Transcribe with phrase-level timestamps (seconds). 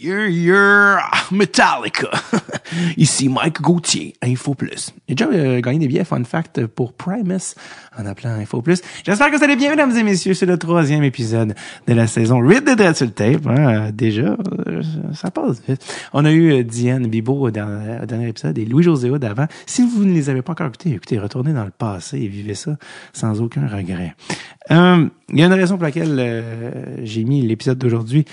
[0.00, 1.00] Yeah, yeah,
[1.32, 2.08] Metallica.
[2.96, 4.94] Ici Mike Gauthier, Info Plus.
[5.08, 7.56] J'ai déjà euh, gagné des billets Fun Fact pour Primus
[7.98, 8.80] en appelant Info Plus.
[9.04, 10.34] J'espère que vous allez bien, mesdames et messieurs.
[10.34, 11.54] C'est le troisième épisode
[11.88, 13.46] de la saison Read the Dread tape.
[13.48, 13.90] Hein.
[13.92, 14.36] Déjà,
[14.68, 14.82] euh,
[15.14, 15.84] ça passe vite.
[16.12, 19.46] On a eu euh, Diane Bibo au dernier, épisode et Louis-José d'avant.
[19.66, 22.54] Si vous ne les avez pas encore écoutés, écoutez, retournez dans le passé et vivez
[22.54, 22.76] ça
[23.12, 24.14] sans aucun regret.
[24.70, 26.44] Euh, il y a une raison pour laquelle
[27.02, 28.26] j'ai mis l'épisode d'aujourd'hui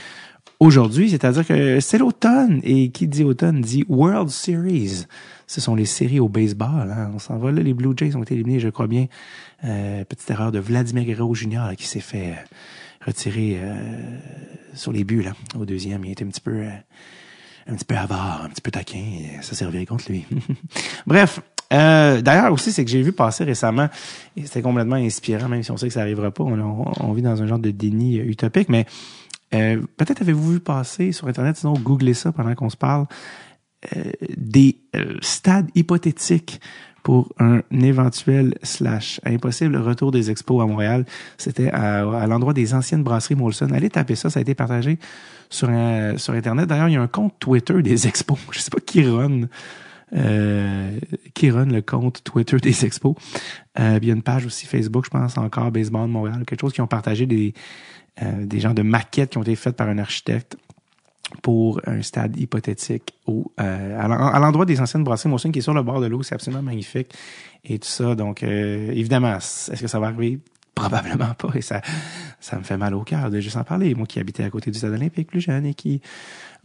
[0.59, 5.05] aujourd'hui, c'est-à-dire que c'est l'automne et qui dit automne dit World Series.
[5.47, 6.91] Ce sont les séries au baseball.
[6.91, 7.11] Hein.
[7.13, 7.61] On s'en va là.
[7.61, 9.07] Les Blue Jays ont été éliminés, je crois bien.
[9.63, 11.75] Euh, petite erreur de Vladimir Guerrero Jr.
[11.77, 13.75] qui s'est fait euh, retirer euh,
[14.73, 16.03] sur les buts là, au deuxième.
[16.05, 16.63] Il était un petit peu
[17.67, 18.97] un petit peu avare, un petit peu taquin.
[18.99, 20.25] Et ça servirait contre lui.
[21.07, 21.41] Bref,
[21.73, 23.89] euh, D'ailleurs aussi, c'est que j'ai vu passer récemment,
[24.37, 26.43] et c'était complètement inspirant, même si on sait que ça arrivera pas.
[26.43, 28.85] On, on, vit dans un genre de déni utopique, mais
[29.53, 33.05] euh, peut-être avez-vous vu passer sur Internet, sinon googlez ça pendant qu'on se parle,
[33.95, 36.59] euh, des euh, stades hypothétiques
[37.03, 41.05] pour un éventuel slash impossible retour des expos à Montréal.
[41.37, 43.69] C'était à, l'endroit des anciennes brasseries Molson.
[43.71, 44.97] Allez taper ça, ça a été partagé
[45.51, 45.69] sur,
[46.17, 46.67] sur Internet.
[46.67, 48.39] D'ailleurs, il y a un compte Twitter des expos.
[48.49, 49.41] Je sais pas qui run.
[51.35, 53.13] qui run le compte Twitter des expos.
[53.77, 56.81] il y a une page aussi Facebook, je pense, encore Baseball Montréal, quelque chose qui
[56.81, 57.53] ont partagé des,
[58.21, 60.57] euh, des genres de maquettes qui ont été faites par un architecte
[61.41, 65.73] pour un stade hypothétique au, euh, à l'endroit des anciennes brasseries Molson qui est sur
[65.73, 66.23] le bord de l'eau.
[66.23, 67.13] C'est absolument magnifique
[67.63, 68.15] et tout ça.
[68.15, 70.39] Donc, euh, évidemment, est-ce que ça va arriver?
[70.75, 71.49] Probablement pas.
[71.55, 71.81] Et ça,
[72.39, 73.95] ça me fait mal au cœur de juste en parler.
[73.95, 76.01] Moi qui habitais à côté du stade olympique plus jeune et qui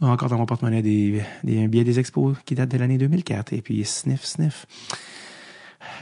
[0.01, 2.97] a encore dans mon porte-monnaie des, des, un billet des expos qui date de l'année
[2.97, 3.53] 2004.
[3.53, 4.65] Et puis, sniff, sniff.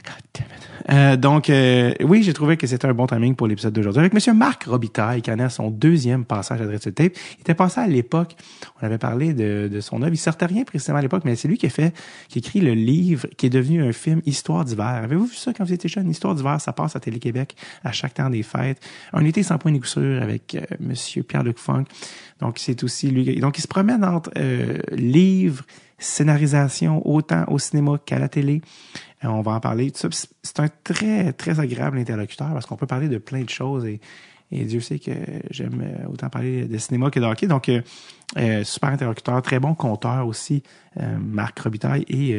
[0.03, 0.69] God damn it.
[0.89, 3.99] Euh, donc, euh, oui, j'ai trouvé que c'était un bon timing pour l'épisode d'aujourd'hui.
[3.99, 7.13] Avec Monsieur Marc Robitaille, qui en a son deuxième passage à Dread Tape.
[7.37, 8.35] Il était passé à l'époque,
[8.81, 10.13] on avait parlé de, de son œuvre.
[10.13, 11.93] Il sortait rien précisément à l'époque, mais c'est lui qui a fait,
[12.27, 14.87] qui écrit le livre qui est devenu un film Histoire d'hiver.
[14.87, 16.09] Avez-vous vu ça quand vous étiez jeune?
[16.09, 18.81] Histoire d'hiver, ça passe à Télé-Québec à chaque temps des fêtes.
[19.13, 21.85] Un été sans point de avec euh, Monsieur Pierre-Luc Funk.
[22.39, 23.39] Donc, c'est aussi lui.
[23.39, 25.65] Donc, il se promène entre euh, livres,
[25.99, 28.61] scénarisation, autant au cinéma qu'à la télé.
[29.23, 29.91] Euh, on va en parler.
[29.93, 33.99] C'est un très, très agréable interlocuteur parce qu'on peut parler de plein de choses et,
[34.51, 35.11] et Dieu sait que
[35.51, 37.45] j'aime euh, autant parler de cinéma que de hockey.
[37.45, 37.81] Donc, euh,
[38.37, 40.63] euh, super interlocuteur, très bon conteur aussi,
[41.19, 42.03] Marc Robitaille.
[42.09, 42.29] Et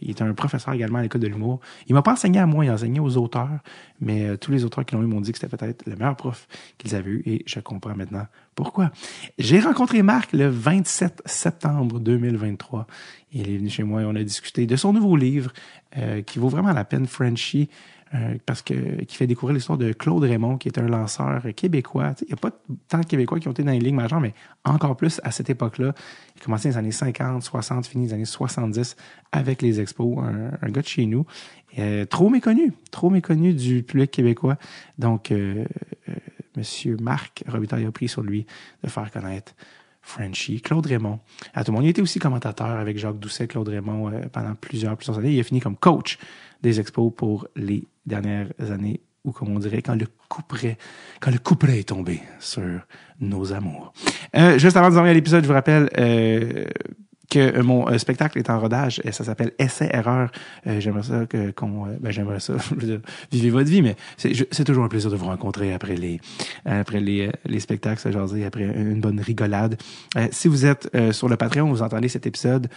[0.00, 1.60] il est un professeur également à l'école de l'humour.
[1.88, 3.58] Il m'a pas enseigné à moi, il a enseigné aux auteurs.
[4.00, 6.46] Mais tous les auteurs qui l'ont eu m'ont dit que c'était peut-être le meilleur prof
[6.78, 7.22] qu'ils avaient eu.
[7.26, 8.92] Et je comprends maintenant pourquoi.
[9.38, 12.86] J'ai rencontré Marc le 27 septembre 2023.
[13.32, 15.52] Il est venu chez moi et on a discuté de son nouveau livre
[16.26, 17.68] qui vaut vraiment la peine, Frenchie.
[18.12, 22.12] Euh, parce que qui fait découvrir l'histoire de Claude Raymond, qui est un lanceur québécois.
[22.22, 22.50] Il n'y a pas
[22.88, 24.34] tant de Québécois qui ont été dans les ligues majeures, mais
[24.64, 25.94] encore plus à cette époque-là.
[26.34, 28.96] Il a commencé dans les années 50, 60, fini les années 70
[29.30, 31.24] avec les expos, un, gars de chez nous.
[31.78, 34.56] Euh, trop méconnu, trop méconnu du public québécois.
[34.98, 35.64] Donc, euh,
[36.08, 36.14] euh
[36.56, 38.44] Monsieur Marc Robitaille a pris sur lui
[38.82, 39.54] de faire connaître
[40.02, 41.20] Frenchie, Claude Raymond.
[41.54, 41.86] À tout le monde.
[41.86, 45.32] Il était aussi commentateur avec Jacques Doucet, Claude Raymond pendant plusieurs, plusieurs années.
[45.32, 46.18] Il a fini comme coach
[46.60, 50.78] des expos pour les dernières années ou comme on dirait quand le couperet,
[51.20, 52.80] quand le couperet est tombé sur
[53.20, 53.92] nos amours.
[54.36, 56.64] Euh, juste avant de dormir à l'épisode, je vous rappelle euh,
[57.30, 60.30] que euh, mon euh, spectacle est en rodage et ça s'appelle Essai Erreur.
[60.66, 62.54] Euh, j'aimerais ça que qu'on ben j'aimerais ça
[63.32, 66.20] vivez votre vie mais c'est toujours un plaisir de vous rencontrer après les
[66.64, 69.80] après les les spectacles ça jaser après une bonne rigolade.
[70.32, 72.68] si vous êtes sur le Patreon, vous entendez cet épisode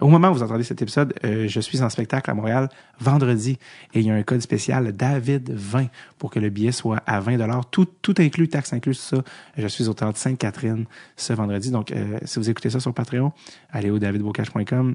[0.00, 2.68] au moment où vous entendez cet épisode, je suis en spectacle à Montréal
[3.00, 3.58] vendredi
[3.94, 5.86] et il y a un code spécial David 20
[6.18, 9.18] pour que le billet soit à 20 dollars tout tout inclus taxe inclus ça.
[9.56, 10.84] Je suis au théâtre Sainte-Catherine
[11.16, 11.92] ce vendredi donc
[12.24, 13.32] si vous écoutez ça sur Patreon
[13.72, 14.94] allez au davidbocage.com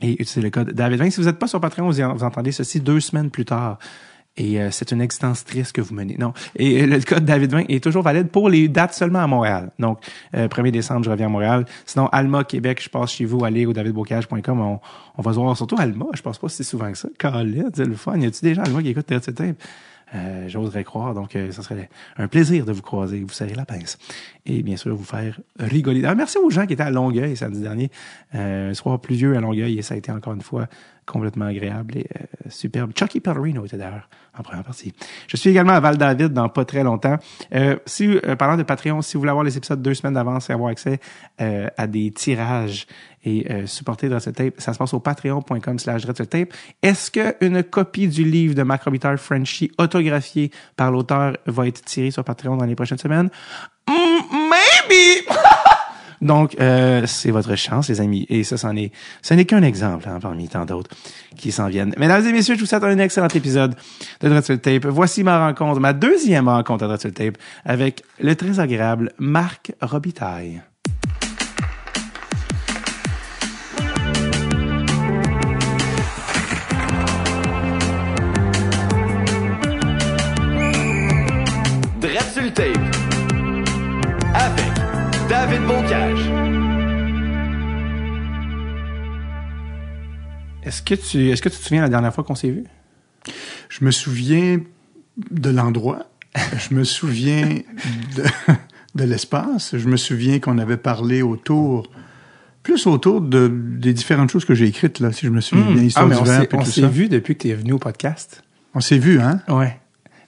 [0.00, 1.10] et utilisez le code David20.
[1.10, 3.78] Si vous n'êtes pas sur Patreon, vous, entendez ceci deux semaines plus tard.
[4.36, 6.16] Et euh, c'est une existence triste que vous menez.
[6.16, 6.32] Non.
[6.54, 9.72] Et euh, le code David20 est toujours valide pour les dates seulement à Montréal.
[9.80, 9.98] Donc,
[10.32, 11.64] 1er euh, décembre, je reviens à Montréal.
[11.84, 14.60] Sinon, Alma, Québec, je passe chez vous, allez au davidbocage.com.
[14.60, 14.80] On,
[15.16, 16.06] on va se voir surtout Alma.
[16.14, 17.08] Je pense pas si souvent que ça.
[17.18, 18.16] Colin, c'est le fun.
[18.16, 19.40] Y a-tu des gens Alma qui écoutent cette
[20.14, 21.14] euh, J'oserais croire.
[21.14, 23.98] Donc, euh, ça serait un plaisir de vous croiser, vous serrer la pince.
[24.46, 26.02] Et bien sûr, vous faire rigoler.
[26.16, 27.90] Merci aux gens qui étaient à Longueuil samedi dernier.
[28.34, 30.66] Euh, un soir pluvieux à Longueuil et ça a été encore une fois
[31.08, 32.92] complètement agréable et euh, superbe.
[32.96, 34.08] Chucky Pellerino était d'ailleurs
[34.38, 34.92] en première partie.
[35.26, 37.16] Je suis également à Val-David dans pas très longtemps.
[37.54, 40.48] Euh, si, euh, parlant de Patreon, si vous voulez avoir les épisodes deux semaines d'avance
[40.50, 41.00] et avoir accès
[41.40, 42.86] euh, à des tirages
[43.24, 46.52] et euh, supporter Dreadful Tape, ça se passe au patreon.com slash Tape.
[46.82, 52.22] Est-ce qu'une copie du livre de Robitaille Frenchie autographié par l'auteur va être tirée sur
[52.24, 53.30] Patreon dans les prochaines semaines?
[53.88, 55.24] Mm, maybe!
[56.20, 58.26] Donc, euh, c'est votre chance, les amis.
[58.28, 58.74] Et ça, c'en
[59.22, 60.90] ce n'est qu'un exemple hein, parmi tant d'autres
[61.36, 61.94] qui s'en viennent.
[61.96, 63.74] Mesdames et messieurs, je vous souhaite un excellent épisode
[64.20, 64.86] de Dreadful Tape.
[64.86, 70.62] Voici ma rencontre, ma deuxième rencontre à Dreadful Tape avec le très agréable Marc Robitaille.
[90.68, 92.64] Est-ce que tu, est-ce que tu te souviens la dernière fois qu'on s'est vu?
[93.68, 94.60] Je me souviens
[95.30, 96.10] de l'endroit.
[96.58, 97.58] Je me souviens
[98.16, 98.22] de,
[98.94, 99.76] de l'espace.
[99.76, 101.90] Je me souviens qu'on avait parlé autour,
[102.62, 105.80] plus autour de, des différentes choses que j'ai écrites, là, si je me souviens bien.
[105.80, 106.86] Ah, Histoire mais du on s'est, et on tout s'est ça.
[106.88, 108.42] vu depuis que tu es venu au podcast.
[108.74, 109.40] On s'est vu, hein?
[109.48, 109.78] Ouais.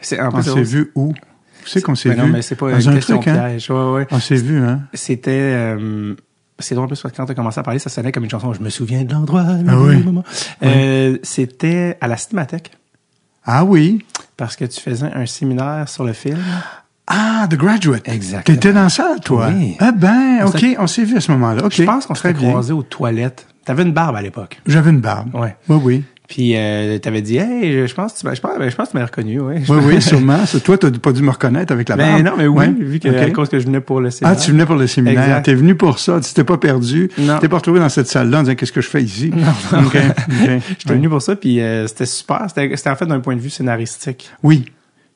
[0.01, 1.09] C'est, en On s'est vu où?
[1.11, 1.15] Où
[1.67, 2.21] c'est qu'on s'est Mais vu?
[2.23, 3.49] non, mais c'est pas Dans une question truc, hein?
[3.51, 3.71] piège.
[3.71, 4.07] Ouais, ouais.
[4.11, 4.81] On s'est vu, hein?
[4.95, 6.15] C'était, euh,
[6.61, 8.53] c'est drôle, parce que quand tu as commencé à parler, ça sonnait comme une chanson.
[8.53, 9.43] Je me souviens de l'endroit.
[9.43, 10.05] le Ah oui.
[10.63, 12.71] Euh, c'était à la Cinémathèque.
[13.45, 14.05] Ah oui.
[14.37, 16.39] Parce que tu faisais un séminaire sur le film.
[17.07, 18.09] Ah, The Graduate.
[18.09, 18.43] Exactement.
[18.57, 19.49] T'étais dans ça, toi?
[19.53, 19.77] Oui.
[19.81, 21.63] Ah ben, On OK, s'est- on s'est vu à ce moment-là.
[21.71, 22.51] Je pense qu'on bien.
[22.51, 23.47] croisés aux toilettes.
[23.65, 24.61] T'avais une barbe à l'époque.
[24.67, 25.35] J'avais une barbe.
[25.35, 25.57] Ouais.
[25.69, 26.05] Oui, oui.
[26.31, 28.87] Puis euh, t'avais dit, hey, je pense, que tu m'as- je pense, ben, je pense
[28.87, 29.63] que tu m'as reconnu, ouais.
[29.69, 30.39] Oui, oui, sûrement.
[30.65, 32.19] Toi, t'as pas dû me reconnaître avec la barbe.
[32.23, 32.71] Ben non, mais oui, Ouais.
[32.79, 33.17] vu que OK.
[33.17, 34.41] à cause que je venais pour le Ah, séminaire.
[34.41, 35.43] tu venais pour le séminaire.
[35.43, 36.21] T'es venu pour ça.
[36.21, 37.11] Tu t'es pas perdu.
[37.19, 37.39] Non.
[37.41, 39.33] T'es pas retrouvé dans cette salle-là en disant qu'est-ce que je fais ici?
[39.35, 39.47] Non,
[39.81, 39.87] non.
[39.89, 40.51] OK, OK.
[40.79, 42.45] J'étais venu pour ça, puis euh, c'était super.
[42.49, 44.31] C'était c'était en fait d'un point de vue scénaristique.
[44.45, 44.67] Oui,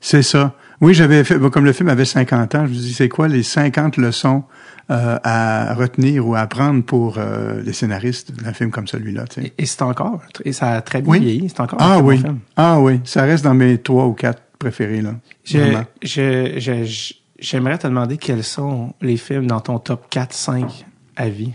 [0.01, 0.55] c'est ça.
[0.81, 3.45] Oui, j'avais fait, comme le film avait 50 ans, je me dis, c'est quoi les
[3.45, 4.43] 50 leçons
[4.91, 9.25] euh, à retenir ou à apprendre pour euh, les scénaristes d'un film comme celui-là.
[9.43, 11.21] Et, et c'est encore, et ça a très bien Oui.
[11.21, 11.49] vieilli.
[11.49, 12.39] C'est encore un Ah bon oui, film.
[12.57, 15.15] ah oui, ça reste dans mes trois ou quatre préférés, là.
[15.45, 15.85] Je- Vraiment.
[16.03, 20.85] je- je- je- J'aimerais te demander quels sont les films dans ton top 4-5
[21.17, 21.53] à vie.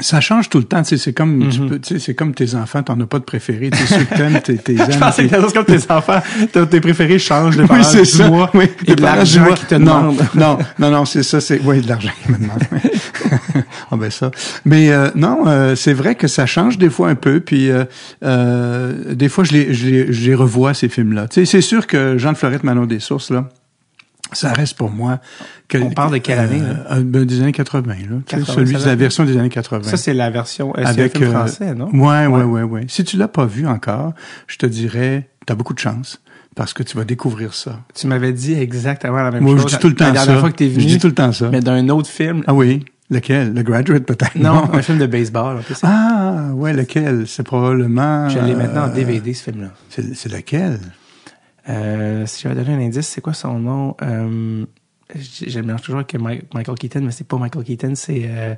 [0.00, 1.68] Ça change tout le temps, tu sais, c'est comme, tu Mhm.
[1.68, 4.04] peux, tu sais, c'est comme tes enfants, t'en as pas de préférés, tu sais, ceux
[4.04, 6.20] que t'aimes, t'es, t'es Je pensais que c'est comme tes enfants,
[6.52, 8.28] tes, tes préférés changent de Oui, c'est ça.
[8.28, 10.26] mois Oui, et de l'argent qui te non, demandent.
[10.34, 12.64] Non, non, non, c'est ça, c'est oui, de l'argent qu'ils me demandent.
[13.90, 14.30] ah ben ça.
[14.64, 17.40] Mais euh, non, euh, c'est vrai que ça change des fois un peu.
[17.40, 17.84] Puis euh,
[18.24, 21.28] euh, des fois, je les, je les, je les revois ces films-là.
[21.28, 23.48] Tu sais, c'est sûr que Jean de Florette, Manon des Sources là.
[24.32, 25.18] Ça reste pour moi.
[25.68, 26.94] Que, On parle de quelle année, là?
[26.96, 27.96] euh, ben, des années 80, là.
[28.26, 29.82] Tu sais, 80, celui ça de la version des années 80.
[29.88, 31.88] Ça, c'est la version, euh, avec film euh, français, non?
[31.92, 32.84] Ouais, ouais, ouais, ouais.
[32.88, 34.12] Si tu l'as pas vu encore,
[34.46, 36.20] je te dirais, t'as beaucoup de chance
[36.56, 37.80] parce que tu vas découvrir ça.
[37.94, 39.70] Tu m'avais dit exactement la même Moi, chose.
[39.70, 40.24] je dis tout le temps la ça.
[40.26, 40.82] dernière fois que t'es venu.
[40.82, 41.48] Je dis tout le temps ça.
[41.50, 42.42] Mais d'un autre film.
[42.46, 43.54] Ah oui, lequel?
[43.54, 44.34] Le Graduate peut-être.
[44.36, 45.58] non, un film de baseball.
[45.58, 45.62] en.
[45.84, 47.24] Ah ouais, lequel?
[47.26, 48.28] C'est probablement.
[48.28, 49.68] Je l'ai maintenant en euh, DVD, ce film-là.
[49.88, 50.78] C'est lequel?
[51.68, 53.96] Euh, si j'avais donné un indice, c'est quoi son nom?
[54.02, 54.64] Euh,
[55.14, 58.22] je je le mélange toujours avec Mi- Michael Keaton, mais c'est pas Michael Keaton, c'est...
[58.26, 58.54] Euh...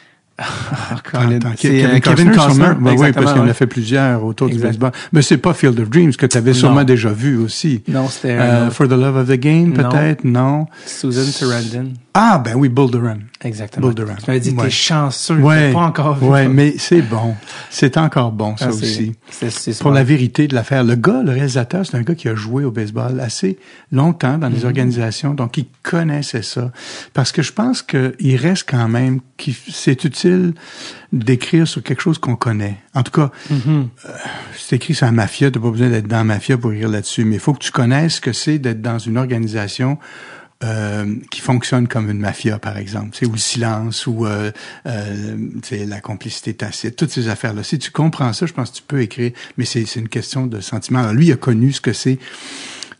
[0.38, 1.32] ah, Colin.
[1.38, 2.70] Attends, C'est, Kevin, euh, Kevin Costner.
[2.80, 4.60] Ben oui, parce qu'il en a fait plusieurs autour Exact.
[4.60, 4.92] du baseball.
[5.12, 6.84] Mais c'est pas Field of Dreams que tu avais sûrement Non.
[6.84, 7.82] déjà vu aussi.
[7.88, 8.70] Non, c'était Euh.
[8.70, 9.88] For the Love of the Game, Non.
[9.90, 10.22] peut-être?
[10.22, 10.66] Non.
[10.86, 11.92] Susan Sarandon.
[12.20, 13.20] Ah ben oui, Bull Durham.
[13.44, 13.86] Exactement.
[13.86, 14.16] Bull Durham.
[14.18, 14.64] Tu m'avais dit, Ouais.
[14.64, 16.48] t'es chanceux, Ouais, t'as pas encore vu ouais, ça.
[16.48, 17.36] mais c'est bon.
[17.70, 19.12] C'est encore bon ça Ah, aussi.
[19.30, 22.28] c'est- c'est Pour la vérité de l'affaire, le gars, le réalisateur, c'est un gars qui
[22.28, 23.56] a joué au baseball assez
[23.92, 26.72] longtemps dans les organisations, donc il connaissait ça.
[27.14, 30.54] Parce que je pense qu'il reste quand même, qu'il- c'est utile
[31.12, 32.78] d'écrire sur quelque chose qu'on connaît.
[32.96, 33.88] En tout cas, Mhm.
[34.56, 37.24] c'est écrit sur la mafia, t'as pas besoin d'être dans la mafia pour écrire là-dessus,
[37.24, 39.98] mais il faut que tu connaisses ce que c'est d'être dans une organisation
[40.64, 44.50] euh, qui fonctionne comme une mafia, par exemple, tu ou le silence, ou euh,
[44.86, 47.62] euh, tu la complicité tacite, toutes ces affaires-là.
[47.62, 50.60] Si tu comprends ça, je pense que tu peux écrire, mais c'est une question de
[50.60, 50.98] sentiment.
[50.98, 52.18] Alors, lui, il a connu ce que c'est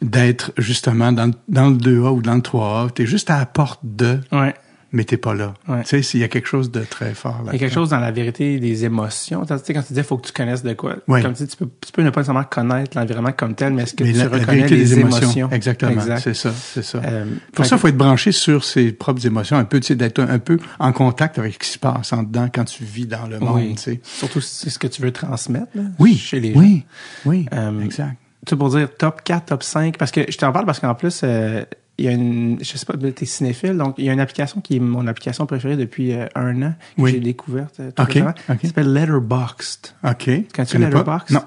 [0.00, 2.92] d'être justement dans, dans le 2A ou dans le 3A.
[2.92, 4.54] T'es juste à la porte de, Ouais.
[4.92, 5.54] Mais t'es pas là.
[5.68, 5.82] Ouais.
[5.82, 7.50] Tu sais, s'il y a quelque chose de très fort là.
[7.52, 9.44] Il y a quelque chose dans la vérité des émotions.
[9.44, 10.96] Tu sais, quand tu disais, faut que tu connaisses de quoi.
[11.08, 11.22] Ouais.
[11.22, 13.82] Comme tu dis, tu peux, tu peux ne pas nécessairement connaître l'environnement comme tel, mais
[13.82, 15.20] est-ce que Mais tu la, la reconnais vérité les des émotions?
[15.22, 15.50] émotions?
[15.50, 15.92] Exactement.
[15.92, 16.20] Exact.
[16.20, 17.00] C'est ça, c'est ça.
[17.04, 19.88] Euh, Pour ça, il que- faut être branché sur ses propres émotions, un peu, tu
[19.88, 22.64] sais, d'être un, un peu en contact avec ce qui se passe en dedans quand
[22.64, 23.74] tu vis dans le monde, Oui.
[23.74, 24.00] tu sais.
[24.02, 26.60] Surtout si c'est ce que tu veux transmettre là, Oui, chez les gens.
[26.60, 26.84] oui,
[27.26, 28.16] oui, Euh, exact.
[28.46, 31.20] Tu pour dire top 4, top 5, parce que je t'en parle parce qu'en plus,
[31.24, 31.64] euh,
[31.98, 34.60] il y a une, je sais pas, t'es cinéphile, donc il y a une application
[34.60, 37.10] qui est mon application préférée depuis euh, un an, que Oui.
[37.12, 38.58] j'ai découverte euh, tout OK, récemment, OK.
[38.58, 39.94] qui s'appelle Letterboxd.
[40.04, 40.30] OK.
[40.54, 40.78] Quand tu?
[40.78, 41.40] Letterboxd, Non.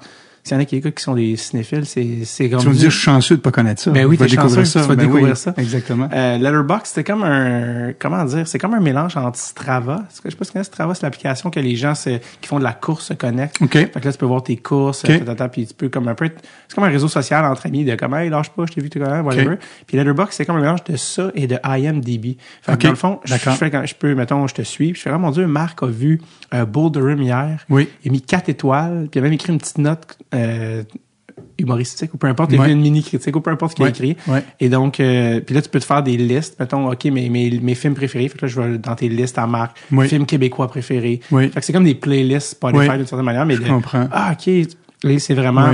[0.44, 2.72] S'il y en a qui écoutent qui sont des cinéphiles, c'est c'est comme Tu vas
[2.72, 3.90] me dire, je suis chanceux de pas connaître ça.
[3.92, 4.80] Ben oui, Tu vas t'es découvrir ça.
[4.82, 5.54] tu vas Ben découvrir oui, ça.
[5.56, 6.08] Exactement.
[6.12, 10.04] Euh, Letterboxd, c'était comme un, comment dire, c'est comme un mélange entre Strava.
[10.10, 12.58] Est-ce que je sais pas si Strava, c'est l'application que les gens se- qui font
[12.58, 13.62] de la course se connectent.
[13.62, 13.72] OK.
[13.72, 15.10] Fait que là, tu peux voir tes courses, OK.
[15.10, 16.28] euh, tata, puis tu peux comme un peu,
[16.68, 18.90] c'est comme un réseau social entre amis de comme, hey, lâche pas, je t'ai vu,
[18.90, 19.52] tu connais, whatever.
[19.54, 19.58] OK.
[19.86, 22.36] Puis Letterboxd, c'est comme un mélange de ça et de IMDb.
[22.62, 22.82] Fait que OK.
[22.82, 25.12] dans le fond, je fais quand je peux, mettons, je te suis, puis je fais,
[25.14, 26.20] oh mon Dieu, Marc a vu
[26.52, 27.64] euh, Bull Durham hier.
[27.70, 27.88] Oui.
[28.04, 30.82] Il a mis quatre étoiles, puis il a même écrit une petite note, euh,
[31.58, 32.66] humoristique ou peu importe, il a Ouais.
[32.68, 34.16] fait une mini critique ou peu importe ce qu'il a écrit.
[34.26, 34.42] Ouais.
[34.60, 36.58] Et donc, euh, puis là, tu peux te faire des listes.
[36.60, 38.28] Mettons, OK, mes, mes, mes films préférés.
[38.28, 39.76] Fait que là, je vais dans tes listes à marque.
[39.92, 40.08] Oui.
[40.08, 41.20] Films québécois préférés.
[41.30, 41.48] Oui.
[41.50, 42.96] Fait que c'est comme des playlists Spotify Oui.
[42.98, 43.46] d'une certaine manière.
[43.46, 44.08] Mais Je de- comprends.
[44.12, 44.50] Ah, OK.
[45.18, 45.72] C'est vraiment...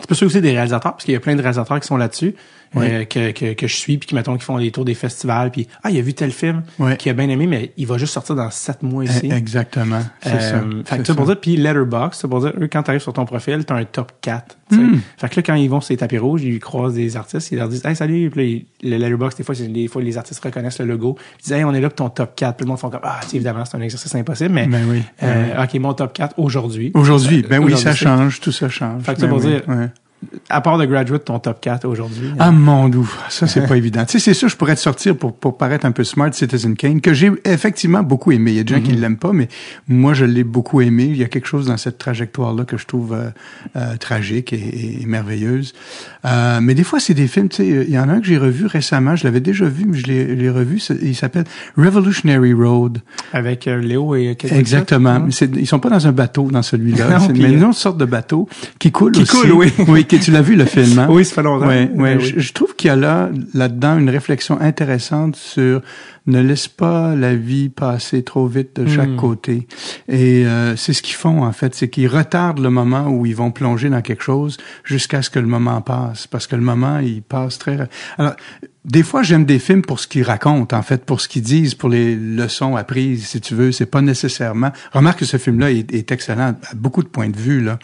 [0.00, 1.96] Tu peux suivre aussi des réalisateurs, parce qu'il y a plein de réalisateurs qui sont
[1.96, 2.34] là-dessus,
[2.74, 2.86] Oui.
[2.88, 5.50] euh, que, que, que je suis, puis qui, mettons, qui font des tours des festivals,
[5.50, 6.96] puis ah, il a vu tel film Oui.
[6.96, 9.28] qu'il a bien aimé, mais il va juste sortir dans sept mois ici.
[9.30, 10.00] Eh, Exactement.
[10.22, 10.64] C'est Euh, ça.
[10.84, 13.24] Fait que ça pour dire, puis Letterboxd, c'est pour dire, eux, quand t'arrives sur ton
[13.24, 14.56] profil, t'as un top 4.
[14.68, 14.80] tu sais.
[14.82, 15.00] Hmm.
[15.16, 17.58] Fait que là, quand ils vont sur les tapis rouges, ils croisent des artistes, ils
[17.58, 20.78] leur disent, hey, salut, puis là, le Letterboxd, des fois, des fois, les artistes reconnaissent
[20.78, 21.16] le logo.
[21.40, 22.56] Ils disent, hey, on est là pour ton top 4.
[22.56, 25.02] Puis le monde font comme, ah, évidemment, c'est un exercice impossible, mais, Ben oui.
[25.24, 26.92] euh, OK, mon top 4 aujourd'hui.
[26.94, 29.02] Aujourd'hui, ben oui, Aujourd'hui, ça change, tout ça change.
[29.02, 29.88] Fait que ça Ben pour oui, dire- ouais.
[30.50, 32.30] À part de Graduate, ton top 4 aujourd'hui.
[32.38, 33.00] Ah mon dieu,
[33.30, 34.04] ça c'est pas évident.
[34.04, 36.76] Tu sais, c'est sûr, je pourrais te sortir pour, pour paraître un peu smart Citizen
[36.76, 38.50] Kane, que j'ai effectivement beaucoup aimé.
[38.50, 39.00] Il y a des gens qui Mm-hmm.
[39.00, 39.48] l'aiment pas, mais
[39.88, 41.04] moi je l'ai beaucoup aimé.
[41.04, 43.30] Il y a quelque chose dans cette trajectoire-là que je trouve euh,
[43.76, 45.72] euh, tragique et, et merveilleuse.
[46.26, 48.26] Euh, mais des fois, c'est des films, tu sais, il y en a un que
[48.26, 51.44] j'ai revu récemment, je l'avais déjà vu, mais je l'ai revu, il s'appelle
[51.78, 52.98] Revolutionary Road.
[53.32, 55.20] Avec euh, Léo et Exactement.
[55.20, 57.20] Mais ils sont pas dans un bateau dans celui-là.
[57.20, 58.48] C'est- euh, une autre sorte de bateau
[58.78, 59.32] qui coule Qui aussi.
[59.48, 59.72] coule, oui.
[60.16, 60.98] Tu l'as vu le film.
[60.98, 61.06] Hein?
[61.10, 61.66] Oui, longtemps.
[61.66, 62.14] Ouais, ouais.
[62.14, 62.32] Ben oui.
[62.36, 65.80] Je, je trouve qu'il y a là, là-dedans une réflexion intéressante sur
[66.26, 69.16] ne laisse pas la vie passer trop vite de chaque Hmm.
[69.16, 69.66] côté.
[70.08, 73.34] Et euh, c'est ce qu'ils font en fait, c'est qu'ils retardent le moment où ils
[73.34, 76.98] vont plonger dans quelque chose jusqu'à ce que le moment passe, parce que le moment
[76.98, 77.78] il passe très.
[78.18, 78.34] Alors
[78.90, 81.74] des fois, j'aime des films pour ce qu'ils racontent, en fait, pour ce qu'ils disent,
[81.74, 83.72] pour les leçons apprises, si tu veux.
[83.72, 84.70] C'est pas nécessairement.
[84.92, 87.60] Remarque que ce film-là est, est excellent à beaucoup de points de vue.
[87.60, 87.78] Là,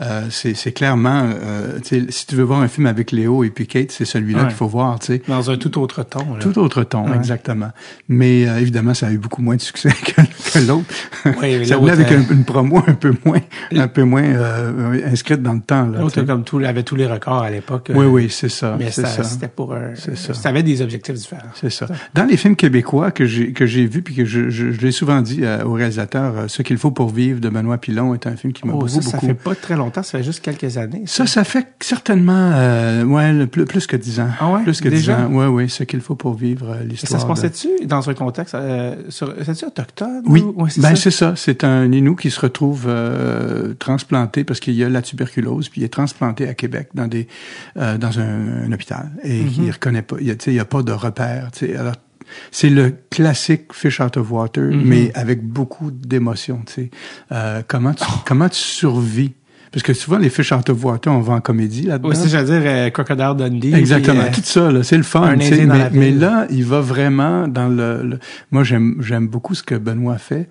[0.00, 1.30] euh, c'est clairement.
[1.34, 1.78] Euh,
[2.10, 4.48] si tu veux voir un film avec Léo et puis Kate, c'est celui-là Ouais.
[4.48, 4.98] qu'il faut voir.
[4.98, 5.22] Tu sais.
[5.28, 6.34] Dans un tout autre ton.
[6.34, 6.40] là.
[6.40, 7.16] Tout autre ton, Ouais.
[7.16, 7.70] exactement.
[8.08, 10.20] Mais euh, évidemment, ça a eu beaucoup moins de succès que,
[10.52, 10.84] que l'autre.
[11.40, 13.40] Oui, ça venait avec un- une promo un peu moins,
[13.74, 15.86] un peu moins euh, inscrite dans le temps.
[15.86, 17.90] Là, L'autre, comme tout, avait tous les records à l'époque.
[17.90, 18.76] euh, oui, oui, c'est ça.
[18.78, 19.94] Mais ça- c'était pour un.
[19.94, 20.34] Ça.
[20.34, 21.42] Ça avait des objectifs différents.
[21.54, 21.86] C'est ça.
[22.14, 24.92] Dans les films québécois que j'ai que j'ai vus puis que je, je, je l'ai
[24.92, 28.26] souvent dit euh, au réalisateur, euh, ce qu'il faut pour vivre de Benoît Pilon est
[28.26, 29.26] un film qui m'a Oh, beaucoup ça, ça beaucoup.
[29.26, 31.02] fait pas très longtemps, ça fait juste quelques années.
[31.06, 34.28] Ça, ça fait certainement euh, ouais plus, plus que dix ans.
[34.40, 34.62] Ah ouais?
[34.64, 35.28] Plus que dix ans.
[35.30, 37.12] Ouais, oui, ce qu'il faut pour vivre l'histoire.
[37.12, 40.22] ça se de- passait-tu dans un contexte, euh, sur, c'est-tu autochtone?
[40.26, 41.34] Oui, ou- ouais, c'est ben c'est ça.
[41.36, 45.80] C'est un Inou qui se retrouve euh, transplanté parce qu'il y a la tuberculose, puis
[45.82, 47.28] il est transplanté à Québec dans des
[47.76, 49.50] euh, dans un, un hôpital et Mhm.
[49.66, 50.16] il reconnaît pas.
[50.20, 51.50] Il y a, tu sais, il y a pas de repère.
[51.52, 51.76] tu sais.
[51.76, 51.94] Alors
[52.50, 54.82] c'est le classique fish out of water, Mhm.
[54.84, 55.90] mais avec beaucoup
[56.74, 56.90] sais.
[57.30, 59.32] Euh, comment tu comment tu survis?
[59.70, 62.10] Parce que souvent les fish out of water, on va en comédie là-dedans.
[62.10, 63.72] Oui, c'est, j'allais dire, euh, Crocodile Dundee.
[63.74, 65.22] Exactement, euh, tout ça, là, c'est le fun.
[65.22, 68.02] un mais, mais là, il va vraiment dans le.
[68.02, 68.18] le-
[68.50, 70.50] Moi, j'aime j'aime beaucoup ce que Benoît fait.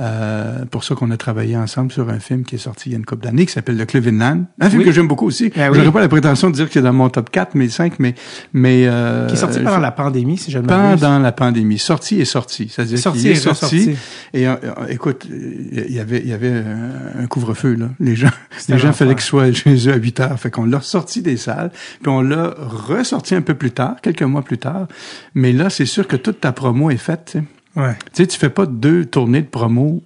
[0.00, 2.94] Euh, pour ça qu'on a travaillé ensemble sur un film qui est sorti il y
[2.94, 4.44] a une couple d'années qui s'appelle Le Cleveland.
[4.58, 4.86] Un film Oui.
[4.86, 5.50] que j'aime beaucoup aussi.
[5.54, 5.76] Ben oui.
[5.78, 8.14] J'aurais pas la prétention de dire que c'est dans mon top 4, mais 5, mais
[8.54, 11.22] mais euh, qui est sorti pendant la pandémie, si je ne pendant m'abuse.
[11.22, 11.78] la pandémie.
[11.78, 12.68] Sorti et sorti.
[12.70, 13.96] C'est-à-dire Sorti est et sorti.
[14.32, 17.88] Et euh, euh, écoute, il y avait, il y avait un, un couvre-feu, là.
[18.00, 18.30] Les gens,
[18.68, 20.40] les gens fallait qu'ils soient chez eux à 8 heures.
[20.40, 21.70] Fait qu'on l'a sorti des salles,
[22.02, 24.86] puis on l'a ressorti un peu plus tard, quelques mois plus tard.
[25.34, 27.44] Mais là, c'est sûr que toute ta promo est faite, tu sais.
[27.76, 27.94] Ouais.
[28.12, 30.02] Tu sais, tu fais pas deux tournées de promo,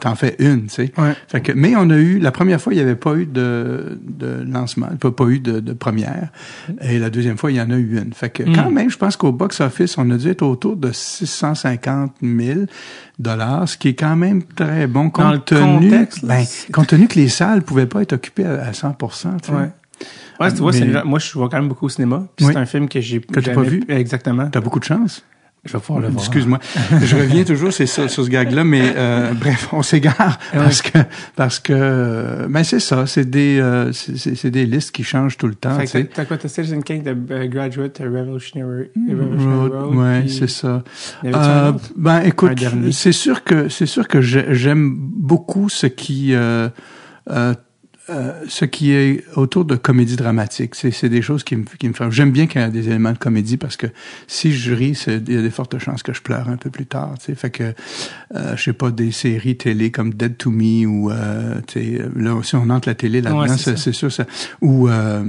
[0.00, 0.92] t'en fais une, tu sais.
[0.98, 1.14] Ouais.
[1.28, 3.98] Fait que, mais on a eu, la première fois, il n'y avait pas eu de,
[4.02, 6.30] de lancement, pas, pas eu de, de première.
[6.82, 8.12] Et la deuxième fois, il y en a eu une.
[8.12, 8.74] Fait que, quand Mm.
[8.74, 12.60] même, je pense qu'au box-office, on a dû être autour de 650 000
[13.18, 16.88] dollars, ce qui est quand même très bon Dans compte le tenu, contexte, ben, compte
[16.88, 18.96] tenu que les salles pouvaient pas être occupées à, à 100
[19.42, 19.50] tu.
[19.52, 19.70] Ouais.
[20.40, 22.26] Ouais, tu vois, Mais- moi, je vois quand même beaucoup au cinéma.
[22.40, 22.46] Oui.
[22.46, 23.82] C'est un film que j'ai jamais- pas vu?
[23.88, 24.48] Exactement.
[24.50, 25.22] T'as beaucoup de chance.
[25.64, 26.24] Je vais pouvoir le voir.
[26.24, 26.58] Excuse-moi.
[27.04, 30.58] je reviens toujours c'est ça, sur ce gag-là, mais euh, bref, on s'égare Ouais.
[30.60, 30.98] parce que
[31.36, 35.46] parce que euh, ben c'est ça, c'est des euh, c'est- des listes qui changent tout
[35.48, 35.76] le temps.
[36.14, 36.38] T'as- quoi?
[36.38, 40.82] T'as Citizen Kane, t'as euh, Graduate, t'as Revolutionary, Revolutionary Road, ouais, c'est ça.
[41.26, 42.58] Euh, ben écoute,
[42.92, 46.34] c'est sûr que c'est sûr que j'ai- j'aime beaucoup ce qui
[48.10, 50.74] euh, ce qui est autour de comédie dramatique.
[50.74, 52.10] C'est, des choses qui me, qui me font.
[52.10, 53.86] J'aime bien qu'il y ait des éléments de comédie parce que
[54.26, 56.86] si je ris, il y a des fortes chances que je pleure un peu plus
[56.86, 57.14] tard.
[57.18, 57.74] Tu sais, fait que
[58.34, 61.60] euh, je sais pas des séries télé comme Dead to Me ou euh,
[62.16, 64.26] là aussi on entre la télé là-dedans, Ouais, c'est sûr ça.
[64.60, 65.24] Ou euh,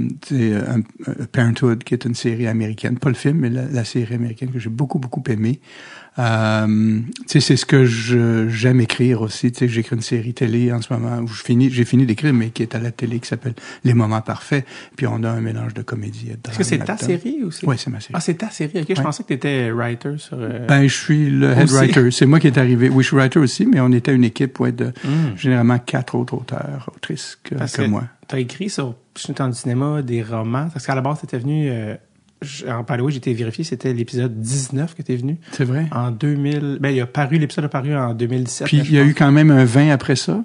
[1.32, 4.58] Parenthood qui est une série américaine, pas le film mais la, la série américaine que
[4.58, 5.60] j'ai beaucoup beaucoup aimé.
[6.18, 9.50] Euh, c'est ce que j'aime écrire aussi.
[9.58, 12.62] J'écris une série télé en ce moment où je finis, j'ai fini d'écrire, mais qui
[12.62, 13.54] est à la télé, qui s'appelle
[13.84, 14.66] Les Moments Parfaits.
[14.96, 17.50] Puis on a un mélange de comédie et de Est-ce que c'est ta série ou
[17.50, 17.66] c'est?
[17.66, 18.12] Oui, c'est ma série.
[18.14, 18.80] Ah, c'est ta série.
[18.82, 20.36] Ok, je pensais que tu étais writer sur.
[20.38, 22.10] euh, Ben, je suis le head writer.
[22.10, 22.88] C'est moi qui est arrivé.
[22.90, 25.36] Oui, je suis writer aussi, mais on était une équipe ouais, de Hmm.
[25.36, 28.04] généralement quatre autres auteurs, autrices que, Parce que que moi.
[28.28, 30.68] Tu as écrit sur sur le temps du cinéma des romans.
[30.72, 31.68] Parce qu'à la base, tu étais venu.
[31.70, 31.94] Euh,
[32.68, 35.38] en oui, j'étais vérifié, c'était l'épisode 19 que tu es venu.
[35.52, 35.86] C'est vrai?
[35.92, 36.78] En 2000.
[36.80, 38.66] Ben, il a paru, l'épisode a paru en 2017.
[38.66, 40.42] Puis il y a eu quand même un 20 après ça?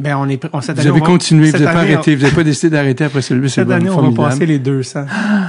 [0.00, 1.92] Ben, on est, on, cette Vous année, avez on va- continué, vous n'avez pas année,
[1.94, 3.48] arrêté, vous n'avez pas décidé d'arrêter après celui-là.
[3.48, 5.06] Cette année, on va passer les 200.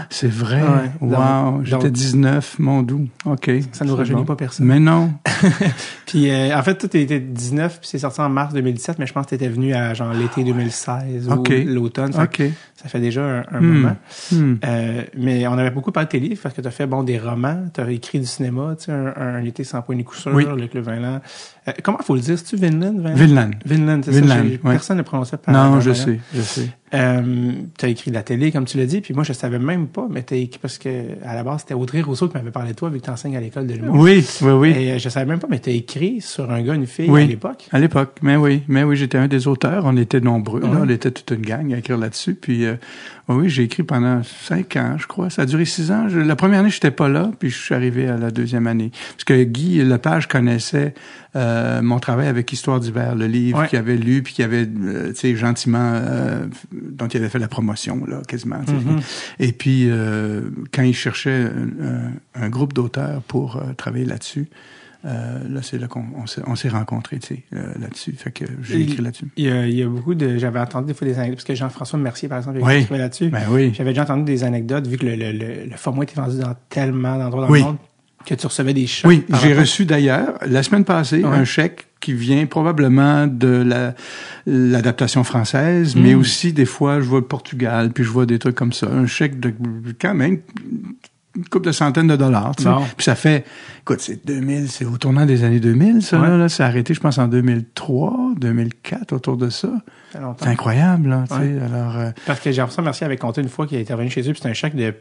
[0.10, 0.62] C'est vrai?
[0.62, 0.92] Ouais.
[1.02, 1.62] wow.
[1.64, 3.08] J'étais donc- 19, mon doux.
[3.26, 3.52] OK.
[3.72, 4.26] Ça nous C'est rajeunit bon.
[4.26, 4.66] pas personne.
[4.66, 5.12] Mais non.
[6.06, 9.14] Puis, euh, en fait, toi, t'étais 19, puis c'est sorti en mars 2017, mais je
[9.14, 11.52] pense que t'étais venu à genre l'été 2016 Ok.
[11.66, 12.12] ou l'automne.
[12.14, 12.42] Ça, OK.
[12.76, 13.66] ça fait déjà un, un Hmm.
[13.66, 13.96] moment.
[14.32, 14.56] Hmm.
[14.66, 17.04] Euh, mais on avait beaucoup parlé de tes livres parce que tu as fait bon
[17.04, 20.04] des romans, tu as écrit du cinéma, tu sais, un, un été sans point ni
[20.04, 20.46] coup sûr, Oui.
[20.58, 21.20] Luc Le Vinland.
[21.70, 22.38] Euh, comment faut le dire?
[22.38, 22.96] C'est-tu Vinland?
[23.00, 23.16] Vinland?
[23.16, 23.52] Vinland.
[23.66, 24.20] Vinland, c'est ça.
[24.20, 24.72] Vinland, ouais.
[24.72, 26.70] Personne ne prononçait par Non, je sais, je sais.
[26.94, 29.60] Euh, tu as écrit de la télé, comme tu l'as dit, puis moi, je savais
[29.60, 30.90] même pas, mais tu écrit parce que
[31.24, 33.38] à la base, c'était Audrey Rousseau qui m'avait parlé de toi, vu que tu enseignes
[33.38, 33.96] à l'école de l'humour.
[34.00, 34.70] Oui, oui, oui.
[34.76, 37.24] Et euh, je savais même pas, mais tu écrit sur un gars, une fille Oui.
[37.24, 37.68] à l'époque.
[37.72, 39.84] À l'époque, mais oui, mais oui, j'étais un des auteurs.
[39.86, 40.68] On était nombreux, là.
[40.68, 40.78] Ouais.
[40.82, 42.34] on était toute une gang à écrire là-dessus.
[42.34, 42.76] Puis, euh,
[43.28, 45.30] oui, j'ai écrit pendant cinq ans, je crois.
[45.30, 46.10] Ça a duré six ans.
[46.10, 48.90] Je- la première année, j'étais pas là, puis je suis arrivé à la deuxième année.
[49.12, 50.96] Parce que Guy Lepage connaissait
[51.36, 55.10] euh, mon travail avec Histoire d'hiver, le livre qu'il avait lu, puis qu'il avait, euh,
[55.10, 56.48] tu sais, gentiment, euh,
[56.82, 58.60] dont il avait fait la promotion, là, quasiment.
[58.60, 59.00] Mhm.
[59.40, 61.50] Et puis, euh, quand il cherchait
[62.36, 64.48] un, groupe d'auteurs pour euh, travailler là-dessus,
[65.06, 68.14] euh, là, c'est là qu'on on s'est, on s'est rencontrés, tu sais, euh, là-dessus.
[68.18, 69.28] Fait que j'ai écrit là-dessus.
[69.38, 70.38] Il y, a, il y a beaucoup de.
[70.38, 72.74] J'avais entendu des fois des anecdotes, parce que Jean-François Mercier, par exemple, Oui.
[72.82, 73.30] écrivait là-dessus.
[73.30, 73.72] Ben oui.
[73.74, 76.54] J'avais déjà entendu des anecdotes, vu que le, le, le, le format était vendu dans
[76.70, 77.60] tellement d'endroits dans Oui.
[77.60, 77.78] le monde,
[78.26, 79.08] que tu recevais des chèques.
[79.08, 81.30] Oui, j'ai reçu d'ailleurs, la semaine passée, Ouais.
[81.38, 83.94] un chèque qui vient probablement de la,
[84.46, 86.20] l'adaptation française, mais Mm.
[86.20, 88.88] aussi des fois, je vois le Portugal, puis je vois des trucs comme ça.
[88.88, 89.54] Un chèque de
[90.00, 90.40] quand même
[91.36, 92.56] une couple de centaines de dollars.
[92.56, 92.70] tu sais.
[92.98, 93.46] Puis ça fait,
[93.82, 96.28] écoute, c'est 2000, c'est au tournant des années 2000, ça, Ouais.
[96.38, 96.50] là.
[96.50, 99.70] Ça a arrêté, je pense, en 2003, 2004, autour de ça.
[100.12, 101.42] C'est incroyable, là, tu sais.
[101.42, 101.60] Ouais.
[101.62, 104.32] Alors, euh, Parce que Jean-François Mercier avait compté une fois qu'il était revenu chez eux,
[104.32, 104.94] puis c'était un chèque de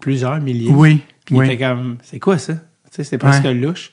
[0.00, 0.70] plusieurs milliers.
[0.72, 2.54] oui, Puis il était comme, c'est quoi ça?
[2.54, 3.92] Tu sais, c'était presque louche.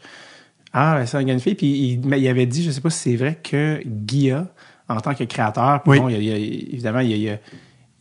[0.74, 1.56] Ah, ben, c'est un gars, une fille.
[1.56, 4.48] Puis il, mais il avait dit, je sais pas si c'est vrai, que Guilla,
[4.90, 6.00] en tant que créateur, Oui.
[6.00, 7.40] bon, il il évidemment, il y a, il y a-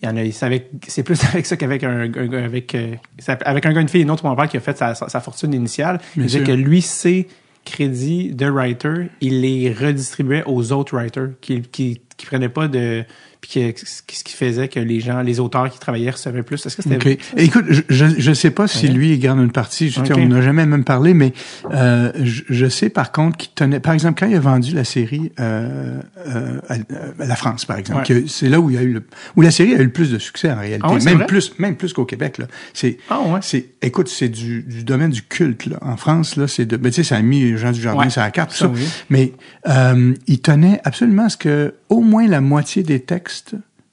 [0.02, 3.38] il y en a, c'est c'est plus avec ça qu'avec un, un avec, euh, ça-
[3.44, 5.54] avec un gars, une fille, une autre mon père qui a fait sa, sa, fortune
[5.54, 6.00] initiale.
[6.26, 6.42] Sûr.
[6.44, 7.28] que lui, ses
[7.64, 13.04] crédits de writer, il les redistribuait aux autres writers qui, qui, qui prenaient pas de,
[13.42, 16.64] puis que- ce qui faisait que les gens, les auteurs qui travaillaient recevaient plus.
[16.64, 17.18] Est-ce que c'était OK.
[17.36, 18.92] Écoute, je, je, je sais pas si Ouais.
[18.92, 19.90] lui, il garde une partie.
[19.90, 20.00] Je.
[20.00, 21.32] On n'a jamais même parlé, mais
[21.72, 23.80] euh, je, je sais par contre qu'il tenait...
[23.80, 26.74] Par exemple, quand il a vendu la série euh, euh, à,
[27.22, 28.24] à la France, par exemple, Ouais.
[28.28, 29.02] c'est là où il y a eu le,
[29.36, 30.86] où la série a eu le plus de succès en réalité.
[30.88, 32.38] Ah même plus, même plus qu'au Québec.
[32.38, 32.46] Là.
[32.72, 33.40] C'est, Ah ouais.
[33.42, 35.66] c'est, écoute, c'est du, du domaine du culte.
[35.66, 35.78] Là.
[35.82, 38.30] En France, là, c'est de, ben, tu sais, ça a mis Jean Dujardin sur la
[38.30, 38.86] carte, tout Ça, oui.
[39.10, 39.32] Mais
[39.68, 43.31] euh, il tenait absolument à ce que au moins la moitié des textes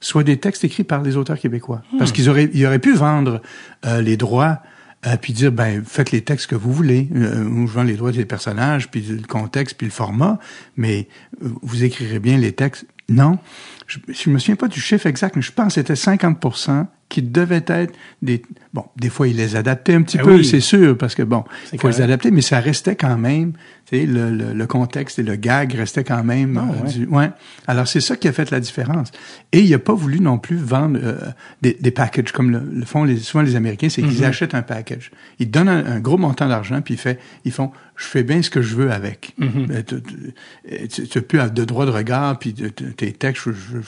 [0.00, 1.82] soient des textes écrits par les auteurs québécois.
[1.92, 1.98] Hmm.
[1.98, 3.42] Parce qu'ils auraient, ils auraient pu vendre
[3.84, 4.60] euh, les droits
[5.06, 7.08] euh, puis dire ben faites les textes que vous voulez.
[7.14, 10.38] Euh, vends les droits des personnages puis le contexte puis le format,
[10.76, 11.08] mais
[11.42, 12.84] euh, vous écrirez bien les textes.
[13.08, 13.38] Non,
[13.86, 17.20] je, je me souviens pas du chiffre exact, mais je pense que c'était 50% qui
[17.22, 17.92] devaient être
[18.22, 18.40] des
[18.72, 20.44] bon des fois ils les adaptaient un petit Ben peu oui.
[20.44, 23.52] c'est sûr parce que bon C'est faut les adapter mais ça restait quand même
[23.86, 26.92] tu sais le, le, le contexte et le gag restait quand même Ah, euh, ouais.
[26.92, 27.30] du ouais
[27.66, 29.10] alors c'est ça qui a fait la différence
[29.52, 31.16] et il a pas voulu non plus vendre euh,
[31.62, 34.24] des, des packages comme le, le font les, souvent les Américains c'est qu'ils Mhm.
[34.24, 37.72] achètent un package ils donnent un, un gros montant d'argent puis ils fait ils font
[37.96, 39.66] je fais bien ce que je veux avec Mhm.
[39.70, 43.50] Euh, tu- tu- tu tu as plus de droit de regard puis tes textes je,
[43.52, 43.78] je,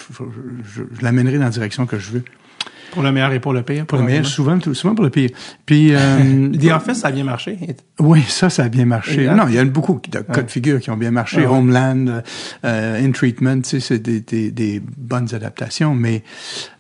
[0.75, 2.25] je- je l'amènerai dans la direction que je veux
[2.93, 3.87] Pour le meilleur et pour le pire.
[3.87, 5.31] pour le meilleur souvent souvent pour le pire
[5.67, 7.59] puis euh, The Office, ça a bien marché.
[7.99, 9.23] oui, ça, ça a bien marché.
[9.23, 9.35] Exact.
[9.37, 11.39] Non, il y a beaucoup de cas de figure qui ont bien marché.
[11.45, 11.59] Ah ouais.
[11.59, 12.23] Homeland,
[12.65, 16.23] euh, In Treatment, tu sais, c'est des, des, des bonnes adaptations, mais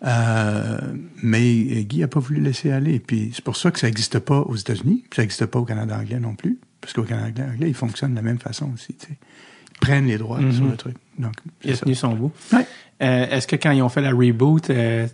[0.07, 0.79] euh,
[1.23, 3.01] mais Guy a pas voulu laisser aller.
[3.01, 5.97] Puis c'est pour ça que ça n'existe pas aux États-Unis, ça n'existe pas au Canada
[5.99, 8.95] anglais non plus, parce qu'au Canada anglais, ils fonctionnent de la même façon aussi.
[8.95, 9.19] Tu sais.
[9.81, 10.97] prennent les droits sur le truc.
[11.19, 12.33] Donc, Il a tenu son bout.
[12.53, 12.67] Ouais.
[13.03, 15.07] Euh, Est-ce que quand ils ont fait la reboot, euh,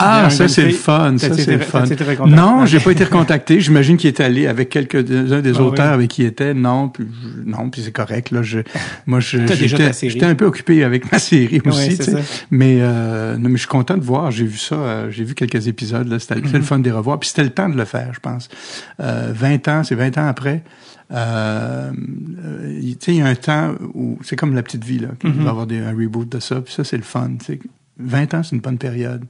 [0.00, 1.16] Ah, ça, c'est le fun.
[1.18, 1.84] Ça, c'est le fun.
[2.26, 3.60] Non, j'ai pas été recontacté.
[3.60, 5.94] J'imagine qu'il est allé avec quelques-uns des Ah auteurs oui.
[5.94, 6.52] avec qui il était.
[6.52, 8.32] Non, puis, je- non, puis c'est correct.
[8.32, 8.58] Là, je,
[9.06, 11.96] moi, j'étais, un peu occupé avec ma série aussi.
[12.50, 14.32] Mais, euh, non, mais je suis content de voir.
[14.32, 14.74] J'ai vu ça.
[14.74, 16.08] euh, j'ai vu quelques épisodes.
[16.08, 17.20] Là, c'était, le fun de les revoir.
[17.20, 18.48] Puis c'était le temps de le faire, je pense.
[19.00, 20.64] Euh, 20 ans, c'est 20 ans après.
[21.12, 21.92] Euh,
[22.44, 25.08] euh, tu sais, il y a un temps où c'est comme la petite vie là,
[25.20, 25.36] qu'il Mhm.
[25.38, 26.60] va y avoir des, un reboot de ça.
[26.60, 27.30] Puis ça, c'est le fun.
[27.38, 27.60] tu sais.
[27.98, 29.22] 20 ans, c'est une bonne période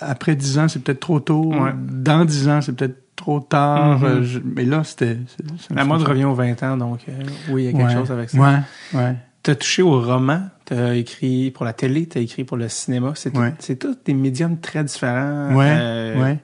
[0.00, 1.52] après 10 ans, c'est peut-être trop tôt.
[1.52, 1.72] Ouais.
[1.76, 3.98] Dans 10 ans, c'est peut-être trop tard.
[3.98, 4.04] Mhm.
[4.04, 5.18] Euh, je- mais là, c'était...
[5.74, 7.12] la mode revient aux 20 ans, donc euh,
[7.50, 8.00] oui, il y a quelque Ouais.
[8.00, 8.38] chose avec ça.
[8.38, 8.58] Ouais,
[8.94, 9.16] ouais.
[9.42, 13.12] T'as touché au roman, t'as écrit pour la télé, t'as écrit pour le cinéma.
[13.16, 13.52] C'est tout- Ouais.
[13.78, 15.54] tous des médiums très différents.
[15.54, 16.38] Ouais, Euh, ouais.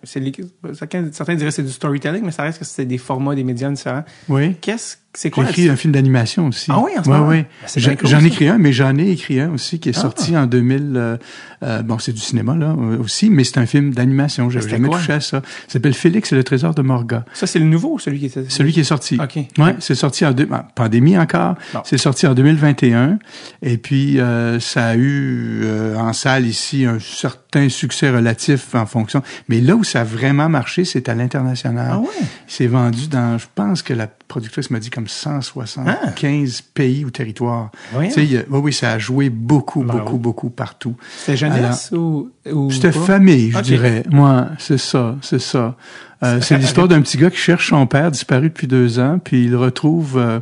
[0.74, 3.44] certains, certains diraient que c'est du storytelling, mais ça reste que c'est des formats, des
[3.44, 4.04] médiums différents.
[4.28, 4.56] Oui.
[4.60, 6.70] Qu'est-ce, c'est J'ai quoi écrit la- un film d'animation aussi.
[6.72, 7.28] Ah oui, en ce moment?
[7.28, 7.42] ouais.
[7.42, 9.78] Ben, c'est J'en bien cool, j'en ai écrit un, mais j'en ai écrit un aussi
[9.80, 10.00] qui est Ah.
[10.02, 10.92] sorti en 2000.
[10.96, 11.16] euh,
[11.62, 14.50] euh, bon, c'est du cinéma là euh, aussi, mais c'est un film d'animation.
[14.50, 14.98] J'avais jamais quoi?
[14.98, 15.40] touché à ça.
[15.66, 17.24] Ça s'appelle Félix et le trésor de Morga.
[17.32, 18.44] Ça, c'est le nouveau ou celui qui était.
[18.48, 19.18] Celui qui est sorti.
[19.22, 19.36] OK.
[19.58, 21.54] Ouais, c'est sorti en deux, ah, pandémie encore.
[21.84, 23.18] C'est sorti en 2021
[23.62, 28.86] et puis euh, ça a eu euh, en salle ici un certain succès relatif en
[28.86, 29.22] fonction.
[29.48, 31.88] Mais là où ça a vraiment marché, c'est à l'international.
[31.92, 32.06] Ah ouais?
[32.46, 37.70] C'est vendu dans, je pense que la productrice m'a dit comme 175 pays ou territoires.
[37.94, 40.96] A- oui, oui, ça a joué beaucoup, beaucoup, beaucoup partout.
[41.18, 44.02] C'était jeunesse ou, ou C'était famille, je dirais.
[44.10, 45.76] Moi, c'est ça, c'est ça.
[46.22, 49.44] Euh, c'est l'histoire d'un petit gars qui cherche son père disparu depuis deux ans, puis
[49.44, 50.40] il retrouve, euh,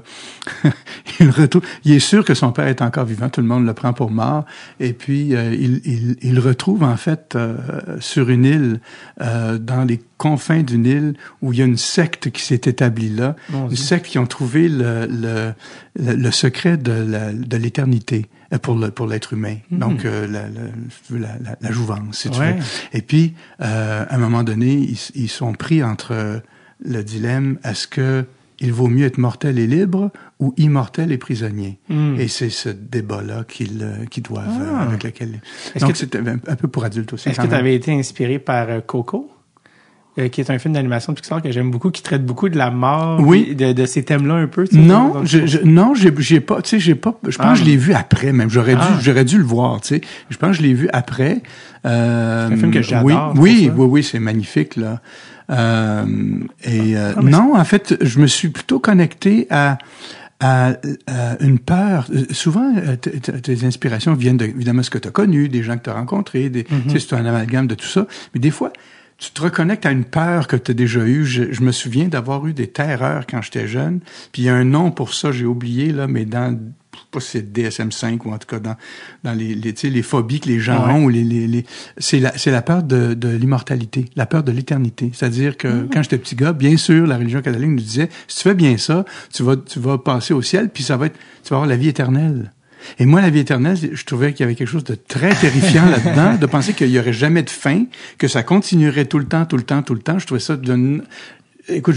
[1.21, 3.75] il retrouve, il est sûr que son père est encore vivant, tout le monde le
[3.75, 4.45] prend pour mort,
[4.81, 7.57] et puis euh, il, il, il retrouve en fait euh,
[8.01, 8.81] sur une île,
[9.21, 13.11] euh, dans les confins d'une île où il y a une secte qui s'est établie
[13.11, 15.53] là, une secte qui ont trouvé le, le,
[15.99, 19.57] le, le secret de la- de l'éternité euh, pour le pour l'être humain.
[19.71, 20.63] Donc euh, la, la,
[21.11, 22.53] la, la, la jouvence, si tu Ouais.
[22.55, 22.59] veux.
[22.93, 26.41] Et puis, euh, à un moment donné, ils, ils sont pris entre
[26.85, 28.25] le dilemme est-ce que
[28.65, 32.17] il vaut mieux être mortel et libre ou immortel et prisonnier Hmm.
[32.19, 34.83] Et c'est ce débat-là qu'ils euh, qu'ils doivent Ah.
[34.83, 35.41] avec lequel.
[35.75, 37.29] Est-ce Donc que- c'était un, peu pour adultes aussi.
[37.29, 39.31] Est-ce que tu avais été inspiré par euh, Coco?
[40.17, 42.57] euh, qui est un film d'animation de Pixar que j'aime beaucoup, qui traite beaucoup de
[42.57, 43.53] la mort, Oui.
[43.57, 44.65] de, de ces thèmes-là un peu.
[44.71, 47.19] Non, je, je- non, j'ai, pas, tu sais, j'ai pas.
[47.27, 47.53] Je pense Ah.
[47.55, 48.49] que je l'ai vu après même.
[48.49, 48.93] J'aurais Ah.
[48.97, 50.01] dû, j'aurais dû le voir, tu sais.
[50.31, 51.43] Je pense que je l'ai vu après.
[51.85, 55.01] Euh, C'est un film que j'adore, Oui, oui, oui, oui, c'est magnifique là.
[55.51, 56.05] Euh,
[56.65, 59.79] et euh, Ah, non, en fait, je me suis plutôt connecté à
[60.41, 60.73] à,
[61.07, 62.09] à une peur.
[62.13, 65.77] Euh, Souvent, euh, tes inspirations viennent de, évidemment ce que tu as connu, des gens
[65.79, 66.83] que tu as rencontrés, des, Mm-hmm.
[66.89, 68.07] tu sais, c'est un amalgame de tout ça.
[68.35, 68.73] Mais des fois,
[69.19, 71.25] tu te reconnectes à une peur que tu as déjà eue.
[71.25, 74.01] Je, je me souviens d'avoir eu des terreurs quand j'étais jeune.
[74.33, 76.51] Puis il y a un nom pour ça, j'ai oublié, là, mais dans,
[76.93, 78.77] je sais pas si c'est DSM-5 ou en tout cas dans,
[79.23, 80.93] dans les, les, les phobies que les gens Ouais.
[80.93, 81.65] ont, ou les, les, les-
[81.97, 85.11] c'est la, c'est la peur de, de l'immortalité, la peur de l'éternité.
[85.15, 85.89] C'est-à-dire que Mm.
[85.93, 88.77] quand j'étais petit gars, bien sûr, la religion catholique nous disait, si tu fais bien
[88.77, 91.69] ça, tu vas, tu vas passer au ciel, puis ça va être, tu vas avoir
[91.69, 92.53] la vie éternelle.
[92.99, 95.87] Et moi, la vie éternelle, je trouvais qu'il y avait quelque chose de très terrifiant
[95.87, 97.85] là-dedans, de penser qu'il y aurait jamais de fin,
[98.19, 100.19] que ça continuerait tout le temps, tout le temps, tout le temps.
[100.19, 101.03] Je trouvais ça d'une...
[101.69, 101.95] Écoute,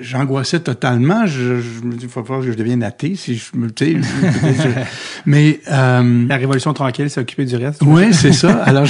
[0.00, 1.26] j'angoissais totalement.
[1.26, 3.68] Je, je me dis, il falloir que je devienne athée si je me...
[3.70, 3.96] tu
[5.26, 5.60] mais...
[5.70, 7.82] euh, La Révolution tranquille s'est occupée du reste.
[7.82, 8.62] oui, c'est ça.
[8.64, 8.86] Alors,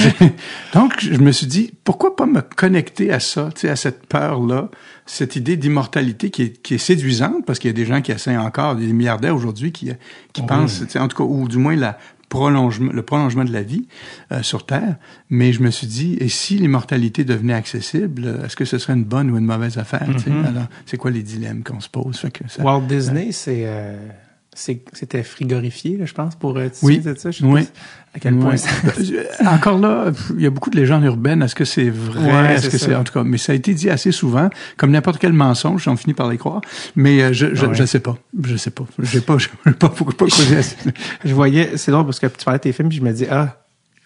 [0.74, 4.06] donc, je me suis dit, pourquoi pas me connecter à ça, tu sais, à cette
[4.06, 4.68] peur-là,
[5.06, 8.12] cette idée d'immortalité qui est, qui est séduisante, parce qu'il y a des gens qui
[8.12, 9.90] essaient encore, des milliardaires aujourd'hui qui,
[10.34, 10.46] qui Oui.
[10.46, 11.96] pensent, tu sais, en tout cas, ou du moins la
[12.36, 13.86] prolongement, le prolongement de la vie
[14.32, 14.96] euh, sur Terre.
[15.28, 18.94] Mais je me suis dit, et si l'immortalité devenait accessible, euh, est-ce que ce serait
[18.94, 20.08] une bonne ou une mauvaise affaire?
[20.08, 20.44] Mhm.
[20.46, 22.16] Alors, c'est quoi les dilemmes qu'on se pose?
[22.18, 24.14] Fait que ça- Walt Disney, c'est, euh, c'est-
[24.54, 26.98] c'était frigorifié, là, je pense, pour euh, Oui.
[26.98, 27.30] de ça.
[27.30, 27.62] Je sais Oui.
[27.64, 27.70] pas
[28.14, 28.68] à quel point ça...
[29.50, 31.42] Encore là, il y a beaucoup de légendes urbaines.
[31.42, 32.30] Est-ce que c'est vrai?
[32.30, 33.24] Ouais, Est-ce que c'est en tout cas?
[33.24, 36.36] Mais ça a été dit assez souvent, comme n'importe quel mensonge, on finit par les
[36.36, 36.60] croire.
[36.96, 37.74] Mais euh, je, je, Ah ouais.
[37.74, 40.26] je sais pas, je sais pas, j'ai pas, je pas, pas, pas.
[41.24, 43.26] Je voyais, c'est drôle parce que tu parlais de tes films, puis je me dis,
[43.30, 43.56] ah,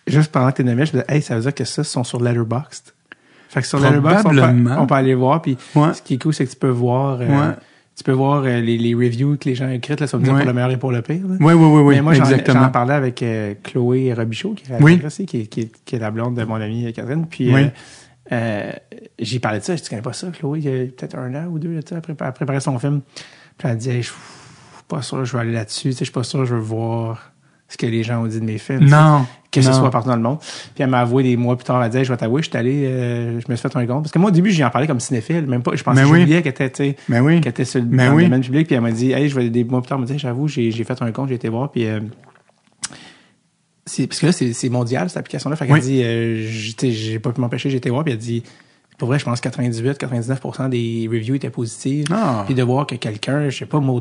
[0.06, 2.04] juste pendant que t'es nommé, je me dis, hey, ça veut dire que ça, sont
[2.04, 2.92] sur Letterboxd.
[3.48, 4.76] Fait que sur Letterboxd, on peut, Probablement.
[4.80, 5.92] on peut aller voir, puis Ouais.
[5.94, 7.54] ce qui est cool, c'est que tu peux voir, euh, Ouais.
[7.96, 10.32] Tu peux voir euh, les, les reviews que les gens écrivent, là, ça veut dire
[10.34, 10.40] Ouais.
[10.40, 11.26] pour le meilleur et pour le pire.
[11.26, 11.36] là.
[11.40, 14.82] Oui, oui, oui, oui, Mais moi, j'en, parlais avec euh, Chloé Robichaud, qui est Oui.
[14.96, 17.26] réalisatrice aussi, qui, est- qui, est- qui est la blonde de mon amie Catherine.
[17.26, 17.62] Puis Oui.
[17.62, 17.68] euh,
[18.32, 18.72] euh,
[19.18, 19.74] j'ai parlé de ça.
[19.74, 20.58] Je dis, tu connais pas ça, Chloé?
[20.58, 23.00] Il y a peut-être un an ou deux, là, tu sais, après préparer son film.
[23.56, 24.14] Puis elle dit, Hey, je suis
[24.88, 25.88] pas sûr, je vais aller là-dessus.
[25.88, 27.32] Tu sais, je suis pas sûr, je veux voir
[27.68, 28.86] ce que les gens ont dit de mes films.
[28.86, 28.90] tu
[29.60, 29.66] Non.
[29.68, 30.38] que ce soit partout dans le monde.
[30.38, 32.48] Puis elle m'a avoué des mois plus tard, elle dit, Hey, je vais t'avouer, je
[32.48, 34.02] suis allé, euh, je me suis fait un compte.
[34.02, 36.06] Parce que moi, au début, j'y en parlais comme cinéphile, même pas, je pensais que
[36.08, 36.26] oui.
[36.26, 37.40] qu'elle était, tu sais, Mais oui.
[37.40, 38.22] qu'elle était sur le, Mais dans oui.
[38.22, 38.66] le domaine public.
[38.66, 40.48] Puis elle m'a dit, hey, je vais des mois plus tard, elle m'a dit, j'avoue,
[40.48, 42.00] j'ai, fait un compte, j'ai été voir, puis euh,
[43.84, 45.56] c'est, parce que là, c'est, mondial, cette application-là.
[45.56, 45.80] Fait qu'elle Oui.
[45.80, 48.42] dit, euh, j'ai, j'ai pas pu m'empêcher, j'ai été voir, puis elle dit,
[48.98, 52.06] pour vrai, je pense que 98-99% des reviews étaient positives.
[52.10, 52.42] Ah.
[52.46, 54.00] Puis de voir que quelqu'un, je sais pas, au,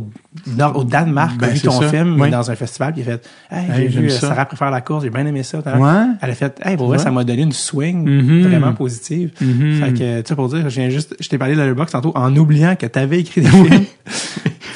[0.75, 1.89] au Danemark, Ben, a vu ton ça.
[1.89, 2.29] film Oui.
[2.29, 4.27] dans un festival, puis il a fait, hey, Hey, j'ai vu euh, ça.
[4.29, 5.57] Sarah préfère la course, j'ai bien aimé ça.
[5.59, 6.05] Ouais.
[6.21, 7.03] Elle a fait, hey, pour vrai, Ouais.
[7.03, 8.47] ça m'a donné une swing Mhm.
[8.47, 9.31] vraiment positive.
[9.41, 9.79] Mhm.
[9.81, 12.13] Fait que, tu sais, pour dire, je viens juste, je t'ai parlé de Letterboxd tantôt
[12.15, 13.85] en oubliant que t'avais écrit des films.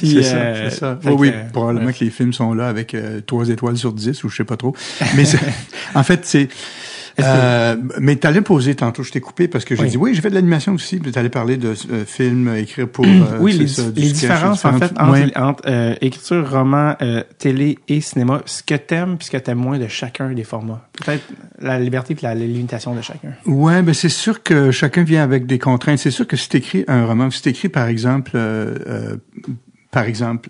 [0.02, 1.14] C'est euh, ça, c'est ça.
[1.14, 1.94] Oui, euh, probablement ouais.
[1.94, 4.56] que les films sont là avec euh, trois étoiles sur 10 ou je sais pas
[4.56, 4.74] trop.
[5.18, 5.24] Mais
[5.96, 6.48] en fait, c'est...
[7.26, 9.90] Euh, mais t'allais poser tantôt, je t'ai coupé parce que j'ai Oui.
[9.90, 12.88] dit oui, j'ai fait de l'animation aussi, puis t'allais parler de euh, films, euh, écrire
[12.88, 13.06] pour.
[13.06, 15.38] euh, oui, les, ça, différences, en fait, entre, Ouais.
[15.38, 16.96] entre, écriture, roman,
[17.38, 20.88] télé et cinéma, ce que t'aimes puis ce que t'aimes moins de chacun des formats.
[20.94, 21.24] Peut-être
[21.60, 23.34] la liberté puis la, la limitation de chacun.
[23.46, 26.00] Ouais, ben c'est sûr que chacun vient avec des contraintes.
[26.00, 28.32] C'est sûr que si t'écris un roman, si t'écris par exemple,
[29.92, 30.50] par exemple,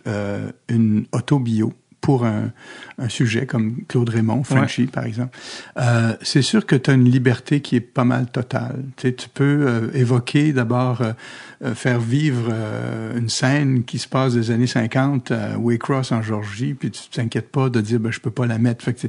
[0.69, 2.51] une autobio pour un,
[2.97, 5.37] un sujet comme Claude Raymond, Frenchy, par exemple,
[5.77, 8.83] euh, c'est sûr que tu as une liberté qui est pas mal totale.
[8.97, 11.13] Tu, sais, tu peux euh, évoquer d'abord, euh,
[11.61, 16.21] euh, faire vivre euh, une scène qui se passe des années 50 à Waycross en
[16.21, 18.85] Georgie, puis tu t'inquiètes pas de dire ben, je peux pas la mettre.
[18.85, 19.07] Fait que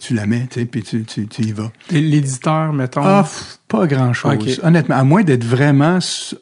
[0.00, 1.70] tu, la mets, tu sais, puis tu, tu, tu y vas.
[1.90, 3.02] L'éditeur, mettons?
[3.04, 4.34] Ah, pff, pas grand chose.
[4.34, 4.60] Ok.
[4.64, 5.98] Honnêtement, à moins d'être vraiment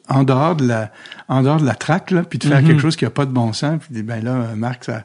[0.09, 0.91] en dehors de la,
[1.27, 2.67] en dehors de la traque, là, puis de faire Mhm.
[2.67, 5.03] quelque chose qui a pas de bon sens, puis ben là, Marc, ça,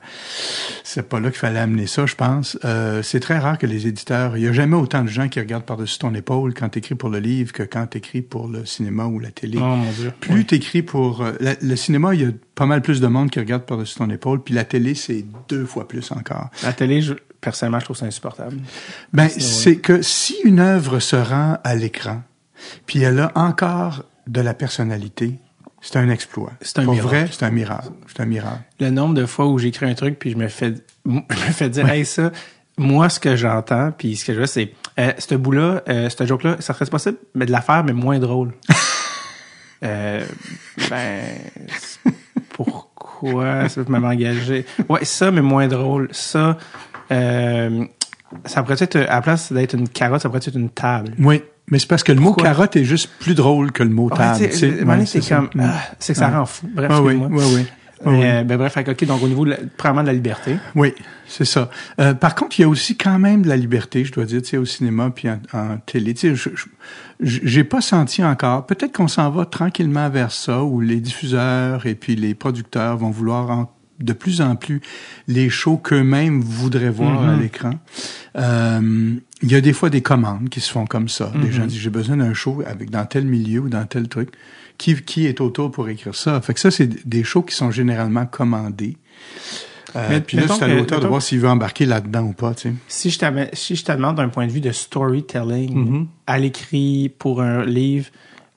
[0.84, 2.58] c'est pas là qu'il fallait amener ça, je pense.
[2.64, 5.40] Euh, c'est très rare que les éditeurs, il y a jamais autant de gens qui
[5.40, 9.04] regardent par-dessus ton épaule quand t'écris pour le livre que quand t'écris pour le cinéma
[9.06, 9.58] ou la télé.
[9.60, 10.12] oh mon dieu.
[10.20, 10.44] Plus Oui.
[10.44, 13.38] t'écris pour euh, la- le cinéma, il y a pas mal plus de monde qui
[13.38, 16.50] regarde par-dessus ton épaule, puis la télé, c'est deux fois plus encore.
[16.62, 18.56] La télé, je- personnellement, je trouve ça insupportable.
[19.12, 22.22] Ben, C'est- que si une œuvre se rend à l'écran,
[22.86, 25.34] puis elle a encore de la personnalité,
[25.80, 26.52] c'est un exploit.
[26.60, 27.08] C'est un Pour miracle.
[27.16, 27.88] vrai, c'est un miracle.
[28.06, 28.60] C'est un miracle.
[28.80, 30.74] Le nombre de fois où j'écris un truc puis je me fais,
[31.06, 32.30] je me fais dire, hey, ça,
[32.76, 36.26] moi, ce que j'entends puis ce que je veux, c'est, euh, ce bout-là, euh, ce
[36.26, 38.52] joke-là, ça serait possible mais de la faire, mais moins drôle.
[39.84, 40.24] euh,
[40.90, 41.22] ben,
[42.50, 44.66] pourquoi ça peut m'engager?
[44.88, 46.08] Ouais, ça, mais moins drôle.
[46.12, 46.58] Ça,
[47.12, 47.84] euh,
[48.44, 51.12] ça pourrait être, à la place d'être une carotte, ça pourrait être une table.
[51.18, 54.08] Oui, mais c'est parce que le mot carotte est juste plus drôle que le mot
[54.10, 54.40] table.
[54.42, 54.50] Ouais,
[55.06, 55.60] c'est comme, Mm.
[55.62, 56.36] ah, c'est que ça Ouais.
[56.36, 56.68] rend fou.
[56.74, 57.66] Bref, Ah oui, oui, oui.
[58.06, 60.56] Mais, euh, ben bref, ok, donc au niveau, de la, probablement de la liberté.
[60.74, 60.94] Oui,
[61.26, 61.68] c'est ça.
[62.00, 64.40] Euh, par contre, il y a aussi quand même de la liberté, je dois dire,
[64.40, 66.14] tu sais, au cinéma puis en, en télé.
[66.14, 66.50] Tu sais,
[67.20, 68.64] j'ai pas senti encore.
[68.64, 73.10] Peut-être qu'on s'en va tranquillement vers ça, où les diffuseurs et puis les producteurs vont
[73.10, 73.70] vouloir en-
[74.00, 74.80] de plus en plus
[75.28, 77.40] les shows qu'eux-mêmes voudraient voir à Mhm.
[77.42, 77.70] l'écran.
[78.36, 81.30] Euh, il y a des fois des commandes qui se font comme ça.
[81.34, 81.50] Des Mhm.
[81.52, 84.30] gens disent j'ai besoin d'un show avec dans tel milieu ou dans tel truc.
[84.78, 86.40] Qui, qui est autour pour écrire ça?
[86.40, 88.96] Fait que ça, c'est des shows qui sont généralement commandés.
[89.96, 92.54] Euh, Mais puis là, c'est à l'auteur de voir s'il veut embarquer là-dedans ou pas,
[92.54, 92.74] tu sais.
[92.88, 93.18] Si je,
[93.52, 96.06] si je te demande d'un point de vue de storytelling, Mhm.
[96.26, 98.06] à l'écrit pour un livre,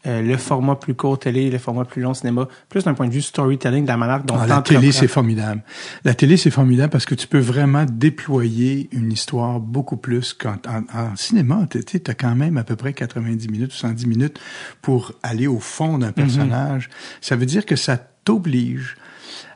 [0.06, 3.14] euh, le format plus court télé, le format plus long cinéma, plus d'un point de
[3.14, 5.64] vue storytelling, de la manière dont Ah, la télé, c'est formidable.
[6.04, 10.58] La télé, c'est formidable parce que tu peux vraiment déployer une histoire beaucoup plus qu'en
[10.68, 11.68] en, en cinéma.
[11.70, 14.40] Tu as quand même à peu près 90 minutes ou 110 minutes
[14.82, 16.90] pour aller au fond d'un personnage.
[17.22, 18.98] Ça veut dire que ça t'oblige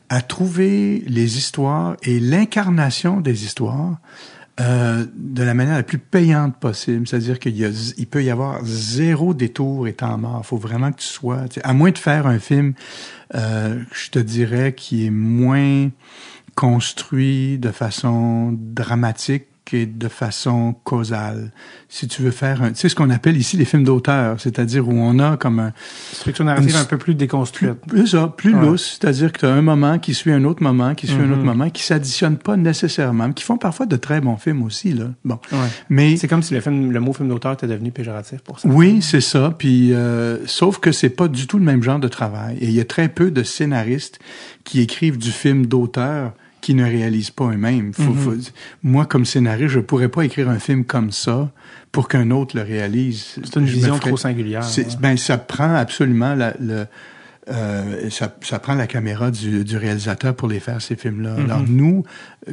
[0.10, 3.98] à trouver les histoires et l'incarnation des histoires
[4.60, 7.08] euh, de la manière la plus payante possible.
[7.08, 10.46] C'est-à-dire qu'il il peut y avoir zéro détour temps mort.
[10.46, 12.74] Faut vraiment que tu sois, à moins de faire un film,
[13.36, 15.90] euh, je te dirais, qui est moins
[16.56, 21.52] construit de façon dramatique et de façon causale.
[21.90, 24.88] Si tu veux faire un, tu sais ce qu'on appelle ici les films d'auteur, c'est-à-dire
[24.88, 25.74] où on a comme un,
[26.14, 27.74] Structure narrative Une- un peu plus déconstruite.
[27.88, 28.62] plus ça, plus Ouais.
[28.66, 31.30] lousse, c'est-à-dire que tu as un moment qui suit un autre moment, qui suit un
[31.32, 31.46] autre Mhm.
[31.46, 35.06] moment, qui s'additionnent pas nécessairement, mais qui font parfois de très bons films aussi là.
[35.26, 35.58] Bon, Ouais.
[35.90, 38.68] mais C'est comme si le, film, le mot film d'auteur était devenu péjoratif pour ça.
[38.70, 39.54] oui, c'est ça.
[39.58, 42.58] Puis, euh, sauf que c'est pas du tout le même genre de travail.
[42.60, 44.20] Et il y a très peu de scénaristes
[44.64, 46.34] qui écrivent du film d'auteur
[46.68, 47.94] qui ne réalisent pas eux-mêmes.
[47.98, 48.42] Mhm.
[48.84, 51.50] moi, comme scénariste, je pourrais pas écrire un film comme ça
[51.94, 53.36] pour qu'un autre le réalise.
[53.42, 54.68] C'est une Je vision ferais- trop singulière.
[54.78, 54.84] ouais.
[55.00, 56.86] Ben, ça prend absolument la, le,
[57.50, 61.38] euh, ça, ça prend la caméra du, du réalisateur pour les faire ces films-là.
[61.38, 61.46] Mhm.
[61.46, 62.04] Alors nous,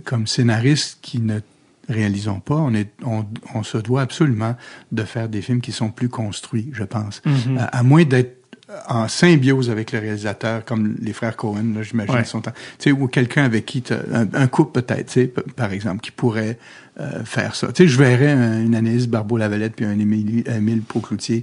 [0.05, 1.40] comme scénaristes qui ne
[1.88, 4.55] réalisons pas, on, est, on, on se doit absolument
[4.92, 7.20] de faire des films qui sont plus construits, je pense.
[7.27, 7.59] Mhm.
[7.59, 8.43] à, à moins d'être
[8.88, 12.24] en symbiose avec le réalisateur, comme les frères Cohen, là, j'imagine, Ouais.
[12.24, 15.27] sont en- tu sais, ou quelqu'un avec qui, t'as- un, un couple peut-être, tu sais,
[15.27, 16.59] p- par exemple, qui pourrait
[17.00, 17.72] euh, faire ça.
[17.72, 21.42] Tu sais, je verrais un- une Anaïs Barbeau-Lavalette puis un Émilie, Émile Procloutier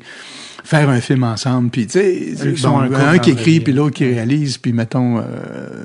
[0.63, 4.05] faire un film ensemble, puis tu sais, bon, un un qui écrit, puis l'autre qui
[4.05, 5.23] réalise, puis mettons, euh,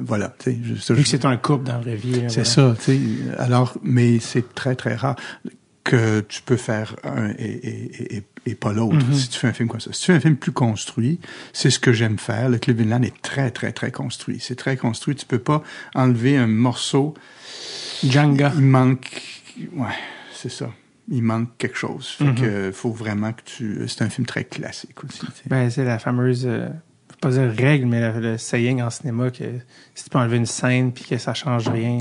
[0.03, 2.13] voilà, tu sais, Vu que c'est un couple dans la vraie vie.
[2.21, 2.75] là, c'est voilà.
[2.75, 3.01] ça, tu sais.
[3.39, 5.17] Alors, mais c'est très, très rare
[5.83, 9.13] que tu peux faire un et, et, et, et pas l'autre Mm-hmm.
[9.15, 9.93] si tu fais un film comme ça.
[9.93, 11.19] Si tu fais un film plus construit,
[11.53, 12.49] c'est ce que j'aime faire.
[12.49, 14.39] Le Club Vinland est très, très, très construit.
[14.41, 15.15] C'est très construit.
[15.17, 15.63] Tu peux pas
[15.95, 17.15] enlever un morceau.
[18.05, 18.53] Jenga.
[18.57, 19.23] Il manque...
[19.75, 19.87] Ouais,
[20.35, 20.71] c'est ça.
[21.11, 22.09] Il manque quelque chose.
[22.19, 22.35] Fait Mhm.
[22.35, 23.89] que faut vraiment que tu...
[23.89, 25.21] C'est un film très classique aussi.
[25.47, 26.69] Ben, c'est la fameuse, euh,
[27.21, 29.45] pas dire règle, mais le, le saying en cinéma que
[29.95, 32.01] si tu peux enlever une scène puis que ça change rien,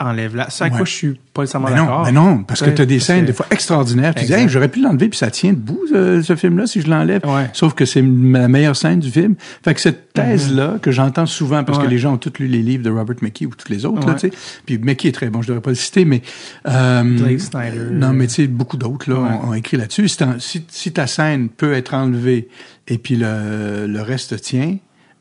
[0.00, 0.50] enlève-la.
[0.50, 0.86] Ça, à quoi Ouais.
[0.86, 2.02] je suis pas nécessairement d'accord.
[2.04, 4.14] mais non, parce que tu as des scènes que- des fois extraordinaires.
[4.14, 6.88] Tu dis, hey, j'aurais pu l'enlever, puis ça tient debout, ce, ce film-là, si je
[6.90, 7.22] l'enlève.
[7.26, 7.48] Ouais.
[7.52, 9.34] Sauf que c'est la meilleure scène du film.
[9.64, 11.82] Fait que cette thèse-là, que j'entends souvent, parce Mhm.
[11.84, 11.88] Ouais.
[11.88, 14.06] que les gens ont tous lu les livres de Robert McKee ou tous les autres,
[14.06, 14.18] là, Ouais.
[14.18, 14.36] tu sais.
[14.66, 16.22] Puis McKee est très bon, je devrais pas le citer, mais...
[16.68, 17.88] Euh, Blake Snyder.
[17.92, 20.08] Non, mais tu sais, beaucoup d'autres, là, ont, ont écrit là-dessus.
[20.08, 22.48] Si, t'en- si, si ta scène peut être enlevée,
[22.86, 24.76] et puis le, le reste tient,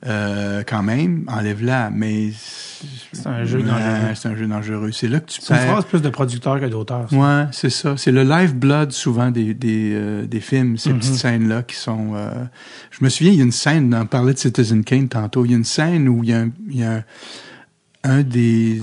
[0.06, 2.30] euh, quand même, enlève-la, mais...
[3.14, 4.14] C'est un jeu dangereux.
[4.16, 4.92] C'est un jeu dangereux.
[4.92, 5.70] C'est là que tu C'est une perds...
[5.72, 7.08] phrase plus de producteur que d'auteur.
[7.10, 7.16] ça.
[7.16, 7.96] Ouais, c'est ça.
[7.98, 11.00] C'est le lifeblood souvent des des, euh, des films, ces Mhm.
[11.00, 12.12] petites scènes là qui sont.
[12.14, 12.30] euh,
[12.92, 13.96] Je me souviens, il y a une scène.
[14.00, 15.44] On parlait de Citizen Kane tantôt.
[15.46, 17.04] Il y a une scène où il y a un, il y a un,
[18.04, 18.82] un des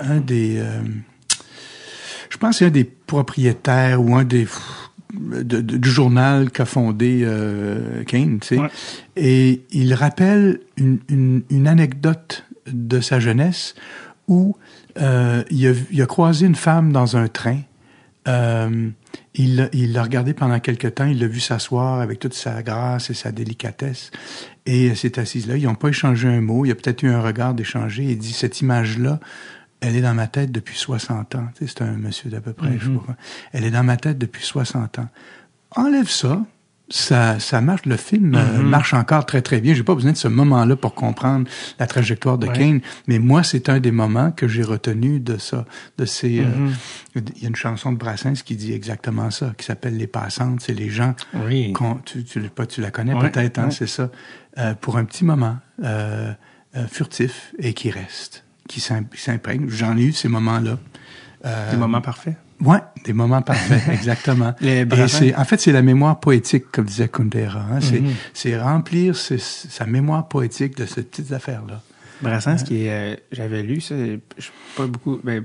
[0.00, 0.60] un des.
[2.28, 4.46] je pense que c'est un des propriétaires ou un des
[5.20, 8.58] de- de- du journal qu'a fondé euh, Kane, tu sais.
[8.58, 8.68] Ouais.
[9.16, 13.74] Et il rappelle une, une, une anecdote de sa jeunesse
[14.28, 14.56] où
[15.00, 17.60] euh, il, a, il a croisé une femme dans un train.
[18.28, 18.88] Euh,
[19.34, 22.62] il l'a- il l'a regardée pendant quelque temps, il l'a vu s'asseoir avec toute sa
[22.62, 24.10] grâce et sa délicatesse.
[24.64, 25.56] Et elle s'est assise là.
[25.56, 26.64] Ils n'ont pas échangé un mot.
[26.64, 28.02] Il y a peut-être eu un regard d'échanger.
[28.04, 29.20] Il dit Cette image-là,
[29.80, 31.48] elle est dans ma tête depuis 60 ans.
[31.56, 33.16] Tu sais, c'est un monsieur d'à peu près, je sais pas quoi.
[33.52, 35.08] Elle est dans ma tête depuis 60 ans.
[35.72, 36.42] Enlève ça.
[36.88, 37.84] Ça, ça marche.
[37.84, 38.68] Le film euh, Mhm.
[38.68, 39.74] marche encore très, très bien.
[39.74, 41.48] J'ai pas besoin de ce moment-là pour comprendre
[41.80, 42.52] la trajectoire de Ouais.
[42.56, 42.80] Kane.
[43.08, 45.64] Mais moi, c'est un des moments que j'ai retenu de ça.
[45.98, 46.72] De ces, euh, Mhm.
[47.36, 50.60] il y a une chanson de Brassens qui dit exactement ça, qui s'appelle Les Passantes.
[50.60, 51.72] C'est les gens Oui.
[52.04, 53.70] tu, tu, pas, tu la connais Ouais, peut-être, hein, ouais.
[53.72, 54.10] c'est ça.
[54.58, 56.32] Euh, pour un petit moment, euh,
[56.88, 59.68] furtif et qui reste, qui s'im- qui s'imprègne.
[59.68, 60.78] J'en ai eu ces moments-là.
[61.44, 62.34] Euh, Des moments parfaits?
[62.60, 64.54] Ouais, des moments parfaits, exactement.
[64.62, 67.60] Et c'est, en fait, c'est la mémoire poétique, comme disait Kundera.
[67.70, 67.80] Hein?
[67.80, 68.12] C'est, Mhm.
[68.32, 71.82] c'est remplir ce- sa mémoire poétique de ces petites affaires-là.
[72.22, 75.44] Brassens, qui est, euh, j'avais lu, ça, je pas beaucoup, ben,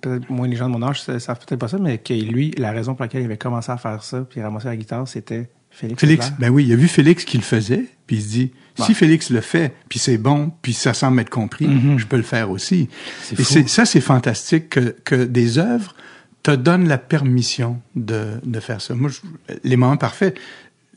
[0.00, 2.50] peut-être moins les gens de mon âge ça savent peut-être pas ça, mais que lui,
[2.58, 5.48] la raison pour laquelle il avait commencé à faire ça, puis ramasser la guitare, c'était
[5.70, 6.00] Félix.
[6.00, 8.94] Félix, ben oui, il a vu Félix qui le faisait, puis il se dit, si.
[8.94, 11.98] Félix le fait, puis c'est bon, puis ça semble être compris, Mhm.
[11.98, 12.88] je peux le faire aussi.
[13.32, 13.68] Et fou.
[13.68, 15.94] ça, c'est fantastique que, que des œuvres
[16.42, 18.94] te donnent la permission de, de faire ça.
[18.94, 20.36] Moi, je- les moments parfaits,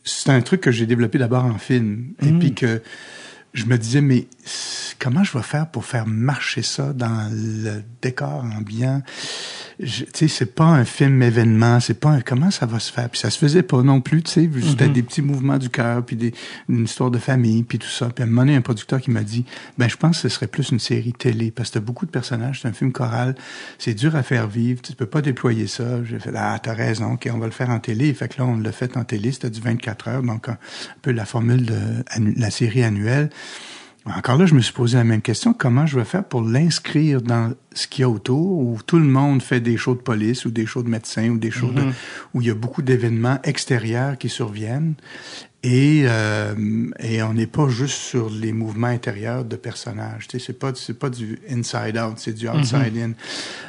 [0.04, 2.40] c'est un truc que j'ai développé d'abord en film, et Mhm.
[2.40, 2.82] puis que
[3.56, 4.28] je me disais, mais
[5.00, 9.02] comment je vais faire pour faire marcher ça dans le décor ambiant?
[9.78, 13.10] Tu sais, c'est pas un film événement, c'est pas un, comment ça va se faire?
[13.10, 14.94] Puis ça se faisait pas non plus, tu sais, c'était Mhm.
[14.94, 16.34] des petits mouvements du cœur, puis des,
[16.70, 18.08] une histoire de famille, puis tout ça.
[18.08, 19.44] Puis à un moment donné, un producteur qui m'a dit,
[19.78, 22.12] ben je pense que ce serait plus une série télé, parce que t'as beaucoup de
[22.12, 23.36] personnages, c'est un film choral,
[23.78, 26.04] c'est dur à faire vivre, tu peux pas déployer ça.
[26.06, 28.14] J'ai fait, ah, t'as raison, ok, on va le faire en télé.
[28.14, 30.58] Fait que là, on l'a fait en télé, c'était du 24 heures, donc un,
[31.02, 31.76] peu la formule de
[32.38, 33.30] la série annuelle.
[34.06, 35.54] Encore là, je me suis posé la même question.
[35.54, 39.06] Comment je vais faire pour l'inscrire dans ce qu'il y a autour, où tout le
[39.06, 41.82] monde fait des shows de police, ou des shows de médecins, ou des shows de,
[42.36, 44.94] où il y a beaucoup d'événements extérieurs qui surviennent?
[45.68, 46.54] Et, euh,
[47.00, 50.28] et on n'est pas juste sur les mouvements intérieurs de personnages.
[50.28, 53.14] Tu sais, c'est pas, c'est pas du inside out, c'est du outside in.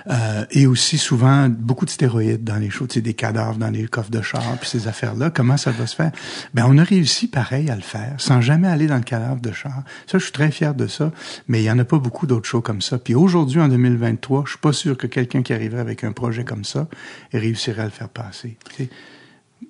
[0.08, 3.70] Euh, et aussi souvent beaucoup de stéroïdes dans les shows, tu sais, des cadavres dans
[3.70, 5.30] les coffres de char, puis ces affaires-là.
[5.30, 6.12] Comment ça va se faire?
[6.52, 9.52] Ben, on a réussi pareil à le faire, sans jamais aller dans le cadavre de
[9.52, 9.82] char.
[10.06, 11.10] Ça, je suis très fier de ça.
[11.48, 12.98] Mais il y en a pas beaucoup d'autres shows comme ça.
[12.98, 16.44] Puis aujourd'hui, en 2023, je suis pas sûr que quelqu'un qui arriverait avec un projet
[16.44, 16.88] comme ça
[17.32, 18.58] réussirait à le faire passer.
[18.76, 18.90] Tu sais,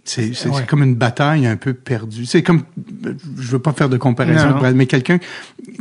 [0.05, 0.64] c'est Ouais.
[0.66, 2.27] comme une bataille un peu perdue.
[2.27, 2.62] C'est comme,
[3.38, 4.72] je veux pas faire de comparaison, Non.
[4.75, 5.18] mais quelqu'un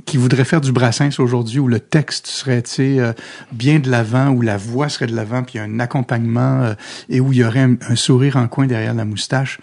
[0.05, 3.13] qui voudrait faire du Brassens aujourd'hui où le texte serait, tu sais, euh,
[3.51, 6.61] bien de l'avant, où la voix serait de l'avant, puis il y a un accompagnement
[6.63, 6.73] euh,
[7.09, 9.59] et où il y aurait un, un sourire en coin derrière la moustache.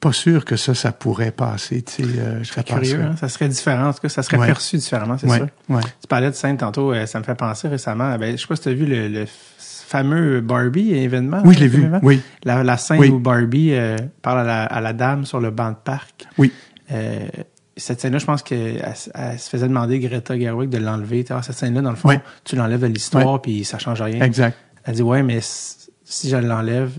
[0.00, 2.08] Pas sûr que ça, ça pourrait passer, tu sais.
[2.18, 3.16] euh, Je serais curieux, hein?
[3.18, 3.88] ça serait différent.
[3.88, 4.46] En tout cas, ça serait Ouais.
[4.46, 5.48] perçu différemment, c'est Ouais, sûr.
[5.70, 5.82] ouais.
[5.82, 8.16] Tu parlais de scène tantôt, euh, ça me fait penser récemment.
[8.16, 9.26] Ben, je sais pas si tu as vu le, le
[9.88, 11.40] fameux Barbie événement.
[11.44, 11.78] Oui, je l'ai vu.
[11.78, 12.00] événement.
[12.02, 13.08] Oui, La, la scène Oui.
[13.08, 16.26] où Barbie euh, parle à la, à la dame sur le banc de parc.
[16.36, 16.52] oui.
[16.92, 17.18] Euh,
[17.76, 18.82] cette scène-là, je pense qu'elle
[19.14, 21.24] elle se faisait demander Greta Gerwig de l'enlever.
[21.30, 22.16] Ah, cette scène-là, dans le fond, Oui.
[22.44, 24.20] tu l'enlèves de l'histoire, puis ça change rien.
[24.24, 24.56] Exact.
[24.84, 26.90] Elle dit ouais, mais si je l'enlève,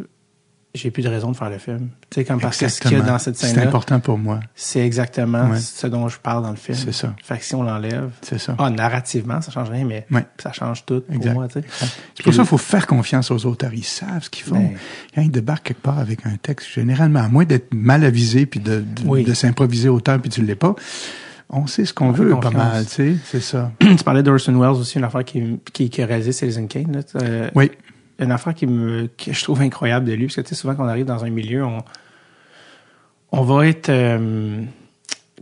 [0.75, 1.89] j'ai plus de raison de faire le film.
[2.12, 4.20] Tu sais, comme parce que ce qu'il y a dans cette C'est scène-là, important pour
[4.20, 4.39] moi.
[4.53, 5.59] c'est exactement Ouais.
[5.59, 6.78] ce dont je parle dans le film.
[6.78, 7.15] C'est ça.
[7.24, 8.55] Fait que si on l'enlève, C'est ça.
[8.59, 10.26] ah, narrativement, ça change rien, mais Ouais.
[10.41, 11.34] ça change tout pour Exact.
[11.34, 11.65] moi, tu sais.
[12.15, 13.74] C'est pour ça qu'il faut faire confiance aux auteurs.
[13.74, 14.59] Ils savent ce qu'ils font.
[14.59, 14.76] Ben.
[15.15, 18.59] Quand ils débarquent quelque part avec un texte, généralement, à moins d'être mal avisé puis
[18.59, 19.24] de, de, Oui.
[19.24, 20.76] de s'improviser auteur puis tu l'es pas,
[21.49, 22.53] on sait ce qu'on veut pas confiance.
[22.53, 23.72] mal, tu sais, c'est ça.
[23.80, 26.91] tu parlais d'Orson Welles aussi, une affaire qui, qui, qui a réalisé Citizen Kane.
[27.15, 27.72] Là, Oui,
[28.20, 30.76] Une affaire qui me que je trouve incroyable de lui, parce que tu sais, souvent
[30.76, 31.84] quand on arrive dans un milieu, on,
[33.32, 34.61] on va être euh,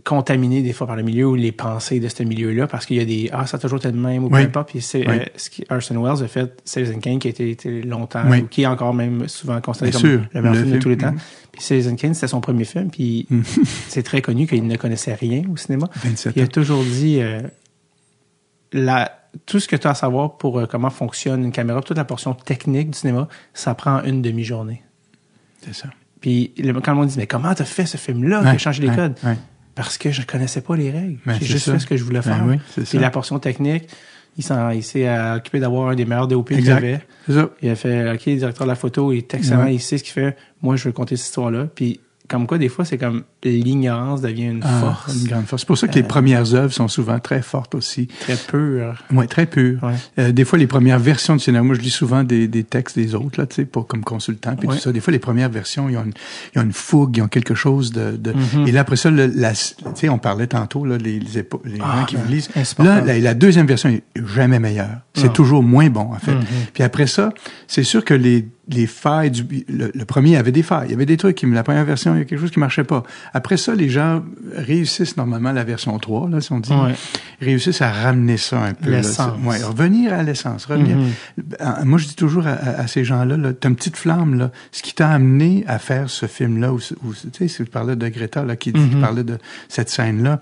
[0.04, 3.00] contaminé des fois par le milieu ou les pensées de ce milieu-là, parce qu'il y
[3.00, 4.42] a des Ah, ça a toujours été de même ou peu Oui.
[4.42, 4.68] importe.
[4.70, 5.16] Puis c'est Oui.
[5.18, 8.42] euh, ce qui Orson Welles a fait Citizen Kane, qui a été, été longtemps, Oui.
[8.42, 10.88] ou qui est encore même souvent considéré comme sûr, le meilleur le film de tous
[10.88, 11.14] les temps.
[11.52, 13.26] Puis Citizen Kane, c'était son premier film, puis
[13.88, 15.88] c'est très connu qu'il ne connaissait rien au cinéma.
[16.04, 17.40] 27 Il a toujours dit euh,
[18.72, 19.10] la,
[19.46, 22.04] tout ce que tu as à savoir pour euh, comment fonctionne une caméra, toute la
[22.04, 24.82] portion technique du cinéma, ça prend une demi-journée.
[25.64, 25.88] C'est ça.
[26.20, 28.58] Puis le- quand le monde dit mais comment t'as fait ce film-là, qui a Ouais,
[28.58, 29.36] changé les ouais, codes ouais.
[29.74, 31.18] Parce que je connaissais pas les règles.
[31.24, 31.72] Ben, J'ai juste ça.
[31.74, 32.44] fait ce que je voulais Ben faire.
[32.46, 33.88] oui, Puis la portion technique,
[34.36, 34.42] il
[34.82, 37.00] s'est occupé d'avoir un des meilleurs DOP qu'il avait.
[37.28, 37.50] Ça.
[37.62, 39.74] Il a fait OK, le directeur de la photo il est excellent, Ouais.
[39.76, 40.36] il sait ce qu'il fait.
[40.62, 41.66] Moi, je veux compter cette histoire-là.
[41.72, 45.62] Puis comme quoi, des fois, c'est comme l'ignorance devient une Ah, force Une grande force.
[45.62, 48.06] C'est pour ça que les premières œuvres sont souvent très fortes aussi.
[48.20, 49.02] très pure.
[49.12, 49.82] Ouais, très pures.
[49.82, 49.94] Ouais.
[50.18, 52.96] Euh, des fois, les premières versions du cinéma, moi, je lis souvent des, des textes
[52.98, 54.76] des autres, là, tu sais, pas comme consultant, puis Ouais.
[54.76, 54.92] tout ça.
[54.92, 56.12] Des fois, les premières versions, ils ont une,
[56.54, 58.16] ils ont une fougue, ils ont quelque chose de...
[58.16, 58.68] de Mhm.
[58.68, 61.62] Et là, après ça, le- la, tu sais, on parlait tantôt, là, les, les, épo-
[61.64, 62.48] les Ah, gens qui ben, vous lisent.
[62.78, 64.02] Là, la, la deuxième version est
[64.34, 65.00] jamais meilleure.
[65.14, 65.32] C'est Non.
[65.32, 66.34] toujours moins bon, en fait.
[66.34, 66.44] Mhm.
[66.74, 67.32] Puis après ça,
[67.66, 69.64] c'est sûr que les, les failles du...
[69.68, 70.88] Le, le premier avait des failles.
[70.88, 71.46] Il y avait des trucs qui...
[71.46, 73.02] La première version, il y a quelque chose qui marchait pas.
[73.32, 74.22] Après ça, les gens
[74.54, 76.72] réussissent normalement la version 3, là, si on dit.
[76.72, 76.94] Ouais.
[77.40, 78.90] Réussissent à ramener ça un peu.
[78.90, 78.98] là.
[78.98, 79.38] L'essence.
[79.44, 80.96] Ouais, revenir à l'essence, revenir.
[80.96, 81.10] Mhm.
[81.60, 84.50] Euh, Moi, je dis toujours à, à- ces gens-là, là, t'as une petite flamme, là.
[84.72, 87.70] Ce qui t'a amené à faire ce film-là, ou, ce- ou tu sais, si tu
[87.70, 89.00] parlais de Greta, là, qui, qui Mhm.
[89.00, 89.38] parlait de
[89.68, 90.40] cette scène-là,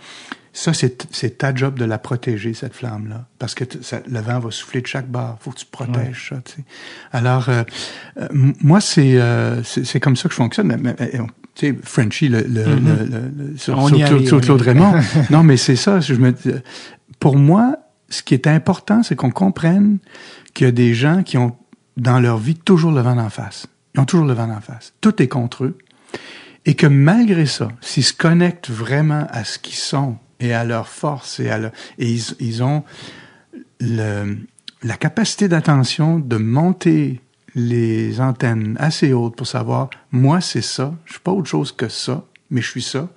[0.58, 3.26] ça, c'est ta job de la protéger, cette flamme-là.
[3.38, 5.36] Parce que ça- le vent va souffler de chaque barre.
[5.40, 6.36] faut que tu protèges ça.
[7.12, 7.62] Alors, euh,
[8.18, 8.26] euh,
[8.62, 10.68] moi, c'est euh, c'est comme ça que je fonctionne.
[10.68, 12.84] Mais- mais- on- tu sais, Frenchie, le, le, Mhm.
[12.86, 14.60] le- le- le- sur, sur Claude, sur.
[14.60, 14.94] Raymond.
[15.30, 16.00] non, mais c'est ça.
[16.00, 16.50] Je me, dis-
[17.20, 17.76] pour moi,
[18.08, 19.98] ce qui est important, c'est qu'on comprenne
[20.54, 21.56] qu'il y a des gens qui ont,
[21.96, 23.66] dans leur vie, toujours le vent en face.
[23.94, 24.92] Ils ont toujours le vent en face.
[25.00, 25.76] Tout est contre eux.
[26.66, 30.88] Et que malgré ça, s'ils se connectent vraiment à ce qu'ils sont et à leur
[30.88, 32.84] force et à leur, et ils, ils ont
[33.80, 34.36] le,
[34.82, 37.20] la capacité d'attention de monter
[37.54, 41.88] les antennes assez hautes pour savoir, moi, c'est ça, je suis pas autre chose que
[41.88, 43.08] ça, mais je suis ça.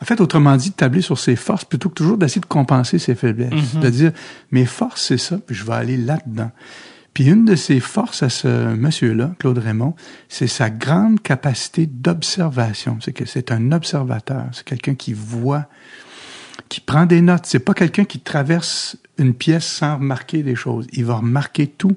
[0.00, 2.98] En fait, autrement dit, de tabler sur ses forces plutôt que toujours d'essayer de compenser
[2.98, 3.74] ses faiblesses.
[3.74, 4.12] De dire,
[4.52, 6.50] mes forces, c'est ça, puis je vais aller là-dedans.
[7.12, 9.94] Puis une de ses forces à ce monsieur-là, Claude Raymond,
[10.28, 12.98] c'est sa grande capacité d'observation.
[13.00, 14.46] C'est que c'est un observateur.
[14.52, 15.66] C'est quelqu'un qui voit,
[16.68, 17.46] qui prend des notes.
[17.46, 20.86] C'est pas quelqu'un qui traverse une pièce sans remarquer des choses.
[20.92, 21.96] Il va remarquer tout.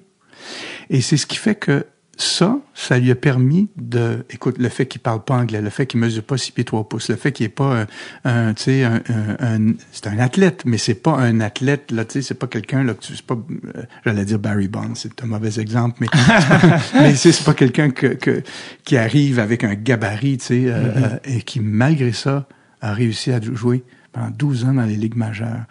[0.90, 1.86] Et c'est ce qui fait que
[2.16, 5.88] ça, ça lui a permis de, écoute, le fait qu'il parle pas anglais, le fait
[5.88, 7.88] qu'il mesure pas six pieds trois pouces, le fait qu'il est pas
[8.24, 9.02] un, un tu sais, un,
[9.40, 12.46] un- un- c'est un athlète, mais c'est pas un athlète, là, tu sais, c'est pas
[12.46, 13.34] quelqu'un, là, que tu, c'est pas,
[13.76, 16.08] euh, j'allais dire Barry Bonds, c'est un mauvais exemple, mais,
[16.94, 18.44] mais c'est pas quelqu'un que, que,
[18.86, 22.48] qui arrive avec un gabarit, tu sais, euh, euh, et qui, malgré ça,
[22.80, 23.84] a réussi à jouer
[24.14, 25.66] pendant 12 ans dans les ligues majeures.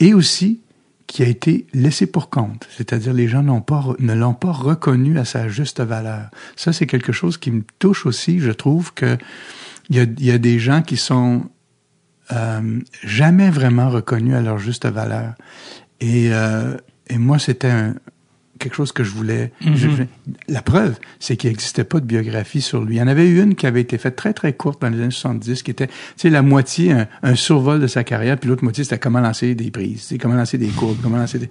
[0.00, 0.60] Et aussi,
[1.06, 5.48] qui a été laissé pour compte, c'est-à-dire les gens ne l'ont pas reconnu à sa
[5.48, 6.30] juste valeur.
[6.56, 8.40] Ça, c'est quelque chose qui me touche aussi.
[8.40, 9.16] Je trouve que
[9.88, 11.44] il y a, il y a des gens qui sont
[12.32, 15.34] euh, jamais vraiment reconnus à leur juste valeur.
[16.00, 16.76] Et, euh,
[17.08, 17.94] et moi, c'était un,
[18.58, 19.52] quelque chose que je voulais.
[19.60, 20.02] je- je-
[20.48, 22.96] la preuve, c'est qu'il n'existait pas de biographie sur lui.
[22.96, 25.00] Il y en avait eu une qui avait été faite très, très courte dans les
[25.00, 28.48] années 70, qui était, tu sais, la moitié, un, un survol de sa carrière, puis
[28.48, 31.50] l'autre moitié, c'était comment lancer des prises, comment lancer des courbes, comment lancer des...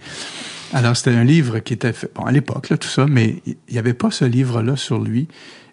[0.73, 3.55] Alors, c'était un livre qui était fait, bon, à l'époque, là, tout ça, mais il
[3.71, 5.27] n'y avait pas ce livre-là sur lui.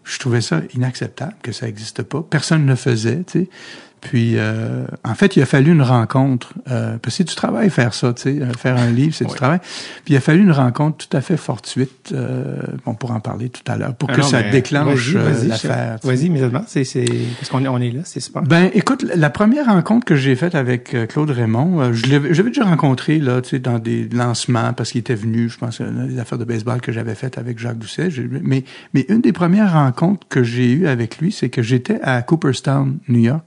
[0.04, 2.22] Je trouvais ça inacceptable que ça n'existe pas.
[2.28, 3.48] Personne ne le faisait, tu sais.
[4.03, 6.53] Puis, euh, en fait, il a fallu une rencontre.
[6.70, 9.24] Euh, parce que c'est du travail faire ça, tu sais, euh, faire un livre, c'est
[9.24, 9.36] du Oui.
[9.36, 9.61] travail.
[10.05, 12.11] Puis, il a fallu une rencontre tout à fait fortuite.
[12.12, 15.46] Euh, on pourra en parler tout à l'heure pour que Alors, ça déclenche euh, vas-y,
[15.48, 15.98] l'affaire.
[16.03, 16.64] Vas-y, immédiatement.
[16.66, 17.05] C'est, c'est,
[17.38, 18.42] parce qu'on est, on est là, c'est super.
[18.42, 22.38] Ben, écoute, la première rencontre que j'ai faite avec euh, Claude Raymond, je l'avais, je
[22.38, 25.80] l'avais déjà rencontré là, tu sais, dans des lancements parce qu'il était venu, je pense,
[25.80, 28.11] les affaires de baseball que j'avais faites avec Jacques Doucet.
[28.11, 32.00] J'ai- Mais, mais une des premières rencontres que j'ai eues avec lui, c'est que j'étais
[32.03, 33.44] à Cooperstown, New York,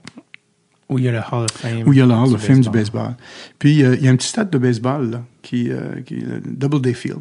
[0.88, 1.82] Où il y a le Hall of Fame.
[1.86, 3.16] où il y a le Hall du of Fame du baseball.
[3.58, 6.20] Puis euh, il y a un petit stade de baseball là, qui, euh, qui est
[6.20, 7.18] le Doubleday Field,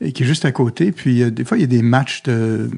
[0.00, 0.90] et qui est juste à côté.
[0.90, 2.70] Puis euh, des fois il y a des matchs de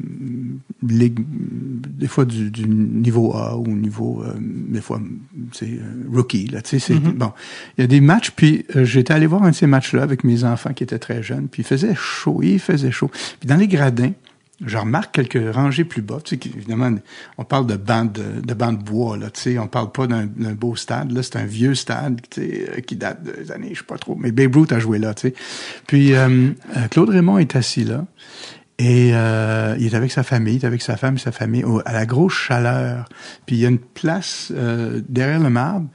[0.87, 5.01] ligue, des fois du, du niveau A ou niveau euh, des fois
[5.53, 5.79] c'est
[6.13, 6.61] rookie là.
[6.61, 7.13] Tu sais, c'est Mhm.
[7.13, 7.33] bon.
[7.79, 8.33] Il y a des matchs.
[8.33, 11.47] Puis j'étais allé voir un de ces matchs-là avec mes enfants qui étaient très jeunes.
[11.49, 13.11] Puis il faisait chaud, il faisait chaud.
[13.39, 14.13] Puis dans les gradins.
[14.65, 16.19] Je remarque quelques rangées plus bas.
[16.25, 16.91] Tu sais, évidemment,
[17.37, 19.59] on parle de bancs de, de de bois, là, tu sais.
[19.59, 21.13] On parle pas d'un beau stade.
[21.13, 24.17] Là, c'est un vieux stade, tu euh, qui date des années, je sais pas trop.
[24.17, 25.35] Mais Babe Ruth a joué là, tu sais.
[25.87, 28.07] Puis, euh, euh, Claude Raymond est assis là.
[28.79, 31.95] Et il est avec sa famille, il est avec sa femme et sa famille à
[31.95, 33.09] la grosse chaleur.
[33.47, 34.53] Puis il y a une place
[35.09, 35.89] derrière le marbre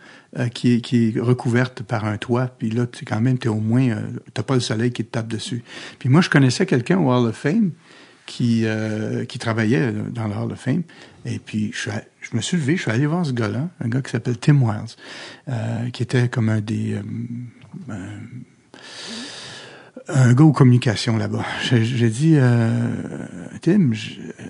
[0.53, 2.47] qui, est, qui recouverte par un toit.
[2.47, 4.01] Puis là, tu quand même, t'es au moins, euh,
[4.33, 5.63] t'as pas le soleil qui te tape dessus.
[5.99, 7.71] Puis moi, je connaissais quelqu'un au Hall of Fame
[8.31, 10.83] qui, euh, qui travaillait dans le Hall of Fame.
[11.25, 11.89] Et puis, je,
[12.33, 14.95] me suis levé, je suis allé voir ce gars-là, un gars qui s'appelle Tim Wiles,
[15.49, 16.95] euh, qui était comme un des...
[17.89, 17.93] euh,
[20.07, 21.43] un, gars aux communications là-bas.
[21.61, 23.27] J'ai dit, euh,
[23.61, 23.91] Tim,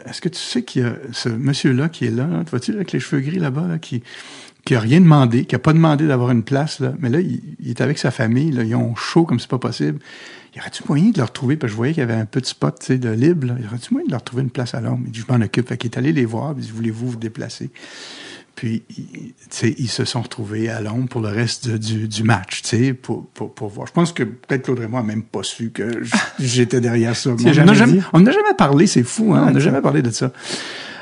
[0.06, 2.74] est-ce que tu sais qu'il y a ce monsieur-là qui est là, là, tu vois-tu,
[2.74, 4.04] avec les cheveux gris là-bas, là, qui
[4.64, 7.42] qui a rien demandé, qui a pas demandé d'avoir une place, là, mais là, il,
[7.68, 9.98] est avec sa famille, ils ont chaud comme c'est pas possible.
[10.56, 11.56] Y aurait-tu moyen de le retrouver?
[11.56, 13.48] Parce que je voyais qu'il y avait un petit spot de libre.
[13.48, 13.56] Là.
[13.62, 15.04] Y aurait-tu moyen de leur retrouver une place à l'ombre?
[15.06, 15.70] Il dit, je m'en occupe.
[15.70, 16.54] Fait qu'il est allé les voir.
[16.58, 17.70] Il dit, voulez-vous vous déplacer?
[18.54, 18.84] Puis,
[19.64, 22.62] ils se sont retrouvés à l'ombre pour le reste de- du, du match,
[23.02, 23.88] pour, pour, pour voir.
[23.88, 26.02] Je pense que peut-être Claude Raymond a même pas su que
[26.38, 27.30] j'étais derrière ça.
[27.64, 29.42] On n'a jamais, n'a jamais parlé, c'est fou, hein?
[29.46, 30.32] Non, on n'a jamais parlé de ça.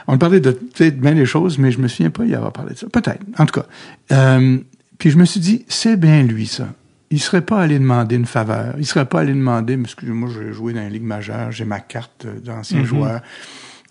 [0.08, 2.74] On parlait de peut-être bien des choses, mais je me souviens pas y avoir parlé
[2.74, 2.88] de ça.
[2.88, 3.66] Peut-être, en tout cas.
[4.12, 4.60] Euh,
[5.00, 6.68] puis je me suis dit, c'est bien lui, ça.
[7.12, 8.76] Il serait pas allé demander une faveur.
[8.78, 11.66] Il serait pas allé demander, parce que moi, j'ai joué dans la Ligue majeure, j'ai
[11.66, 12.86] ma carte euh, d'ancien Mhm.
[12.86, 13.22] joueur.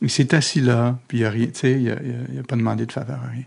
[0.01, 1.97] Il s'est assis là, puis il a rien, tu sais, il a,
[2.33, 3.43] il a- pas demandé de faveur, rien.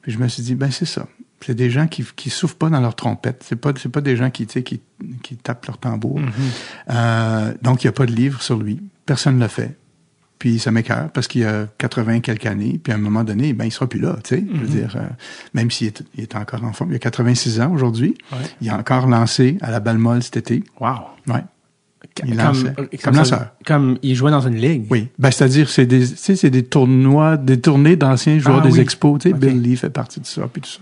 [0.00, 1.06] Puis je me suis dit, ben c'est ça.
[1.44, 3.44] C'est des gens qui qui souffrent pas dans leur trompette.
[3.46, 4.80] C'est pas c'est pas des gens qui tu sais qui
[5.22, 6.18] qui tapent leur tambour.
[6.20, 6.30] Mhm.
[6.90, 8.82] Euh, donc il y a pas de livre sur lui.
[9.06, 9.76] Personne ne l'a fait.
[10.40, 13.52] Puis ça m'écœure parce qu'il y a 80 quelques années, puis à un moment donné,
[13.52, 14.44] ben il sera plus là, tu sais.
[14.52, 15.02] Je veux dire, euh,
[15.54, 18.16] même s'il est, il est encore en forme, il a 86 ans aujourd'hui.
[18.32, 18.38] Ouais.
[18.62, 20.64] Il a encore lancé à la balle molle cet été.
[20.80, 20.88] Wow.
[21.28, 21.44] Ouais.
[22.24, 22.72] Il comme, lançait.
[22.74, 23.46] comme, Comme lanceur.
[23.66, 24.86] comme il jouait dans une ligue.
[24.90, 28.80] Oui, ben c'est-à-dire c'est des c'est des tournois, des tournées d'anciens joueurs Ah des oui.
[28.80, 29.40] expos, tu sais Ok.
[29.40, 30.80] Bill Lee fait partie de ça puis tout ça.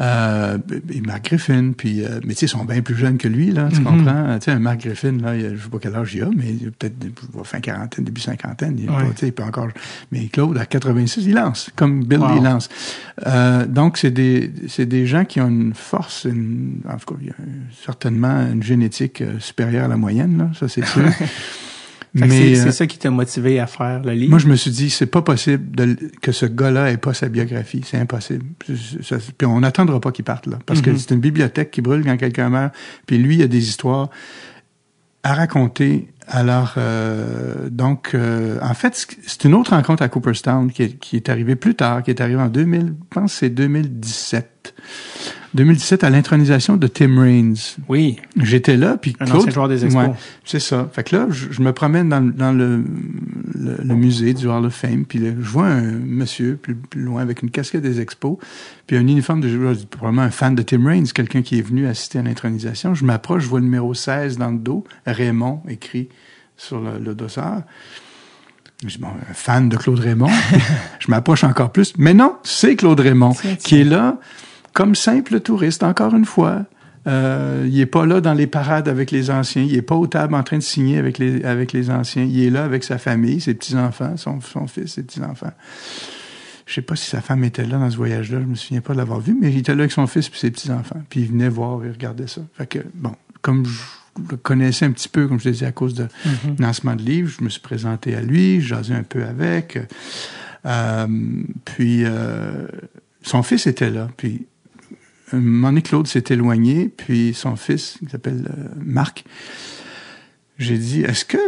[0.00, 0.58] Euh,
[0.92, 3.52] et Mark Griffin, puis euh, mais tu sais ils sont bien plus jeunes que lui
[3.52, 3.84] là, tu Mhm.
[3.84, 4.38] comprends?
[4.40, 6.30] Tu sais un Mark Griffin là, il a, je sais pas quel âge il a,
[6.36, 6.94] mais il peut-être
[7.44, 8.96] fin quarantaine, début cinquantaine, il Ouais.
[9.04, 9.68] pas, il peut encore.
[10.10, 12.34] Mais Claude à 86, il lance comme Bill Wow.
[12.34, 12.68] Lee lance.
[13.26, 17.20] Euh, donc c'est des c'est des gens qui ont une force, une, en tout cas
[17.20, 17.34] il y a
[17.84, 21.02] certainement une génétique euh, supérieure à la moyenne là, ça c'est sûr.
[22.16, 24.30] Fait que c'est euh, ça qui t'a motivé à faire le livre?
[24.30, 27.28] moi, je me suis dit, c'est pas possible de, que ce gars-là ait pas sa
[27.28, 27.82] biographie.
[27.84, 28.44] C'est impossible.
[29.02, 30.58] Ça- puis on n'attendra pas qu'il parte là.
[30.64, 30.98] Parce que Mhm.
[30.98, 32.72] c'est une bibliothèque qui brûle quand quelqu'un meurt.
[33.06, 34.10] Puis lui, il a des histoires
[35.24, 36.08] à raconter.
[36.28, 41.16] Alors, euh, donc, euh, en fait, c'est une autre rencontre à Cooperstown qui est, qui
[41.16, 44.74] est arrivée plus tard, qui est arrivée en 2000, je pense que c'est 2017.
[45.54, 47.56] 2017 à l'intronisation de Tim Raines.
[47.88, 50.08] Oui, J'étais là, puis un Claude, ancien joueur des Expos.
[50.08, 50.12] Ouais,
[50.44, 50.88] c'est ça.
[50.92, 52.84] Fait que là, je, je me promène dans, dans le,
[53.54, 57.02] le, le musée du Hall of Fame, puis là, je vois un monsieur plus, plus
[57.02, 58.36] loin avec une casquette des expos,
[58.86, 61.86] puis un uniforme de joueur, probablement un fan de Tim Raines, quelqu'un qui est venu
[61.86, 62.94] assister à l'intronisation.
[62.94, 66.08] Je m'approche, je vois le numéro 16 dans le dos, Raymond écrit
[66.56, 67.62] sur le, le dossard.
[68.82, 70.30] Je dis, bon, un fan de Claude Raymond.
[70.98, 71.94] je m'approche encore plus.
[71.96, 74.18] Mais non, c'est Claude Raymond qui est là
[74.74, 76.66] comme simple touriste, encore une fois.
[77.06, 79.62] Euh, il est pas là dans les parades avec les anciens.
[79.62, 82.24] Il est pas aux tables en train de signer avec les, avec les anciens.
[82.24, 85.52] Il est là avec sa famille, ses petits-enfants, son, son fils, ses petits-enfants.
[86.66, 88.40] Je sais pas si sa femme était là dans ce voyage-là.
[88.40, 90.36] Je me souviens pas de l'avoir vu, mais il était là avec son fils et
[90.38, 91.02] ses petits-enfants.
[91.10, 92.40] Puis il venait voir et regardait ça.
[92.54, 93.12] Fait que, bon,
[93.42, 93.82] comme je
[94.30, 96.56] le connaissais un petit peu, comme je l'ai dit, à cause de Mhm.
[96.58, 99.78] lancement de livre, je me suis présenté à lui, jasé un peu avec.
[100.64, 101.06] Euh,
[101.66, 102.66] puis euh,
[103.22, 104.08] son fils était là.
[104.16, 104.46] Puis
[105.40, 109.24] donné, Claude s'est éloigné, puis son fils, qui s'appelle euh, Marc,
[110.58, 111.38] j'ai dit, est-ce que,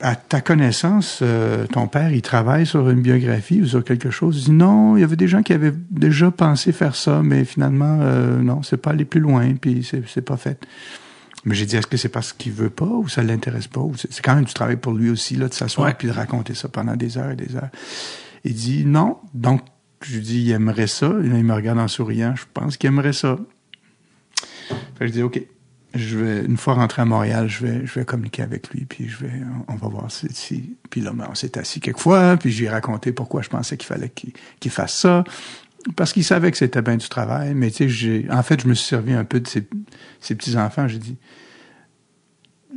[0.00, 4.38] à ta connaissance, euh, ton père, il travaille sur une biographie ou sur quelque chose?
[4.38, 7.44] Il dit, non, il y avait des gens qui avaient déjà pensé faire ça, mais
[7.44, 10.66] finalement, euh, non, c'est pas allé plus loin, puis c'est, pas fait.
[11.44, 13.80] Mais j'ai dit, est-ce que c'est parce qu'il veut pas ou ça l'intéresse pas?
[13.80, 15.94] Ou c'est, c'est quand même du travail pour lui aussi, là, de s'asseoir Ouais.
[15.94, 17.70] puis de raconter ça pendant des heures et des heures.
[18.44, 19.18] Il dit, non.
[19.34, 19.62] Donc,
[20.02, 21.06] je lui dis, il aimerait ça.
[21.06, 22.34] Et là, il me regarde en souriant.
[22.36, 23.38] Je pense qu'il aimerait ça.
[24.68, 25.40] Fait que je dis, OK.
[25.94, 29.08] Je vais, une fois rentré à Montréal, je vais, je vais communiquer avec lui, puis
[29.08, 29.32] je vais,
[29.66, 33.12] on, va voir si, Puis là, ben, on s'est assis quelques fois, puis j'ai raconté
[33.12, 35.24] pourquoi je pensais qu'il fallait qu'il, fasse ça.
[35.94, 38.74] parce qu'il savait que c'était bien du travail, mais tu sais, en fait, je me
[38.74, 39.66] suis servi un peu de ces,
[40.20, 40.86] ces petits-enfants.
[40.86, 41.16] J'ai dit,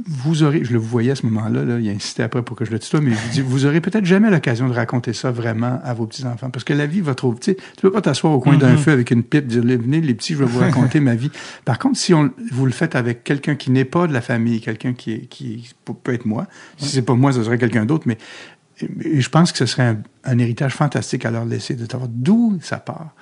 [0.08, 2.66] vous aurez, je le voyais à ce moment-là, là, il a insisté après pour que
[2.66, 5.80] je le tutoie, mais je dis, vous aurez peut-être jamais l'occasion de raconter ça vraiment
[5.84, 8.34] à vos petits-enfants, parce que la vie va trop, tu sais, tu peux pas t'asseoir
[8.34, 11.00] au coin d'un feu avec une pipe, dire, venez les petits, je vais vous raconter
[11.00, 11.32] ma vie.
[11.66, 14.62] Par contre, si on, vous le faites avec quelqu'un qui n'est pas de la famille,
[14.62, 15.70] quelqu'un qui est, qui
[16.04, 16.47] peut être moi,
[16.78, 18.18] si c'est pas moi, ce serait quelqu'un d'autre, mais
[19.04, 22.10] et je pense que ce serait un, un, héritage fantastique à leur laisser, de savoir
[22.10, 23.14] d'où ça part.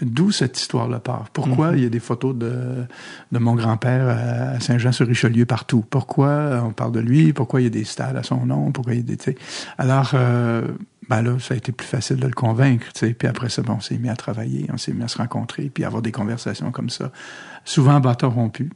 [0.00, 1.30] D'où cette histoire-là part.
[1.32, 2.84] Pourquoi il y a des photos de,
[3.32, 5.84] de mon grand-père à Saint-Jean-sur-Richelieu partout?
[5.88, 7.32] Pourquoi on parle de lui?
[7.32, 8.70] Pourquoi il y a des stades à son nom?
[8.70, 9.36] Pourquoi il y a des...
[9.76, 10.62] Alors, euh,
[11.08, 12.92] ben là, ça a été plus facile de le convaincre.
[12.92, 13.12] T'sais.
[13.12, 15.70] Puis après ça, bon, on s'est mis à travailler, on s'est mis à se rencontrer,
[15.72, 17.10] puis avoir des conversations comme ça.
[17.64, 18.70] Souvent bâton rompu.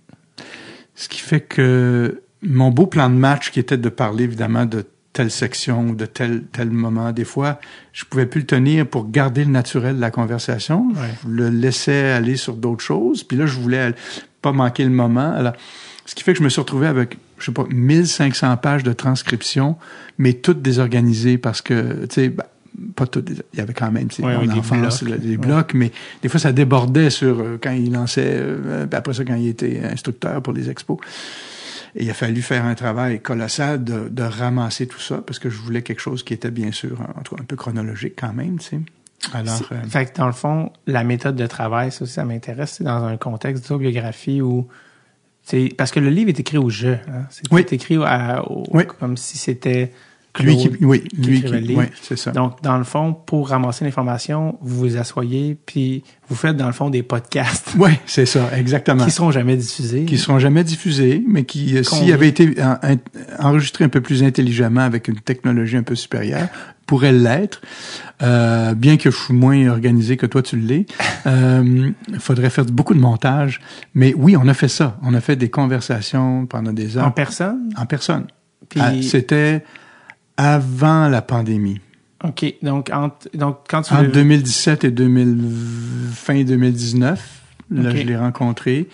[0.97, 4.84] Ce qui fait que mon beau plan de match, qui était de parler évidemment de
[5.13, 7.13] telle section ou de tel tel moment.
[7.13, 7.61] Des fois,
[7.93, 10.89] je pouvais plus le tenir pour garder le naturel de la conversation.
[10.95, 11.09] Ouais.
[11.25, 13.25] Je le laissais aller sur d'autres choses.
[13.25, 13.93] Puis là, je voulais
[14.43, 15.33] pas manquer le moment.
[15.33, 15.55] Alors,
[16.07, 18.93] ce qui fait que je me suis retrouvé avec, je sais pas, 1500 pages de
[18.93, 19.77] transcription,
[20.19, 22.45] mais toutes désorganisées parce que, tu sais, ben,
[22.97, 25.21] pas toutes, il y avait quand même, tu sais, Ouais, mon oui, des enfance, blocs.
[25.21, 25.93] des blocs, mais
[26.23, 29.83] des fois, ça débordait sur euh, quand il lançait, euh, après ça, quand il était
[29.85, 30.99] instructeur pour les expos.
[31.97, 35.51] Et il a fallu faire un travail colossal de, de, ramasser tout ça parce que
[35.51, 38.32] je voulais quelque chose qui était bien sûr en tout cas un peu chronologique quand
[38.32, 38.80] même, tu sais.
[39.32, 39.82] Alors, euh...
[39.88, 42.76] fait que dans le fond, la méthode de travail, ça aussi, ça m'intéresse.
[42.78, 44.68] C'est dans un contexte d'autobiographie où
[45.43, 46.99] c'est parce que le livre est écrit au jeu.
[47.09, 47.26] Hein?
[47.30, 47.64] C'est oui.
[47.70, 48.84] écrit à, au, oui.
[48.99, 49.93] comme si c'était
[50.39, 52.31] lui qui, oui, qui lui qui, qui oui, c'est ça.
[52.31, 56.72] Donc, dans le fond, pour ramasser l'information, vous vous asseyez, puis vous faites, dans le
[56.72, 57.74] fond, des podcasts.
[57.76, 59.05] Oui, c'est ça, exactement.
[59.05, 60.05] Qui seront jamais diffusés.
[60.05, 62.97] Qui seront jamais diffusés, mais qui, euh, s'ils avaient été en, en,
[63.49, 66.49] enregistrés un peu plus intelligemment avec une technologie un peu supérieure,
[66.91, 67.61] pourraient l'être.
[68.22, 70.87] Euh, bien que je suis moins organisé que toi, tu l'es.
[71.24, 73.61] Il euh, faudrait faire beaucoup de montage.
[73.95, 74.99] Mais oui, on a fait ça.
[75.03, 77.07] On a fait des conversations pendant des heures.
[77.07, 77.72] En personne?
[77.76, 78.26] En personne.
[78.68, 78.81] Puis...
[78.83, 79.64] Ah, C'était
[80.41, 81.80] avant la pandémie.
[82.24, 82.55] OK.
[82.62, 83.93] Donc, entre, donc quand tu...
[83.93, 85.51] Entre 2017 et 2000,
[86.12, 88.01] fin 2019, là, okay.
[88.01, 88.88] je l'ai rencontré.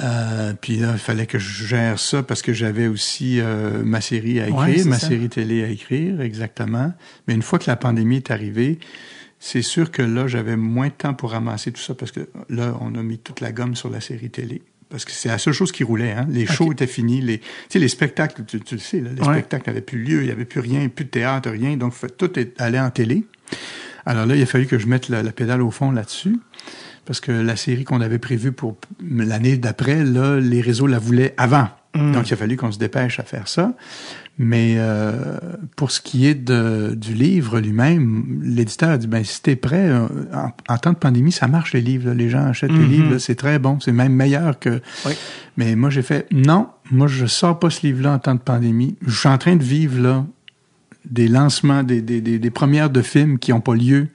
[0.00, 4.00] Euh, puis là, il fallait que je gère ça parce que j'avais aussi euh, ma
[4.00, 5.08] série à écrire, ouais, ma ça.
[5.08, 6.92] série télé à écrire, exactement.
[7.26, 8.78] Mais une fois que la pandémie est arrivée,
[9.40, 12.76] c'est sûr que là, j'avais moins de temps pour ramasser tout ça parce que là,
[12.80, 14.62] on a mis toute la gomme sur la série télé.
[14.94, 16.12] Parce que c'est la seule chose qui roulait.
[16.12, 16.28] Hein?
[16.30, 16.74] Les shows okay.
[16.74, 17.20] étaient finis.
[17.20, 19.34] Les, tu sais, les spectacles, tu, tu le sais, là, les ouais.
[19.34, 21.76] spectacles n'avaient plus lieu, il n'y avait plus rien, plus de théâtre, rien.
[21.76, 23.24] Donc, tout est allé en télé.
[24.06, 26.38] Alors là, il a fallu que je mette la, la pédale au fond là-dessus.
[27.06, 31.34] Parce que la série qu'on avait prévue pour l'année d'après, là, les réseaux la voulaient
[31.38, 31.70] avant.
[31.96, 32.12] Mm.
[32.12, 33.74] Donc, il a fallu qu'on se dépêche à faire ça.
[34.36, 35.38] Mais euh,
[35.76, 39.92] pour ce qui est de, du livre lui-même, l'éditeur a dit, ben si t'es prêt,
[39.92, 42.08] en, en, temps de pandémie, ça marche les livres.
[42.08, 42.14] Là.
[42.14, 42.80] Les gens achètent mm -hmm.
[42.80, 44.80] les livres, c'est très bon, c'est même meilleur que...
[45.06, 45.12] Oui.
[45.56, 48.96] Mais moi, j'ai fait, non, moi, je sors pas ce livre-là en temps de pandémie.
[49.06, 50.26] Je suis en train de vivre, là,
[51.08, 54.08] des lancements, des, des, des, des premières de films qui n'ont pas lieu.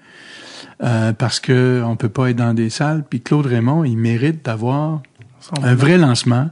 [0.81, 3.03] Euh, parce que on peut pas être dans des salles.
[3.09, 5.01] Puis Claude Raymond, il mérite d'avoir
[5.61, 6.49] un vrai lancement,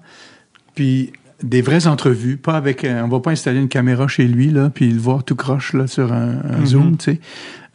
[0.76, 1.14] puis
[1.44, 4.70] des vraies entrevues, pas avec, euh, on va pas installer une caméra chez lui là,
[4.70, 6.66] puis le voir tout croche là sur un, un mm -hmm.
[6.66, 7.20] zoom, tu sais.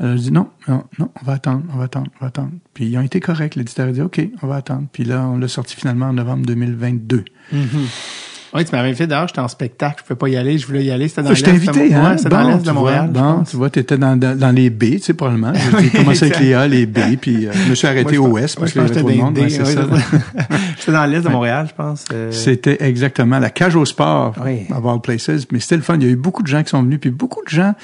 [0.00, 2.50] Alors je dis non, non, non, on va attendre, on va attendre, on va attendre.
[2.74, 3.54] Puis ils ont été corrects.
[3.54, 4.88] L'éditeur a dit ok, on va attendre.
[4.92, 7.24] Puis là, on l'a sorti finalement en novembre 2022.
[7.52, 8.31] Mm -hmm.
[8.54, 10.84] Oui, tu m'avais invité d'ailleurs, j'étais en spectacle, je pouvais pas y aller, je voulais
[10.84, 12.18] y aller, c'était dans Je t'ai invité, hein?
[12.18, 13.10] c'était bon, dans l'Est de Montréal.
[13.12, 15.52] Vois, bon, tu vois, t'étais dans, dans, dans les B, tu sais, probablement.
[15.80, 18.32] J'ai commencé avec les A, les B, puis euh, je me suis arrêté moi, au
[18.32, 19.38] Ouest parce qu'il y avait trop de monde.
[19.38, 19.86] Ouais, c'est ça.
[20.78, 22.04] C'était dans l'Est de Montréal, je pense.
[22.12, 22.30] Euh...
[22.30, 24.66] C'était exactement la cage au sport, oui.
[24.70, 25.46] of all places.
[25.50, 25.96] Mais c'était le fun.
[25.96, 27.74] Il y a eu beaucoup de gens qui sont venus, puis beaucoup de gens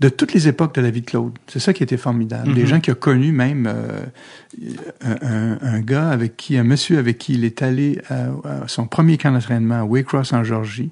[0.00, 1.32] de toutes les époques de la vie de Claude.
[1.46, 2.48] C'est ça qui était formidable.
[2.48, 2.54] Mm -hmm.
[2.56, 4.04] Des gens qui ont connu même euh,
[5.02, 8.26] un, un, gars avec qui, un monsieur avec qui il est allé à,
[8.64, 10.90] à son premier camp d'entraînement à Waycross en Georgie,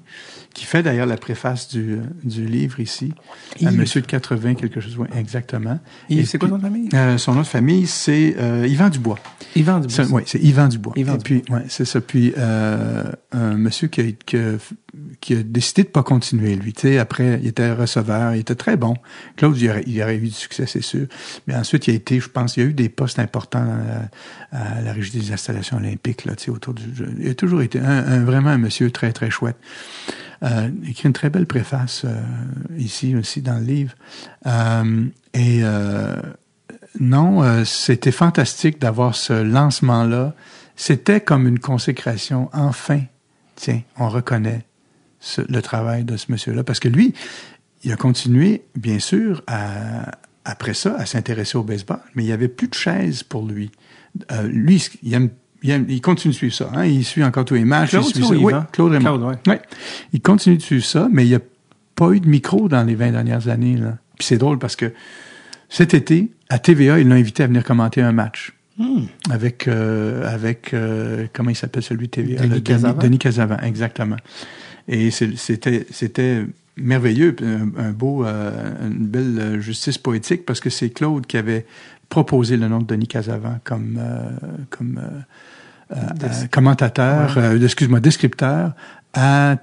[0.53, 3.13] qui fait d'ailleurs la préface du, du livre ici.
[3.59, 3.67] Yves.
[3.67, 5.79] Un monsieur de 80, quelque chose, oui, exactement.
[6.09, 6.89] Yves, c'est quoi son famille?
[6.93, 9.19] Euh, son nom de famille, c'est euh, Yvan Dubois.
[9.55, 10.05] Yvan Dubois.
[10.11, 10.93] Oui, c'est Yvan Dubois.
[10.95, 12.01] Yvan Et puis, ouais, c'est ça.
[12.01, 14.57] Puis, euh, un monsieur qui a, qui, a,
[15.21, 16.73] qui a décidé de pas continuer, lui.
[16.97, 18.95] Après, il était receveur, il était très bon.
[19.37, 21.07] Claude, il aurait, il eu du succès, c'est sûr.
[21.47, 23.67] Mais ensuite, il a été, je pense, il y a eu des postes importants
[24.51, 27.09] à, à la régie des installations olympiques, là, autour du jeu.
[27.19, 29.57] Il a toujours été un, vraiment un monsieur très, très chouette.
[30.43, 32.21] Euh, écrit une très belle préface euh,
[32.77, 33.93] ici aussi dans le livre.
[34.45, 36.15] Euh, et euh,
[36.99, 40.35] non, euh, c'était fantastique d'avoir ce lancement-là.
[40.75, 42.49] C'était comme une consécration.
[42.51, 43.01] Enfin,
[43.55, 44.65] tiens, on reconnaît
[45.23, 46.63] ce, le travail de ce monsieur-là.
[46.63, 47.13] Parce que lui,
[47.83, 50.11] il a continué, bien sûr, à,
[50.45, 53.71] après ça à s'intéresser au baseball, mais il y avait plus de chaises pour lui.
[54.31, 55.29] Euh, lui, il aime
[55.63, 56.69] il, aime- il continue de suivre ça.
[56.75, 56.85] Hein?
[56.85, 57.91] Il suit encore tous les matchs.
[57.91, 58.53] Claude, il suit ça, Oui?
[58.73, 59.17] Claude Raymond.
[59.17, 59.53] Claude, ouais.
[59.53, 59.61] Ouais.
[60.11, 61.39] Il continue de suivre ça, mais il n'y a
[61.95, 63.77] pas eu de micro dans les 20 dernières années.
[63.77, 63.97] Là.
[64.19, 64.91] Puis c'est drôle parce que
[65.69, 68.51] cet été, à TVA, ils l'ont invité à venir commenter un match.
[68.77, 69.03] Hmm.
[69.29, 72.41] Avec, euh, avec euh, comment il s'appelle celui de TVA?
[72.47, 72.99] Denis Casavant.
[73.01, 74.17] Denis Casavant, exactement.
[74.87, 80.89] Et c'était c'était merveilleux, un, un beau, euh, une belle justice poétique parce que c'est
[80.89, 81.65] Claude qui avait
[82.13, 84.29] proposé le nom de Denis Casavant comme, euh,
[84.69, 85.01] comme
[85.91, 88.73] euh, euh, commentateur, excuse-moi, descripteur
[89.15, 89.57] à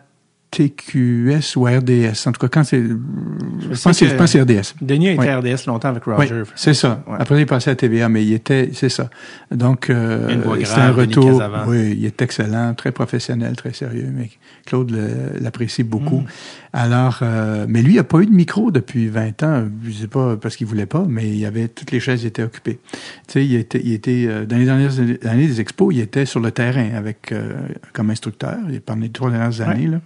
[0.51, 2.27] TQS ou RDS.
[2.27, 4.75] En tout cas, quand c'est, je sais pense, que- que- je pense que c'est RDS.
[4.81, 6.43] Denis a été RDS longtemps avec Oui, Roger.
[6.57, 7.03] c'est ça.
[7.07, 7.17] Ouais.
[7.21, 9.11] Après, il est passé à TVA, mais il était, c'est ça.
[9.51, 11.43] Donc, euh, grave, un retour.
[11.67, 14.11] Oui, il est excellent, très professionnel, très sérieux.
[14.13, 14.31] Mais
[14.67, 14.97] Claude
[15.41, 16.21] l'apprécie beaucoup.
[16.21, 16.27] Mm.
[16.73, 19.69] Alors, euh, mais lui, il n'a pas eu de micro depuis 20 ans.
[19.83, 22.45] Je sais pas parce qu'il voulait pas, mais il y avait toutes les chaises étaient
[22.45, 22.79] occupées.
[23.27, 26.27] Tu sais, il était, il était euh, dans les dernières années des expos, il était
[26.27, 27.55] sur le terrain avec euh,
[27.93, 28.59] comme instructeur.
[28.71, 30.01] Il pendant les trois dernières années là.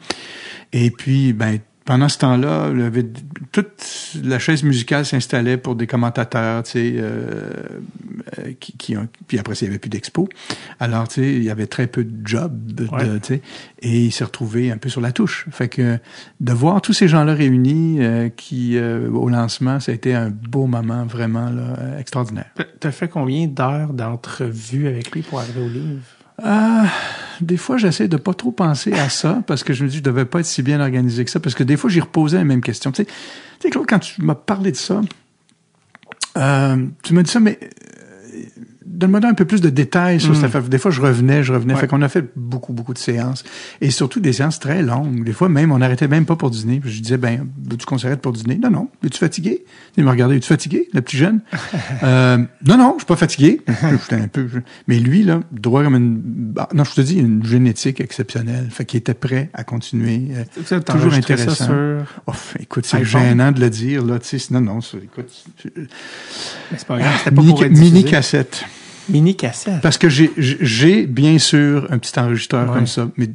[0.73, 2.73] Et puis, ben pendant ce temps-là,
[3.53, 7.51] toute la chaise musicale s'installait pour des commentateurs, tu sais, euh,
[8.39, 10.29] euh, qui, qui ont, puis après, il n'y avait plus d'expo.
[10.81, 13.43] Alors, tu sais, il y avait très peu de jobs, de, tu sais,
[13.81, 15.47] et il s'est retrouvé un peu sur la touche.
[15.51, 15.99] Fait que
[16.41, 20.31] de voir tous ces gens-là réunis, euh, qui, euh, au lancement, ça a été un
[20.31, 22.51] beau moment vraiment là, euh, extraordinaire.
[22.81, 26.03] T'as fait combien d'heures d'entrevue avec lui pour arriver au livre?
[26.43, 26.87] Ah,
[27.41, 30.03] des fois, j'essaie de pas trop penser à ça parce que je me dis je
[30.03, 32.45] devais pas être si bien organisé que ça parce que des fois, j'y reposais la
[32.45, 32.93] même question.
[32.93, 33.07] Tu
[33.61, 35.01] sais, Claude, quand tu m'as parlé de ça,
[36.37, 37.69] euh, tu m'as dit ça, mais euh,
[38.95, 40.35] donne-moi un peu plus de détails sur Mm.
[40.37, 40.63] cette affaire.
[40.63, 41.75] Des fois, je revenais, je revenais.
[41.75, 41.81] Ouais.
[41.81, 43.45] Fait qu'on a fait beaucoup, beaucoup de séances
[43.81, 45.25] et surtout des séances très longues.
[45.25, 46.81] Des fois, même, on n'arrêtait même pas pour dîner.
[46.81, 48.57] Puis je disais, ben, veux-tu qu'on s'arrête pour dîner?
[48.63, 48.89] Non, non.
[49.05, 49.65] Es-tu fatigué?
[49.97, 51.41] Il me regardait, es-tu fatigué, le petit jeune?
[52.03, 53.61] euh, non, non, je suis pas fatigué.
[53.91, 57.19] J'étais un peu, je- mais lui, là, droit comme une, bah, non, je te dis,
[57.19, 58.69] une génétique exceptionnelle.
[58.71, 60.29] Fait qu'il était prêt à continuer.
[60.33, 61.65] Euh, Ça, Toujours ça intéressant.
[61.67, 64.39] sur- oh, écoute, c'est gênant de le dire, là, tu.
[64.51, 65.31] Non, non, écoute.
[65.63, 68.65] c'est- pas grave, c'était pas Mini, pour cassette.
[69.09, 69.81] Mini cassette.
[69.83, 72.75] Parce que j'ai, j'ai bien sûr un petit enregistreur Ouais.
[72.75, 73.29] comme ça, mais,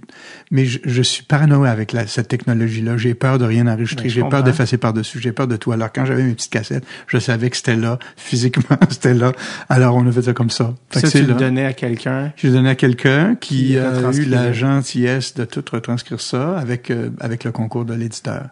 [0.52, 2.98] mais je, je suis paranoïa avec la, cette technologie-là.
[2.98, 4.10] J'ai peur de rien enregistrer.
[4.10, 5.20] J'ai peur d'effacer par-dessus.
[5.20, 5.72] J'ai peur de tout.
[5.72, 9.34] Alors, quand j'avais mes petites cassettes, je savais que c'était là, physiquement, c'était là.
[9.68, 10.74] Alors, on a fait ça comme ça.
[10.90, 12.34] Fait ça, que tu le donnais à quelqu'un?
[12.36, 16.90] Je l'ai donné à quelqu'un qui a eu la gentillesse de tout retranscrire ça avec,
[16.90, 18.48] euh, avec le concours de l'éditeur.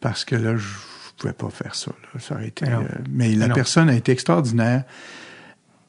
[0.00, 0.66] Parce que là, je
[1.16, 1.90] pouvais pas faire ça.
[1.90, 2.20] Là.
[2.20, 2.78] Ça aurait été, euh,
[3.10, 3.54] mais la non.
[3.54, 4.82] personne a été extraordinaire.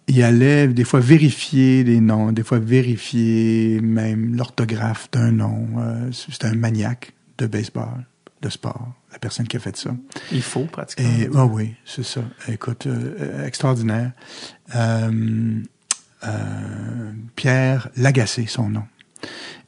[0.10, 5.68] Il allait des fois vérifier les noms, des fois vérifier même l'orthographe d'un nom.
[5.80, 8.06] Euh, C'était un maniaque de baseball,
[8.42, 9.92] de sport, la personne qui a fait ça.
[10.32, 11.06] Il faut, pratiquement.
[11.20, 12.22] Et ah oui, c'est ça.
[12.48, 14.12] Écoute, euh, euh, extraordinaire.
[14.76, 15.60] Euh,
[16.26, 18.84] euh, Pierre Lagacé, son nom.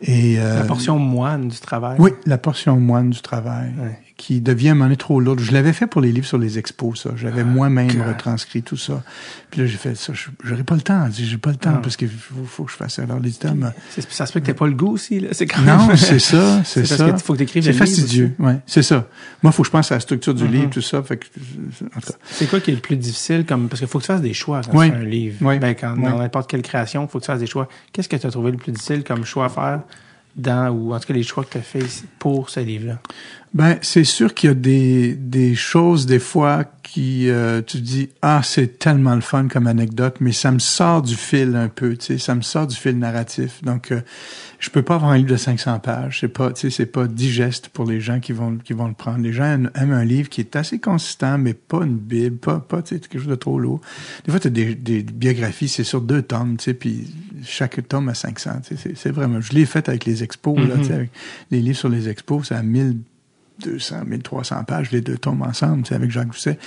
[0.01, 1.97] Et euh, La portion moine du travail.
[1.99, 3.99] oui, la portion moine du travail, Ouais.
[4.19, 5.39] Qui devient donné trop lourde.
[5.39, 7.11] Je l'avais fait pour les livres sur les expos, ça.
[7.15, 8.05] J'avais moi-même God.
[8.09, 9.01] retranscrit tout ça.
[9.49, 10.11] Puis là, j'ai fait ça.
[10.43, 11.07] J'aurais pas le temps.
[11.09, 11.81] J'ai pas le temps Non.
[11.81, 13.03] parce qu'il faut, faut que je fasse ça.
[13.03, 13.53] Alors, l'éditeur.
[13.89, 15.29] C'est- Ça se peut que t'aies pas le goût aussi, là.
[15.31, 16.97] C'est quand Non, c'est ça, c'est ça.
[16.97, 19.07] parce qu'il faut que t'écrives C'est fastidieux, ouais, c'est ça.
[19.41, 20.51] Moi, faut que je pense à la structure du Mhm.
[20.51, 21.01] livre, tout ça.
[21.01, 23.87] Fait que, en tout cas, C'est quoi qui est le plus difficile comme parce qu'il
[23.87, 24.87] faut que tu fasses des choix quand Oui.
[24.87, 25.37] tu fais un livre.
[25.41, 25.59] Oui.
[25.59, 26.03] Ben, quand, Oui.
[26.03, 27.69] dans n'importe quelle création, il faut que tu fasses des choix.
[27.93, 29.81] Qu'est-ce que tu as trouvé le plus difficile comme choix à faire
[30.35, 31.83] dans ou en tout cas les choix que tu as fait
[32.19, 32.99] pour ce livre-là?
[33.53, 38.09] Ben, c'est sûr qu'il y a des, des choses, des fois, qui, euh, tu dis,
[38.21, 41.95] ah, c'est tellement le fun comme anecdote, mais ça me sort du fil un peu,
[41.97, 43.63] tu sais, ça me sort du fil narratif.
[43.63, 44.01] Donc, euh,
[44.59, 46.19] je peux pas avoir un livre de 500 pages.
[46.21, 48.93] C'est pas, tu sais, c'est pas digeste pour les gens qui vont, qui vont le
[48.93, 49.19] prendre.
[49.19, 52.81] Les gens aiment un livre qui est assez consistant, mais pas une bible, pas, pas,
[52.83, 53.81] tu sais, quelque chose de trop lourd.
[54.25, 57.07] Des fois, tu as des, des biographies, c'est sur deux tomes, tu sais, puis
[57.45, 60.75] chaque tome a 500, tu sais, c'est- vraiment, je l'ai fait avec les expos, là,
[60.75, 60.81] Mhm.
[60.81, 61.09] tu sais, avec
[61.51, 62.97] les livres sur les expos, c'est à 1000
[63.59, 66.57] 200, 1300 pages, les deux tomes ensemble, c'est avec Jacques Doucet.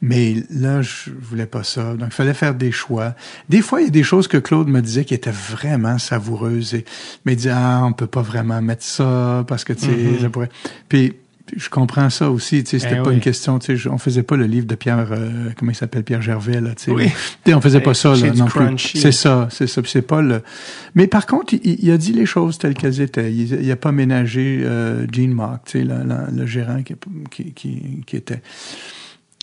[0.00, 1.94] Mais là, je voulais pas ça.
[1.94, 3.14] Donc, il fallait faire des choix.
[3.48, 6.74] Des fois, il y a des choses que Claude me disait qui étaient vraiment savoureuses.
[6.74, 6.84] Et,
[7.24, 10.20] mais il disait, ah, on peut pas vraiment mettre ça parce que, tu sais, Mhm.
[10.20, 10.50] ça pourrait...
[10.88, 11.14] Puis,
[11.56, 13.14] je comprends ça aussi, tu sais, c'était Eh pas oui.
[13.16, 16.02] une question, tu sais, on faisait pas le livre de Pierre, euh, comment il s'appelle,
[16.02, 16.90] Pierre Gervais, là, tu sais.
[16.90, 17.06] Oui.
[17.44, 18.78] Tu sais, on faisait pas Eh, ça, là, non plus.
[18.94, 19.82] C'est ça, c'est ça.
[19.84, 20.42] C'est pas le.
[20.94, 23.32] Mais par contre, il, il a dit les choses telles qu'elles étaient.
[23.32, 26.94] Il, il a pas ménagé euh, Gene Mock, tu sais, le gérant qui,
[27.30, 28.40] qui, qui, qui était.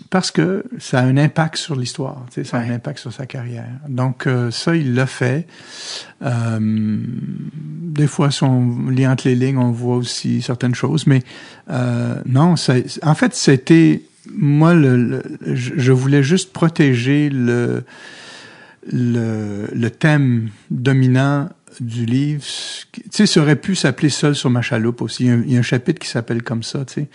[0.10, 3.12] Parce que ça a un impact sur l'histoire, tu sais, ça a un impact sur
[3.12, 3.68] sa carrière.
[3.90, 5.46] Donc euh, ça, il l'a fait.
[6.24, 11.06] Euh, des fois, si on lit entre les lignes, on voit aussi certaines choses.
[11.06, 11.22] Mais
[11.70, 14.02] euh, non, ça, en fait, c'était
[14.34, 15.24] moi, le, le-
[15.54, 17.84] je je voulais juste protéger le,
[18.92, 22.44] le, le thème dominant du livre.
[22.94, 25.26] Tu sais, ça aurait pu s'appeler Seul sur ma chaloupe aussi.
[25.26, 27.08] Il y a un, il y a un chapitre qui s'appelle comme ça, tu sais.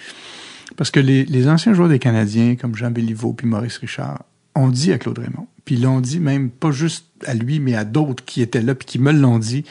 [0.76, 4.92] Parce que les, anciens joueurs des Canadiens, comme Jean Béliveau puis Maurice Richard, ont dit
[4.92, 8.42] à Claude Raymond, puis l'ont dit même pas juste à lui, mais à d'autres qui
[8.42, 9.64] étaient là, puis qui me l'ont dit,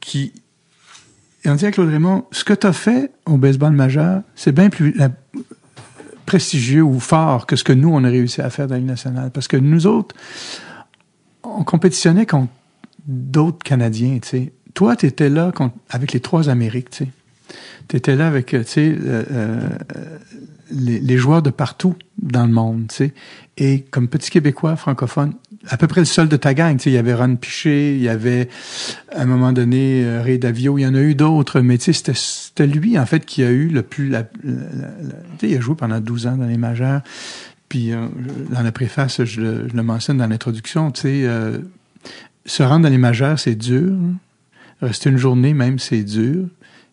[0.00, 0.32] qui
[1.46, 4.70] ont dit à Claude Raymond, ce que tu as fait au baseball majeur, c'est bien
[4.70, 5.10] plus la-
[6.26, 8.88] prestigieux ou fort que ce que nous, on a réussi à faire dans la Ligue
[8.88, 9.30] nationale.
[9.32, 10.14] Parce que nous autres,
[11.42, 12.52] on compétitionnait contre
[13.06, 14.52] d'autres Canadiens, tu sais.
[14.74, 17.10] Toi, tu étais là contre- avec les trois Amériques, tu sais.
[17.88, 19.68] Tu étais là avec, euh, euh, euh,
[20.70, 23.14] les, joueurs de partout dans le monde, tu sais.
[23.58, 25.34] Et comme petit Québécois francophone,
[25.68, 27.94] à peu près le seul de ta gang, tu sais, il y avait Ron Piché,
[27.94, 28.48] il y avait,
[29.14, 32.14] à un moment donné, Ray Davio, il y en a eu d'autres, mais tu sais,
[32.14, 34.48] c'était, lui, en fait, qui a eu le plus, tu
[35.40, 37.02] sais, il a joué pendant 12 ans dans les majeurs,
[37.68, 37.92] puis
[38.50, 41.28] dans la préface, je le, mentionne dans l'introduction, tu sais,
[42.46, 43.92] se rendre dans les majeurs, c'est dur.
[43.92, 44.14] hein.
[44.80, 46.46] Rester une journée même, c'est dur.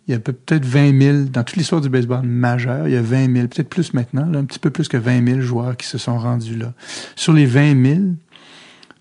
[0.09, 2.97] Il y a peut- peut-être 20 000, dans toute l'histoire du baseball majeur, il y
[2.97, 5.77] a 20 000, peut-être plus maintenant, là, un petit peu plus que 20 000 joueurs
[5.77, 6.73] qui se sont rendus là.
[7.15, 7.99] Sur les 20 000,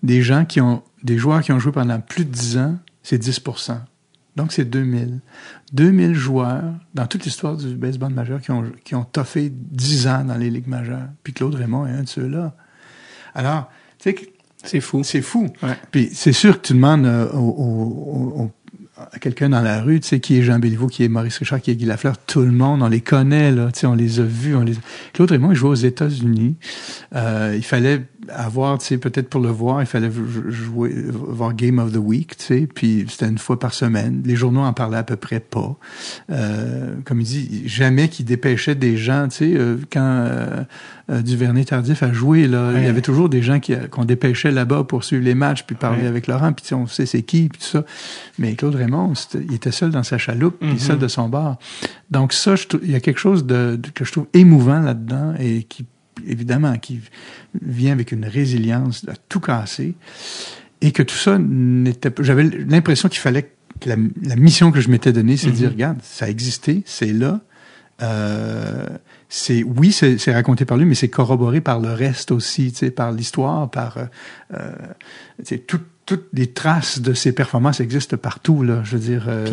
[0.03, 3.17] des gens qui ont, des joueurs qui ont joué pendant plus de 10 ans, c'est
[3.17, 3.79] 10%
[4.35, 5.19] Donc, c'est 2000.
[5.73, 10.23] 2000 joueurs dans toute l'histoire du baseball majeur qui ont, qui ont toffé 10 ans
[10.23, 11.07] dans les ligues majeures.
[11.23, 12.55] Puis Claude Raymond est un de ceux-là.
[13.33, 14.25] Alors, tu sais, que
[14.63, 15.03] C'est fou.
[15.03, 15.47] c'est fou.
[15.63, 15.75] Ouais.
[15.91, 18.49] Puis c'est sûr que tu demandes euh, au- au- au- à
[19.21, 21.71] quelqu'un dans la rue, tu sais, qui est Jean Béliveau, qui est Maurice Richard, qui
[21.71, 24.23] est Guy Lafleur, tout le monde, on les connaît, là, tu sais, on les a
[24.23, 24.73] vus, on les...
[25.13, 26.55] Claude Raymond, il jouait aux États-Unis.
[27.15, 31.55] Euh, il fallait avoir, tu sais, peut-être pour le voir, il fallait jou- jouer, voir
[31.55, 34.21] Game of the Week, tu sais, puis c'était une fois par semaine.
[34.25, 35.77] Les journaux en parlaient à peu près pas.
[36.29, 40.65] Euh, comme il dit, jamais qu'il dépêchait des gens, tu sais, euh, quand
[41.09, 44.05] euh, euh, Duvernay Tardif a joué, là, il y avait toujours des gens qui qu'on
[44.05, 46.07] dépêchait là-bas pour suivre les matchs, puis parler Ouais.
[46.07, 47.83] avec Laurent, puis on sait c'est qui, puis tout ça.
[48.37, 50.79] Mais Claude Raymond, c'était- il était seul dans sa chaloupe, puis Mhm.
[50.79, 51.57] seul de son bar.
[52.11, 55.33] Donc ça, je il y a quelque chose de, de- que je trouve émouvant là-dedans
[55.39, 55.85] et qui,
[56.27, 56.99] évidemment, qui
[57.61, 59.95] vient avec une résilience à tout casser
[60.81, 62.23] et que tout ça n'était pas...
[62.23, 65.69] J'avais l'impression qu'il fallait que la, la mission que je m'étais donnée, c'est de dire,
[65.71, 67.39] regarde, ça a existé, c'est là.
[68.01, 68.85] Euh,
[69.31, 73.69] c'est oui, c'est raconté par lui, mais c'est corroboré par le reste aussi, par l'histoire,
[73.69, 74.05] par euh,
[74.55, 78.81] euh, toutes les traces de ses performances existent partout là.
[78.83, 79.45] Je veux dire, euh,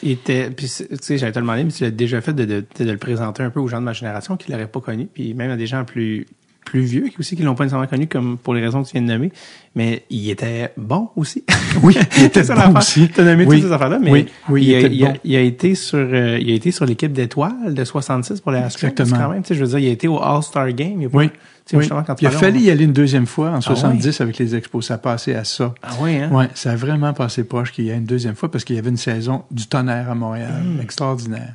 [0.00, 2.98] Puis, tu sais, j'allais te demander, mais tu l'as déjà fait de, de, de le
[2.98, 5.56] présenter un peu aux gens de ma génération qui l'auraient pas connu, puis même à
[5.56, 6.26] des gens plus
[6.66, 8.92] plus vieux qui aussi qui l'ont pas nécessairement connu comme pour les raisons que tu
[8.98, 9.32] viens de nommer,
[9.74, 11.44] mais il était bon aussi.
[11.82, 13.08] oui, il était ça bon aussi.
[13.08, 13.56] T'as nommé Oui.
[13.60, 15.96] toutes ces affaires-là, mais Oui, oui, il, il a, il a- il a été sur
[15.98, 19.16] euh, il a été sur l'équipe d'étoiles de 66 pour les Astros Exactement.
[19.22, 21.08] quand même, tu sais, je veux dire, il a été au All-Star Game, il a
[21.08, 21.30] pas- Oui.
[21.66, 23.60] tu justement, quand tu Il a fallu on- y aller une deuxième fois en Ah
[23.60, 24.86] 70 avec les expos.
[24.86, 25.72] Ça a passé à ça.
[25.82, 26.30] Ah oui, hein?
[26.32, 28.78] Ouais, ça a vraiment passé proche qu'il y ait une deuxième fois parce qu'il y
[28.80, 30.80] avait une saison du tonnerre à Montréal, Hmm.
[30.80, 31.54] extraordinaire.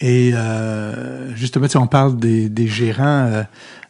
[0.00, 3.26] Et euh, justement, tu sais, on parle des, des gérants.
[3.30, 3.42] euh,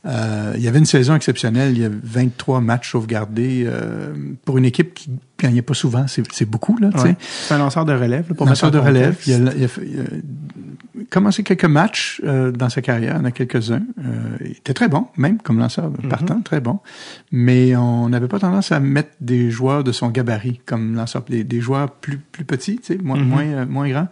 [0.05, 1.73] euh, il y avait une saison exceptionnelle.
[1.77, 4.13] Il y a 23 matchs sauvegardés euh,
[4.45, 6.07] pour une équipe qui gagnait pas souvent.
[6.09, 7.05] C'est beaucoup là, tu sais.
[7.09, 7.17] Ouais.
[7.21, 9.11] C'est un lanceur de relève, là, pour Lanceur de relève.
[9.17, 9.27] contexte.
[9.29, 10.05] Il a, il a fait- il a
[11.13, 13.83] commencé quelques matchs euh, dans sa carrière, il y en a quelques-uns.
[13.99, 16.09] Euh, il était très bon, même comme lanceur Mhm.
[16.09, 16.81] partant, très bon.
[17.31, 21.45] Mais on n'avait pas tendance à mettre des joueurs de son gabarit comme lanceur, des,
[21.45, 23.29] des joueurs plus plus petits, tu sais, moins Mhm.
[23.29, 24.09] moins euh, moins grands.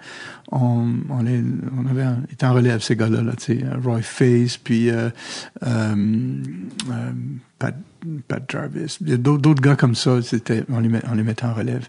[0.52, 1.42] On, on, les,
[1.78, 5.08] on avait été en relève ces gars-là, là, tu sais, Roy Face, puis euh,
[5.66, 5.94] euh,
[7.60, 7.76] Pat,
[8.26, 11.86] Pat Jarvis, d'autres gars comme ça, c'était on les met, on les mettait en relève.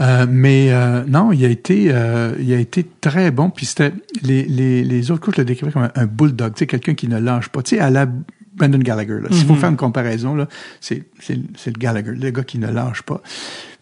[0.00, 3.48] Euh, mais euh, non, il a été euh, il a été très bon.
[3.48, 3.92] Puis c'était
[4.22, 7.06] les, les, les autres coachs le décrivaient comme un, un bulldog, tu sais, quelqu'un qui
[7.08, 7.62] ne lâche pas.
[7.62, 8.06] Tu sais, à la
[8.56, 9.18] Brandon Gallagher.
[9.30, 9.58] S'il faut Mhm.
[9.60, 10.48] faire une comparaison, là,
[10.80, 13.20] c'est le Gallagher, le gars qui ne lâche pas.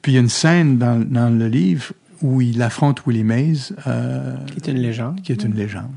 [0.03, 3.55] Puis il y a une scène dans, dans le livre où il affronte Willie Mays,
[3.75, 5.21] Qui est une légende.
[5.23, 5.91] qui est une légende.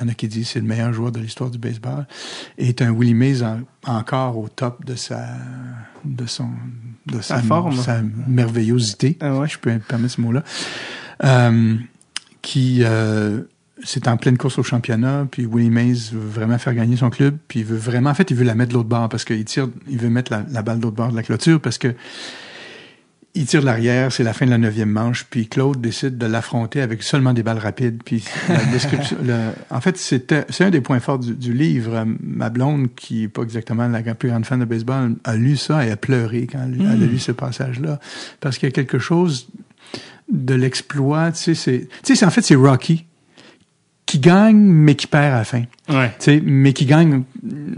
[0.00, 2.06] Il y en a qui disent que c'est le meilleur joueur de l'histoire du baseball.
[2.58, 5.26] Et est un Willie Mays en- encore au top de sa
[6.04, 6.48] de son
[7.06, 7.76] de Sa forme.
[7.76, 9.48] sa merveillosité, Ah ouais.
[9.48, 10.42] si je peux me permettre ce mot-là.
[11.24, 11.76] Euh,
[12.42, 13.42] qui euh,
[13.84, 17.36] c'est en pleine course au championnat, puis Willie Mays veut vraiment faire gagner son club,
[17.48, 19.44] puis il veut vraiment, en fait, il veut la mettre de l'autre bord parce qu'il
[19.44, 21.94] tire, il veut mettre la, la balle de l'autre bord de la clôture parce que
[23.34, 26.26] il tire de l'arrière, c'est la fin de la neuvième manche, puis Claude décide de
[26.26, 28.02] l'affronter avec seulement des balles rapides.
[28.04, 31.94] Puis la description, le- en fait, c'était c'est un des points forts du, du livre.
[31.94, 35.56] Euh, Ma blonde, qui est pas exactement la plus grande fan de baseball, a lu
[35.56, 38.00] ça et a pleuré quand elle, elle a lu ce passage-là,
[38.40, 39.48] parce qu'il y a quelque chose
[40.32, 41.32] de l'exploit.
[41.32, 43.06] Tu sais, c'est, tu sais, en fait, c'est Rocky
[44.10, 45.62] qui gagne, mais qui perd à la fin.
[45.88, 46.08] Ouais.
[46.18, 47.22] Tu sais, mais qui gagne,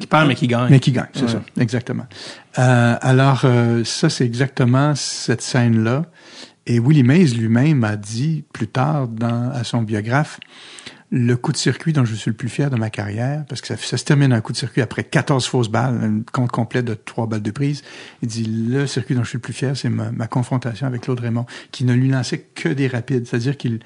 [0.01, 0.68] Qui perd, mais qui gagne.
[0.70, 1.28] mais qui gagne, c'est Ouais.
[1.30, 2.07] ça, exactement.
[2.59, 6.07] Euh, alors, euh, ça, c'est exactement cette scène-là.
[6.66, 10.39] Et Willie Mays lui-même a dit plus tard dans, à son biographe,
[11.14, 13.66] le coup de circuit dont je suis le plus fier de ma carrière, parce que
[13.66, 16.82] ça, ça se termine un coup de circuit après 14 fausses balles, un compte complet
[16.82, 17.82] de trois balles de prise.
[18.22, 21.02] Il dit, le circuit dont je suis le plus fier, c'est ma, ma confrontation avec
[21.02, 23.26] Claude Raymond, qui ne lui lançait que des rapides.
[23.26, 23.80] C'est-à-dire qu'il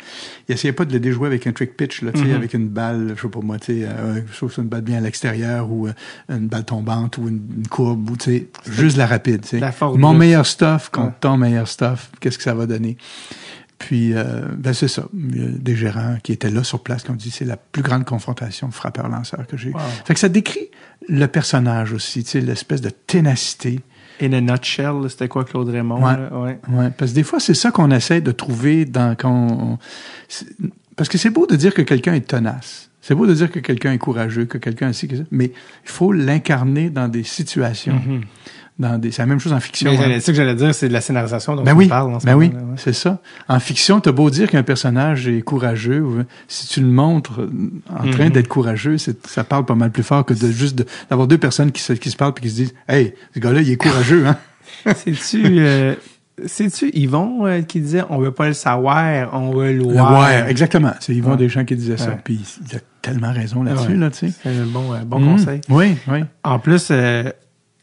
[0.49, 2.35] il essayait pas de le déjouer avec un trick pitch, là, tu sais, Mhm.
[2.37, 5.01] avec une balle, je sais pas moi, tu sais, euh, sauf une balle bien à
[5.01, 5.93] l'extérieur ou euh,
[6.29, 9.45] une balle tombante ou une, une courbe ou tu sais, juste la rapide.
[9.55, 11.13] La force Mon meilleur stuff contre Ouais.
[11.21, 12.97] ton meilleur stuff, qu'est-ce que ça va donner?
[13.79, 15.05] Puis, euh, ben c'est ça.
[15.13, 19.47] Des gérants qui étaient là sur place, comme dit, c'est la plus grande confrontation frappeur-lanceur
[19.47, 19.71] que j'ai.
[19.71, 19.81] Wow.
[20.07, 20.71] Fait que ça décrit
[21.09, 23.81] le personnage aussi, tu sais, l'espèce de ténacité.
[24.23, 26.03] In a nutshell, c'était quoi Claude Raymond?
[26.03, 26.17] Ouais.
[26.17, 26.31] là?
[26.39, 26.59] ouais.
[26.71, 29.79] Ouais, parce que des fois, c'est ça qu'on essaie de trouver dans quand on-
[30.97, 32.91] Parce que c'est beau de dire que quelqu'un est tenace.
[33.03, 35.53] C'est beau de dire que quelqu'un est courageux, que quelqu'un est ci, que ça, mais
[35.85, 37.95] il faut l'incarner dans des situations.
[38.05, 38.23] Mhm.
[38.79, 39.11] Dans des...
[39.11, 39.91] C'est la même chose en fiction.
[39.91, 40.21] Mais hein.
[40.21, 42.27] ce que j'allais dire, c'est de la scénarisation dont Ben on oui, parle en ce
[42.27, 42.61] ben oui, ouais.
[42.77, 43.21] c'est ça.
[43.49, 47.51] En fiction, t'as beau dire qu'un personnage est courageux, ou- si tu le montres euh,
[47.91, 48.31] en train Mhm.
[48.33, 51.73] d'être courageux, ça parle pas mal plus fort que de juste de- d'avoir deux personnes
[51.73, 54.27] qui se, qui se parlent puis qui se disent, hey, ce gars-là, il est courageux,
[54.27, 54.37] hein.
[54.95, 55.95] C'est-tu euh,
[56.45, 60.29] c'est-tu Yvon euh, qui disait on veut pas le savoir, on veut le voir.
[60.49, 60.93] exactement.
[61.01, 61.37] C'est Yvon Ouais.
[61.39, 62.11] Deschamps qui disait ça.
[62.23, 64.33] Puis il a tellement raison là-dessus, là, tu sais.
[64.43, 65.33] C'est un bon, euh, bon Mhm.
[65.39, 65.61] conseil.
[65.71, 66.25] Oui, oui.
[66.45, 67.31] En plus, euh,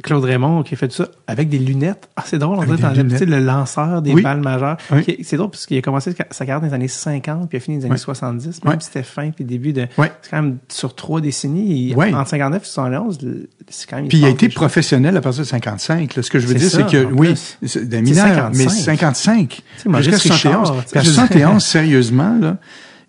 [0.04, 2.08] Claude Raymond qui a fait tout ça avec des lunettes.
[2.16, 4.22] Ah, c'est drôle, on dirait dans l'habitude, le lanceur des Oui.
[4.22, 4.78] balles majeures.
[4.92, 5.18] Oui.
[5.24, 7.64] C'est drôle parce qu'il a commencé sa carrière dans les années 50 puis il a
[7.64, 7.98] fini dans les années Ouais.
[7.98, 8.64] 70.
[8.66, 9.88] Même si c'était fin puis début de...
[9.98, 11.96] C'est quand même sur trois décennies.
[11.96, 12.14] Ouais.
[12.14, 14.08] Entre 59 et 71, le- c'est quand même...
[14.10, 16.16] Puis il a été professionnel à partir de 55.
[16.16, 16.22] Là.
[16.22, 17.34] Ce que je veux dire, c'est que, en oui,
[17.66, 19.16] C'est mineurs, mais 55.
[19.16, 19.62] 55.
[19.78, 20.70] sais, Maurice Jusqu'à 71.
[20.70, 21.24] Richard, tu sais, Puis à je veux dire.
[21.28, 22.58] 71, sérieusement, là,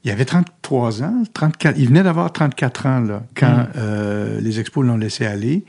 [0.04, 3.66] il avait 33 ans, 34, il venait d'avoir 34 ans, là, quand Mm.
[3.76, 5.64] euh, les expos l'ont laissé aller.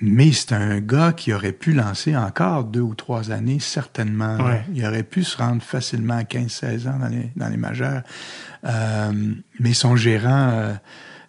[0.00, 4.36] Mais c'est un gars qui aurait pu lancer encore deux ou trois années, certainement.
[4.38, 4.64] Ouais.
[4.74, 8.02] Il aurait pu se rendre facilement à 15-16 ans dans les, dans les majeurs.
[8.64, 9.12] Euh,
[9.60, 10.74] mais son gérant, euh,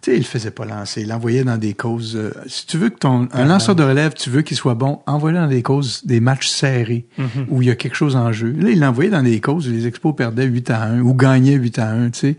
[0.06, 1.02] tu sais, il le faisait pas lancer.
[1.02, 2.14] Il l'envoyait dans des causes.
[2.16, 5.00] euh, si tu veux que ton un lanceur de relève, tu veux qu'il soit bon,
[5.06, 7.46] envoie-le dans des causes, des matchs serrés Mhm.
[7.48, 8.52] où il y a quelque chose en jeu.
[8.56, 11.54] Là, il l'envoyait dans des causes où les expos perdaient 8 à 1 ou gagnaient
[11.54, 12.10] 8 à 1.
[12.10, 12.36] Tu sais,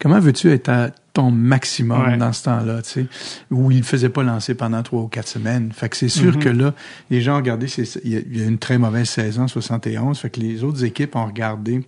[0.00, 2.16] comment veux-tu être à ton maximum Ouais.
[2.16, 3.06] dans ce temps-là, tu sais,
[3.50, 5.72] où il ne faisait pas lancer pendant trois ou quatre semaines?
[5.74, 6.38] Fait que c'est sûr Mhm.
[6.42, 6.74] que là,
[7.10, 7.66] les gens ont regardé,
[8.04, 11.26] il y, y a une très mauvaise saison, 71, fait que les autres équipes ont
[11.26, 11.82] regardé.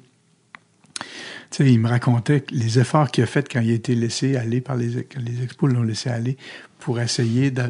[1.53, 4.37] Tu sais, il me racontait les efforts qu'il a fait quand il a été laissé
[4.37, 6.37] aller par les, quand les expos l'ont laissé aller
[6.79, 7.69] pour essayer d'a-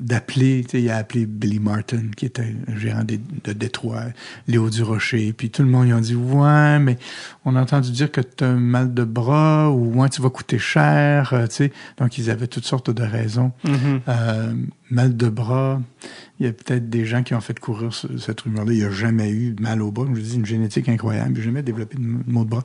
[0.00, 4.04] d'appeler, tu sais, il a appelé Billy Martin, qui était un gérant des- de, Détroit,
[4.48, 6.98] Léo Durocher, puis tout le monde, ils ont dit, ouais, mais
[7.44, 10.30] on a entendu dire que tu as un mal de bras, ou ouais, tu vas
[10.30, 11.72] coûter cher, euh, tu sais.
[11.98, 13.52] Donc, ils avaient toutes sortes de raisons.
[13.64, 14.00] Mhm.
[14.08, 14.52] Euh,
[14.90, 15.80] mal de bras,
[16.38, 18.72] il y a peut-être des gens qui ont fait courir ce- cette rumeur-là.
[18.72, 20.04] Il n'y a jamais eu de mal au bras.
[20.04, 21.32] Comme je dis, une génétique incroyable.
[21.34, 22.62] Il n'a jamais développé de mot de bras.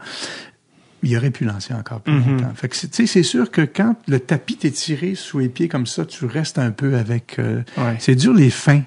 [1.05, 2.31] Il aurait pu lancer encore plus Mhm.
[2.37, 2.51] longtemps.
[2.55, 5.49] Fait que, c'est- tu sais, c'est sûr que quand le tapis t'est tiré sous les
[5.49, 7.37] pieds comme ça, tu restes un peu avec...
[7.39, 7.95] euh, Ouais.
[7.99, 8.81] C'est dur les fins.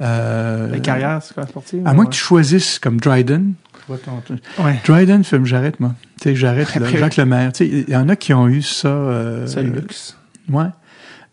[0.00, 1.86] Euh, La carrière, c'est quoi, sportive?
[1.86, 2.10] À moins ouais.
[2.10, 3.54] que tu choisisses comme Dryden.
[3.88, 4.80] Ouais.
[4.84, 5.94] Dryden, film, j'arrête, moi.
[6.20, 7.52] Tu sais, j'arrête, Jacques Lemaire.
[7.52, 8.88] Tu sais, il y en a qui ont eu ça...
[8.88, 10.16] euh, le luxe.
[10.50, 10.66] Ouais.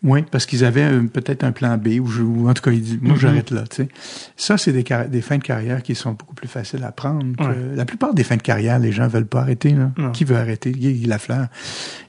[0.04, 2.82] Oui, parce qu'ils avaient peut-être un plan B, ou, je- ou en tout cas, ils
[2.82, 3.18] disent, moi, Mhm.
[3.20, 3.64] j'arrête là.
[3.68, 3.88] Tu sais.
[4.36, 7.34] Ça, c'est des, des fins de carrière qui sont beaucoup plus faciles à prendre.
[7.36, 7.56] que- Ouais.
[7.74, 9.70] La plupart des fins de carrière, les gens veulent pas arrêter.
[9.70, 9.90] Là.
[10.12, 10.72] Qui veut arrêter?
[10.72, 11.46] Guy Lafleur,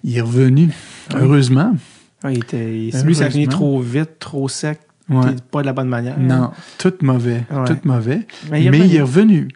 [0.04, 0.70] il est revenu,
[1.16, 1.74] heureusement.
[2.24, 3.48] Ouais, il était, il- lui, ça Heureusement.
[3.48, 4.80] trop vite, trop sec,
[5.52, 6.20] pas de la bonne manière.
[6.20, 8.28] Non, tout mauvais, tout mauvais.
[8.52, 9.48] Mais il est il est revenu.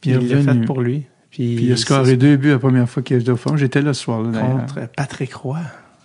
[0.00, 1.04] Puis il est il l'a fait pour lui.
[1.30, 3.56] Puis, Puis il a scoré deux buts la première fois qu'il était au fond.
[3.56, 5.58] J'étais là ce soir-là, contre Patrick Roy.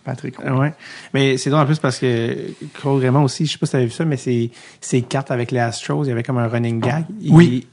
[0.06, 0.36] Patrick.
[0.46, 0.74] Ah Ouais.
[1.14, 2.38] Mais c'est drôle en plus parce que
[2.80, 5.32] Claude Raymond aussi, je sais pas si tu avais vu ça, mais ses, ses cartes
[5.32, 7.04] avec les Astros, il y avait comme un running gag.
[7.22, 7.68] Il- Oui.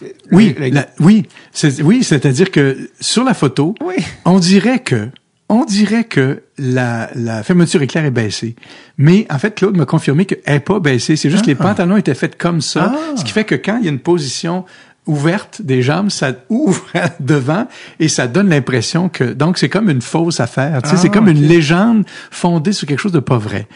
[0.00, 3.96] le- Oui, le- la- oui, c'est, oui, c'est-à-dire que sur la photo, Oui.
[4.24, 5.08] on dirait que
[5.50, 8.54] on dirait que la, la fermeture éclair est baissée.
[8.98, 11.16] Mais en fait, Claude m'a confirmé qu'elle n'est pas baissée.
[11.16, 12.92] C'est juste que les pantalons étaient faits comme ça.
[12.94, 13.16] Ah.
[13.16, 14.66] Ce qui fait que quand il y a une position
[15.08, 16.86] ouverte des jambes, ça ouvre
[17.20, 17.66] devant
[17.98, 19.24] et ça donne l'impression que...
[19.24, 20.80] Donc, c'est comme une fausse affaire.
[20.82, 21.34] Tu sais, Ah, c'est comme ok.
[21.34, 23.66] une légende fondée sur quelque chose de pas vrai.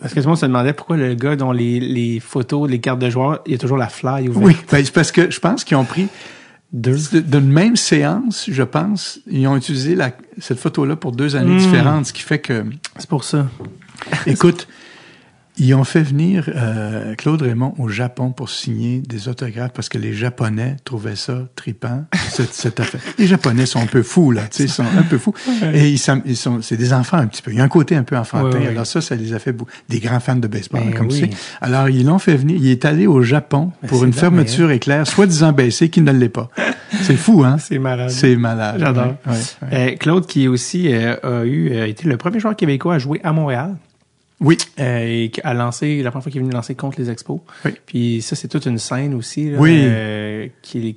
[0.00, 2.78] Parce que tout le monde se demandait pourquoi le gars dont les, les photos, les
[2.80, 4.44] cartes de joueurs, il y a toujours la fly ouverte.
[4.46, 6.06] Oui, ben, c'est parce que je pense qu'ils ont pris
[6.72, 6.98] Deux.
[7.12, 11.54] de- d'une même séance, je pense, ils ont utilisé la, cette photo-là pour deux années
[11.54, 11.58] Mm.
[11.58, 12.64] différentes, ce qui fait que
[12.98, 13.46] C'est pour ça.
[14.26, 14.68] Écoute,
[15.56, 19.98] Ils ont fait venir euh, Claude Raymond au Japon pour signer des autographes parce que
[19.98, 23.00] les Japonais trouvaient ça tripant, cette, cette affaire.
[23.18, 25.32] Les Japonais sont un peu fous, là, tu sais, sont un peu fous.
[25.72, 27.52] Et ils, sont- ils sont, c'est des enfants un petit peu.
[27.52, 28.58] Il y a un côté un peu enfantin.
[28.68, 29.54] Alors ça, ça les a fait
[29.88, 31.20] des grands fans de baseball, Ben comme oui.
[31.20, 31.30] tu sais.
[31.60, 32.56] Alors, ils l'ont fait venir.
[32.60, 36.28] Il est allé au Japon Ben, pour une fermeture éclair, soi-disant baissée, qui ne l'est
[36.28, 36.50] pas.
[37.02, 37.58] C'est fou, hein?
[37.58, 38.10] C'est malade.
[38.10, 38.76] C'est malade.
[38.80, 39.14] J'adore.
[39.72, 43.20] Euh, Claude, qui aussi euh, a eu, euh, été le premier joueur québécois à jouer
[43.22, 43.76] à Montréal.
[44.40, 44.58] Oui.
[44.80, 47.40] Euh, et qui a lancé, la première fois qu'il est venu lancer contre les expos.
[47.64, 47.70] Oui.
[47.86, 49.70] Puis ça, c'est toute une scène aussi, là, Oui.
[49.84, 50.48] euh,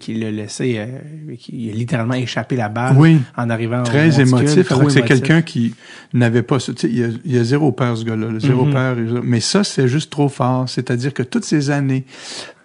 [0.08, 3.20] laissé, euh, qui a littéralement échappé la balle Oui.
[3.38, 5.76] en arrivant au Très monticule, émotif, c'est quelqu'un qui
[6.14, 6.74] n'avait pas ça.
[6.74, 8.32] Tu sais, il y a, il y a zéro peur, ce gars-là.
[8.32, 8.74] là, Zéro Mhm.
[8.74, 8.98] peur.
[9.24, 10.68] Mais ça, c'est juste trop fort.
[10.68, 12.06] C'est-à-dire que toutes ces années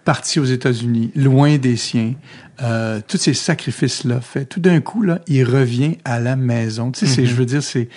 [0.05, 2.13] parti aux États-Unis, loin des siens,
[2.61, 6.91] euh, tous ces sacrifices-là faits, tout d'un coup, là, il revient à la maison.
[6.91, 7.27] Tu sais, Mhm.
[7.27, 7.87] je veux dire, c'est,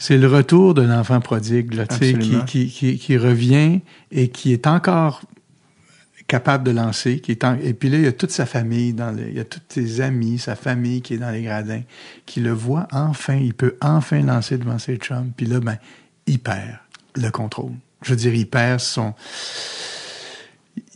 [0.00, 3.80] c'est le retour de l'enfant prodigue, là, tu sais, qui, qui, qui, qui revient
[4.10, 5.22] et qui est encore
[6.26, 8.92] capable de lancer, qui est en- et puis là il y a toute sa famille
[8.92, 11.82] dans le, il y a tous ses amis, sa famille qui est dans les gradins,
[12.24, 15.76] qui le voit enfin, il peut enfin lancer devant ses chums, puis là ben
[16.26, 16.78] il perd
[17.16, 17.72] le contrôle.
[18.02, 19.12] Je veux dire, il perd son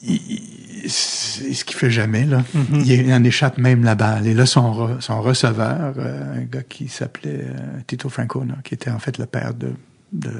[0.02, 0.53] il-
[0.88, 2.42] c'est ce qu'il fait jamais là.
[2.54, 2.80] Mhm.
[2.80, 4.26] il, il en échappe même la balle.
[4.26, 8.74] Et là son re- son receveur, euh, un gars qui s'appelait euh, Tito Francona, qui
[8.74, 9.68] était en fait le père de,
[10.12, 10.30] de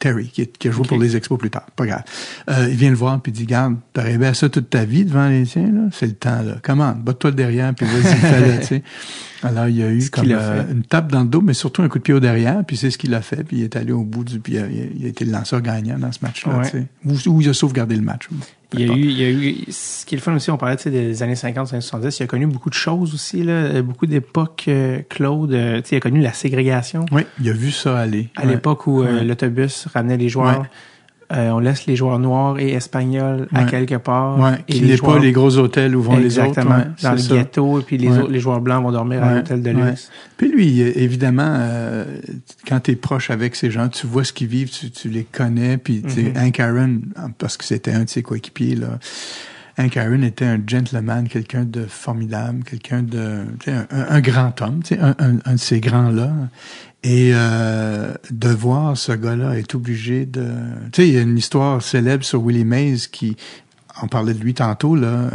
[0.00, 1.66] Terry, qui, a joué pour les expos plus tard.
[1.76, 2.02] Pas grave.
[2.50, 5.04] Euh, il vient le voir puis dit Garde, t'as rêvé à ça toute ta vie
[5.04, 5.82] devant les tiens, là?
[5.92, 6.56] C'est le temps, là.
[6.62, 6.92] Comment?
[6.92, 8.82] Botte-toi le derrière, puis vas-y, fais-le, tu sais.
[9.44, 11.88] Alors, il y a eu comme a une tape dans le dos, mais surtout un
[11.88, 13.92] coup de pied au derrière, puis c'est ce qu'il a fait, puis il est allé
[13.92, 14.40] au bout du.
[14.40, 16.70] Puis il a, il a été le lanceur gagnant dans ce match-là, Ouais.
[16.70, 17.28] tu sais.
[17.28, 18.28] Ou, ou il a sauvegardé le match.
[18.76, 20.56] Il y a eu, il y a eu, ce qui est le fun aussi, on
[20.56, 23.82] parlait des années 50, années 70, il a connu beaucoup de choses aussi, là, euh,
[23.82, 27.06] beaucoup d'époques, euh, Claude, euh, tu sais, il a connu la ségrégation.
[27.12, 28.28] Oui, il a vu ça aller.
[28.36, 28.52] À Ouais.
[28.52, 29.24] l'époque où euh, Ouais.
[29.24, 30.66] l'autobus ramenait les joueurs, Ouais.
[31.32, 34.38] Euh, on laisse les joueurs noirs et espagnols à quelque part.
[34.38, 36.86] Ouais, et qui les n'est joueurs- pas les gros hôtels où vont Exactement, les autres.
[36.88, 37.34] ouais, dans le ça.
[37.36, 40.10] ghetto, et puis les, autres, les joueurs blancs vont dormir à l'hôtel de luxe.
[40.36, 42.04] Puis lui, évidemment, euh,
[42.68, 45.24] quand tu es proche avec ces gens, tu vois ce qu'ils vivent, tu, tu les
[45.24, 45.76] connais.
[45.78, 46.46] Puis sais, Mhm.
[46.46, 47.00] Hank Aaron,
[47.38, 48.98] parce que c'était un de ses coéquipiers, là.
[49.76, 53.44] Hank Aaron était un gentleman, quelqu'un de formidable, quelqu'un de,
[53.90, 56.32] un, grand homme, un, un- un de ces grands-là.
[57.02, 60.46] Et euh, de voir ce gars-là est obligé de...
[60.92, 63.36] Tu sais, il y a une histoire célèbre sur Willie Mays qui...
[64.02, 65.28] On parlait de lui tantôt, là,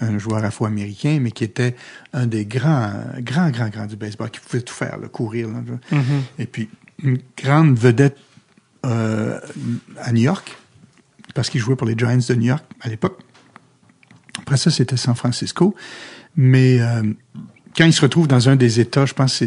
[0.00, 1.76] un, un joueur afro-américain, mais qui était
[2.12, 5.48] un des grands, grands, grands, grands du baseball, qui pouvait tout faire, là, courir.
[5.48, 5.60] Là,
[5.92, 6.02] Mhm.
[6.38, 6.68] et puis,
[7.02, 8.18] une grande vedette
[8.84, 9.38] euh,
[10.02, 10.58] à New York,
[11.34, 13.18] parce qu'il jouait pour les Giants de New York à l'époque.
[14.38, 15.74] Après ça, c'était San Francisco.
[16.36, 17.02] Mais euh,
[17.76, 19.46] quand il se retrouve dans un des États, je pense que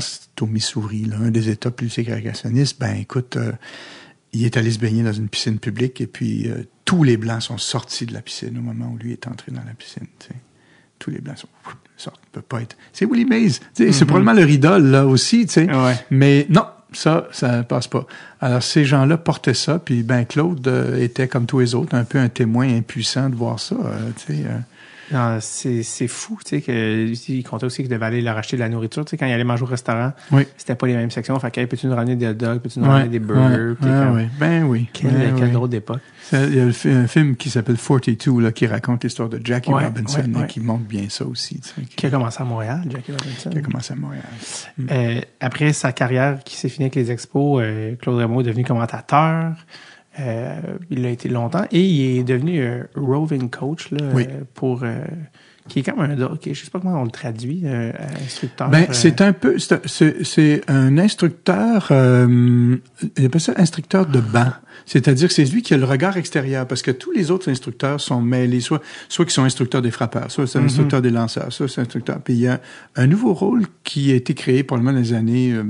[0.00, 3.52] c'est au Missouri, là, un des États plus ségrégationnistes, ben écoute, euh,
[4.32, 7.42] il est allé se baigner dans une piscine publique et puis euh, tous les Blancs
[7.42, 10.06] sont sortis de la piscine au moment où lui est entré dans la piscine.
[10.98, 11.48] Tous les Blancs sont
[11.96, 12.76] sortent, peut pas être.
[12.92, 13.60] C'est Willie Mays.
[13.74, 15.72] C'est probablement leur idole là aussi, tu sais.
[15.72, 15.94] Ouais.
[16.10, 16.64] Mais non,
[16.94, 18.06] ça, ça passe pas.
[18.40, 22.04] Alors, ces gens-là portaient ça, puis ben Claude euh, était, comme tous les autres, un
[22.04, 24.58] peu un témoin impuissant de voir ça, euh,
[25.40, 28.62] c'est c'est fou, tu sais, que il comptait aussi qu'il devait aller leur acheter de
[28.62, 30.46] la nourriture, tu sais, quand il allait manger au restaurant, Oui.
[30.56, 32.78] c'était pas les mêmes sections, fait que, Hey, peux-tu nous ramener des hot dogs, peux-tu
[32.78, 34.28] nous Ouais, ramener des burgers, ouais, comme, ouais.
[34.38, 34.88] Ben oui.
[34.92, 35.50] quelle, ben quelle oui.
[35.52, 36.00] drôle d'époque.
[36.32, 39.84] Il y a un film qui s'appelle 42, là, qui raconte l'histoire de Jackie Ouais,
[39.84, 40.46] Robinson, ouais.
[40.46, 43.50] qui montre bien ça aussi, tu sais, qui, Qui a commencé à Montréal, Jackie Robinson.
[43.50, 44.22] qui a commencé à Montréal.
[44.90, 48.64] Euh, après sa carrière qui s'est finie avec les expos, euh, Claude Rameau est devenu
[48.64, 49.52] commentateur.
[50.20, 50.60] Euh,
[50.90, 52.62] il a été longtemps et il est devenu
[52.94, 54.26] roving coach là, Oui.
[54.28, 55.04] euh, pour euh,
[55.68, 57.92] qui est comme un je sais pas comment on le traduit euh,
[58.24, 58.68] instructeur.
[58.68, 62.76] Ben, euh, c'est un peu, c'est un- instructeur, euh,
[63.16, 64.52] il appelle ça instructeur de banc.
[64.86, 68.00] C'est-à-dire que c'est lui qui a le regard extérieur, parce que tous les autres instructeurs
[68.00, 70.64] sont mêlés, soit, soit qui sont instructeurs des frappeurs, soit c'est Mhm.
[70.66, 72.18] instructeur des lanceurs, soit c'est instructeur.
[72.20, 72.60] Puis il y a
[72.96, 75.62] un nouveau rôle qui a été créé probablement dans les années euh,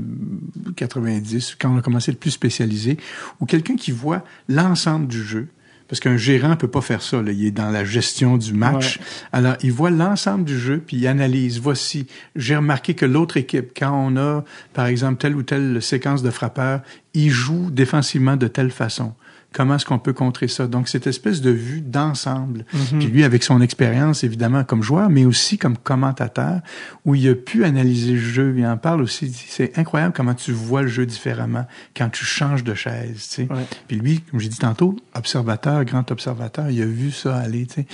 [0.75, 2.97] 90, quand on a commencé être plus spécialisé,
[3.39, 5.47] où quelqu'un qui voit l'ensemble du jeu,
[5.93, 7.31] parce qu'un gérant peut pas faire ça, là.
[7.31, 8.99] il est dans la gestion du match.
[9.31, 11.59] Alors, il voit l'ensemble du jeu, puis il analyse.
[11.59, 16.23] Voici, j'ai remarqué que l'autre équipe, quand on a, par exemple, telle ou telle séquence
[16.23, 16.81] de frappeurs,
[17.13, 19.13] il joue défensivement de telle façon.
[19.53, 20.67] Comment est-ce qu'on peut contrer ça?
[20.67, 22.65] Donc, cette espèce de vue d'ensemble.
[22.99, 26.61] Puis lui, avec son expérience, évidemment, comme joueur, mais aussi comme commentateur,
[27.05, 28.55] où il a pu analyser le jeu.
[28.57, 29.31] Il en parle aussi.
[29.31, 33.47] C'est incroyable comment tu vois le jeu différemment quand tu changes de chaise, tu sais.
[33.49, 33.65] Ouais.
[33.87, 37.75] Puis lui, comme j'ai dit tantôt, observateur, grand observateur, il a vu ça aller, tu
[37.75, 37.87] sais.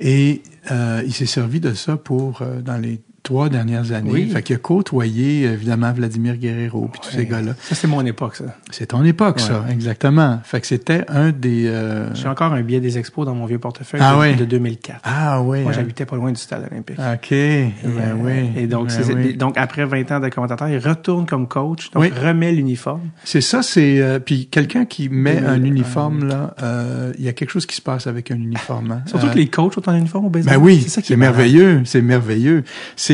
[0.00, 4.10] Et euh, il s'est servi de ça pour, euh, dans les trois dernières années.
[4.12, 4.28] Oui.
[4.30, 7.54] Fait qu'il a côtoyé, évidemment, Vladimir Guerrero, puis tous ces gars-là.
[7.62, 8.44] Ça, c'est mon époque, ça.
[8.70, 10.40] C'est ton époque, ça, exactement.
[10.44, 11.64] Fait que c'était un des...
[11.66, 14.34] euh, J'ai encore un billet des expos dans mon vieux portefeuille Ah de, ouais?
[14.34, 15.00] de 2004.
[15.04, 15.62] Ah oui.
[15.62, 15.74] Moi, hein.
[15.74, 16.98] j'habitais pas loin du stade olympique.
[16.98, 18.50] OK, ben Euh, oui.
[18.62, 19.36] Et donc, ben c'est- oui.
[19.36, 22.10] donc, après 20 ans de commentateur, il retourne comme coach, donc Oui.
[22.10, 23.08] remet l'uniforme.
[23.24, 24.02] C'est ça, c'est...
[24.02, 27.74] euh, puis quelqu'un qui met un uniforme, là, euh, il y a quelque chose qui
[27.76, 28.92] se passe avec un uniforme.
[28.92, 29.02] hein.
[29.06, 30.58] Surtout que les coachs ont en uniforme au baseball.
[30.58, 32.64] Ben oui, c'est ça qui c'est merveilleux, c'est merveilleux.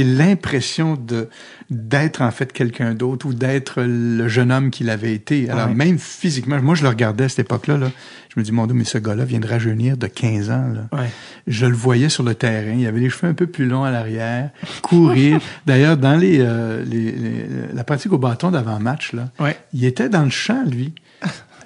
[0.00, 1.28] C'est l'impression de
[1.70, 5.48] d'être en fait quelqu'un d'autre ou d'être le jeune homme qu'il avait été.
[5.50, 5.74] Alors Ouais.
[5.74, 7.90] même physiquement, moi je le regardais à cette époque-là, là,
[8.34, 10.68] je me dis mon Dieu, mais ce gars-là vient de rajeunir de 15 ans.
[10.74, 10.98] Là.
[10.98, 11.08] Ouais.
[11.46, 13.90] Je le voyais sur le terrain, il avait les cheveux un peu plus longs à
[13.92, 14.50] l'arrière,
[14.82, 15.38] courir.
[15.66, 19.56] D'ailleurs, dans les, euh, les- les- la pratique au bâton d'avant-match, là, Ouais.
[19.72, 20.92] il était dans le champ, lui.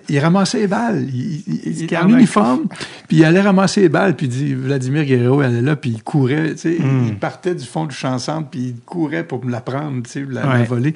[0.08, 1.06] Il ramassait les balles.
[1.12, 2.66] Il, il- il Il était en uniforme,
[3.08, 5.90] puis il allait ramasser les balles, puis il dit, Vladimir Guerrero il allait là, puis
[5.90, 7.04] il courait, tu sais, Mm.
[7.08, 10.10] il partait du fond du champ centre, puis il courait pour me la prendre, tu
[10.10, 10.58] sais, la, Ouais.
[10.58, 10.94] la voler.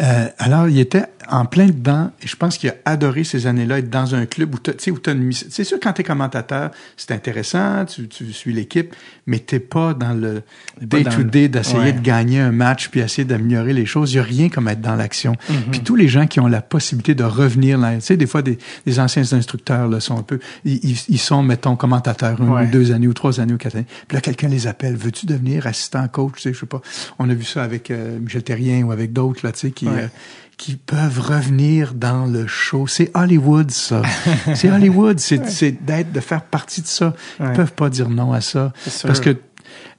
[0.00, 3.78] Euh, alors, il était en plein dedans, et je pense qu'il a adoré ces années-là,
[3.78, 5.32] être dans un club où tu sais, où t'as une.
[5.32, 8.94] C'est sûr, quand t'es commentateur, c'est intéressant, tu, tu suis l'équipe,
[9.26, 10.42] mais t'es pas dans le
[10.88, 11.92] pas dans day-to-day d'essayer Ouais.
[11.92, 14.12] de gagner un match, puis essayer d'améliorer les choses.
[14.12, 15.34] Il y a rien comme être dans l'action.
[15.50, 15.56] Mhm.
[15.70, 18.42] Puis tous les gens qui ont la possibilité de revenir là, tu sais, des fois,
[18.42, 22.48] des, des anciens instructeurs là, sont un peu, ils, ils- ils sont, mettons, commentateurs une
[22.50, 22.66] Ouais.
[22.66, 23.86] ou deux années ou trois années ou quatre années.
[24.08, 24.96] Puis là, quelqu'un les appelle.
[24.96, 26.34] Veux-tu devenir assistant coach?
[26.36, 26.80] Tu sais, je sais pas.
[27.18, 29.86] On a vu ça avec euh, Michel Terrien ou avec d'autres, là, tu sais, qui,
[29.86, 30.02] Ouais.
[30.04, 30.08] euh,
[30.56, 32.86] qui peuvent revenir dans le show.
[32.86, 34.02] C'est Hollywood, ça.
[34.54, 35.18] c'est Hollywood.
[35.18, 37.14] C'est, d'être, de faire partie de ça.
[37.38, 37.48] Ouais.
[37.50, 38.72] Ils peuvent pas dire non à ça.
[39.02, 39.36] Parce que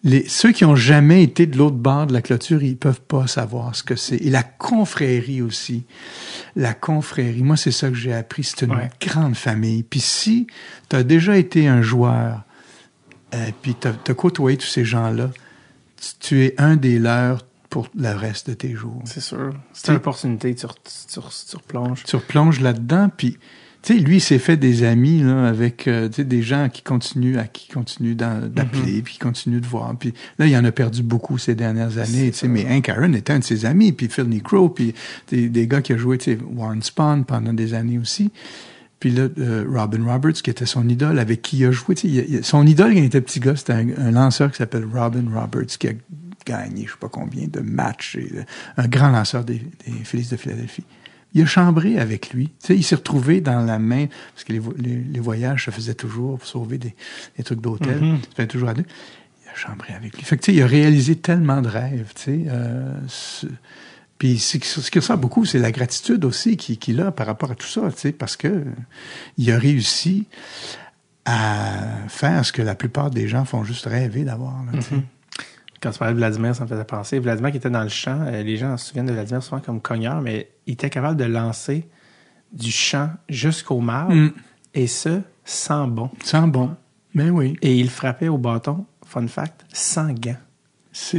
[0.04, 3.28] les, ceux qui ont jamais été de l'autre bord de la clôture, ils peuvent pas
[3.28, 4.18] savoir ce que c'est.
[4.18, 5.86] Et la confrérie aussi.
[6.56, 7.44] La confrérie.
[7.44, 8.44] Moi, c'est ça que j'ai appris.
[8.44, 8.90] C'est une Ouais.
[9.00, 9.84] grande famille.
[9.84, 10.48] Puis si
[10.90, 12.44] tu as déjà été un joueur,
[13.36, 15.30] euh, puis tu as, côtoyé tous ces gens-là,
[15.98, 19.02] tu, tu es un des leurs pour le reste de tes jours.
[19.06, 19.54] C'est sûr.
[19.74, 20.76] C'est une opportunité, tu, re-
[21.12, 22.04] tu, re- tu replonges.
[22.06, 23.38] Tu replonges là-dedans, puis
[23.84, 26.68] tu sais, lui, il s'est fait des amis là, avec euh, tu sais, des gens
[26.68, 29.96] qui continuent, à qui continuent d'appeler, puis qui continuent de voir.
[29.98, 32.32] Puis là, il en a perdu beaucoup ces dernières années.
[32.32, 34.94] tu sais, Mais Hank Aaron était un de ses amis, puis Phil Necro, puis
[35.30, 38.32] des, des gars qui ont joué, tu sais, Warren Spahn pendant des années aussi.
[39.00, 41.94] Puis là, euh, Robin Roberts, qui était son idole, avec qui il a joué.
[41.96, 44.58] a- il a- son idole, quand il était petit gars, c'était un, un lanceur qui
[44.58, 45.92] s'appelle Robin Roberts, qui a
[46.48, 48.16] gagné je sais pas combien de matchs.
[48.16, 48.32] et,
[48.78, 50.84] un grand lanceur des, des Phillies de Philadelphie.
[51.34, 52.48] Il a chambré avec lui.
[52.48, 55.66] Tu sais, il s'est retrouvé dans la main, parce que les, vo- les, les voyages
[55.66, 56.96] se faisaient toujours pour sauver des,
[57.38, 58.00] des trucs d'hôtel.
[58.02, 58.20] Mhm.
[58.22, 58.86] Ça fait toujours à deux.
[59.44, 60.24] Il a chambré avec lui.
[60.24, 62.44] Fait que, tu sais, il a réalisé tellement de rêves, tu sais.
[62.48, 63.48] euh, ce-
[64.18, 67.68] puis ce qui ressort beaucoup, c'est la gratitude aussi qu'il a par rapport à tout
[67.68, 67.82] ça,
[68.18, 68.64] parce que
[69.38, 70.26] il a réussi
[71.26, 74.56] à faire ce que la plupart des gens font juste rêver d'avoir.
[74.82, 74.96] sais.
[75.82, 77.20] Quand tu parlais de Vladimir, ça me faisait penser.
[77.20, 79.80] Vladimir qui était dans le champ, euh, les gens se souviennent de Vladimir souvent comme
[79.82, 81.88] cogneur, mais il était capable de lancer
[82.52, 84.32] du champ jusqu'au marbre, Mm.
[84.74, 86.10] et ce, sans bon.
[86.24, 86.72] Sans bon.
[87.14, 87.56] Mais oui.
[87.62, 90.36] Et il frappait au bâton, fun fact, sans gants.
[90.92, 91.18] C'est,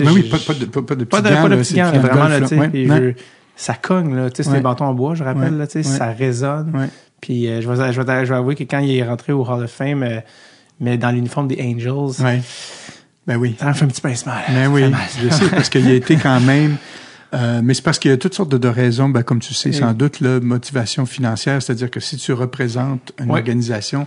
[0.00, 1.56] mais oui, j'ai- pas, pas de, pas, pas de Pas petits de, gants, pas de
[1.56, 3.12] petits gants, vraiment, là, tu sais, je-
[3.54, 5.88] ça cogne, là, tu sais, c'est des bâtons en bois, je rappelle, là, tu sais,
[5.88, 5.96] Ouais.
[5.98, 6.88] ça résonne.
[7.20, 9.44] Puis euh, je, vais, je, vais, je vais avouer que quand il est rentré au
[9.48, 10.20] Hall of Fame, euh,
[10.80, 12.42] mais dans l'uniforme des Angels, Ouais.
[13.26, 13.56] Ben oui.
[13.58, 14.42] ça m'a fait un petit pince mal.
[14.50, 14.84] Mais Ça oui,
[15.22, 16.76] je sais, parce qu'il a été quand même.
[17.32, 19.54] euh, mais c'est parce qu'il y a toutes sortes de, de raisons, ben, comme tu
[19.54, 23.38] sais, sans doute, la motivation financière, c'est-à-dire que si tu représentes une Ouais.
[23.40, 24.06] organisation,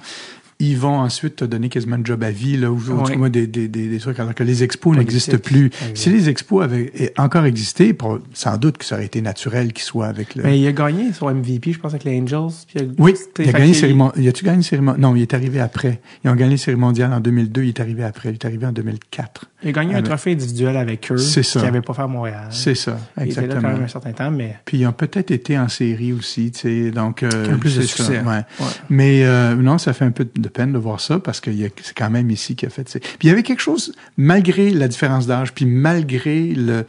[0.60, 3.30] ils vont ensuite te donner quasiment un job à vie, là, ou, ou Ouais.
[3.30, 5.70] des, des, des, des trucs, alors que les expos n'existent plus.
[5.94, 9.84] Si les expos avaient encore existé, pour- sans doute que ça aurait été naturel qu'ils
[9.84, 10.44] soient avec le...
[10.44, 12.50] Mais il a gagné son MVP, je pense, avec les Angels.
[12.74, 15.16] Puis Oui, tu sais, il a gagné série mon- Il a-tu gagné série mon- Non,
[15.16, 16.02] il est arrivé après.
[16.24, 18.30] Ils ont gagné série mondiale en 2002, il est arrivé après.
[18.30, 19.46] Il est arrivé en 2004.
[19.64, 21.18] Il a gagné un Avec- trophée individuel avec eux.
[21.18, 21.60] C'est ça.
[21.60, 22.48] Qu'il n'avait pas fait à Montréal.
[22.52, 23.62] C'est ça, Il était là exactement.
[23.62, 26.60] quand même un certain temps, mais Puis ils ont peut-être été en série aussi, tu
[26.60, 27.22] sais, donc...
[27.24, 28.20] Euh, plus de ça, succès.
[28.20, 28.26] ouais.
[28.60, 28.66] Ouais.
[28.90, 31.52] Mais euh, non, ça fait un peu de peine de voir ça, parce que
[31.82, 32.84] c'est quand même ici qu'il a fait...
[33.00, 36.86] Puis il y avait quelque chose, malgré la différence d'âge, puis malgré le,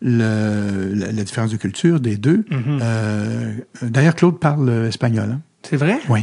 [0.00, 3.52] le, la, la différence de culture des deux, euh,
[3.82, 5.40] d'ailleurs, Claude parle euh, espagnol, hein?
[5.62, 5.98] c'est vrai?
[6.08, 6.20] Oui.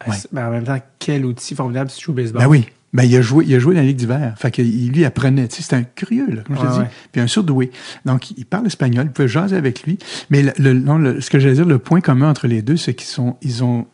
[0.00, 0.16] Ah, Ouais.
[0.32, 2.42] ben, en même temps, quel outil formidable si tu joues au baseball.
[2.42, 2.66] Ben oui.
[2.92, 4.34] Ben, il a joué, il a joué dans la Ligue d'hiver.
[4.38, 5.46] Fait que il- lui apprenait.
[5.46, 6.78] Tu sais, c'est un curieux, là, comme je Ouais, te dis.
[6.80, 6.86] ouais.
[7.12, 7.70] Puis un surdoué.
[8.06, 9.04] Donc, il parle espagnol.
[9.06, 9.98] Il peut jaser avec lui.
[10.30, 12.76] Mais le, le- non, le- ce que j'allais dire, le point commun entre les deux,
[12.78, 13.86] c'est qu'ils sont, ils ont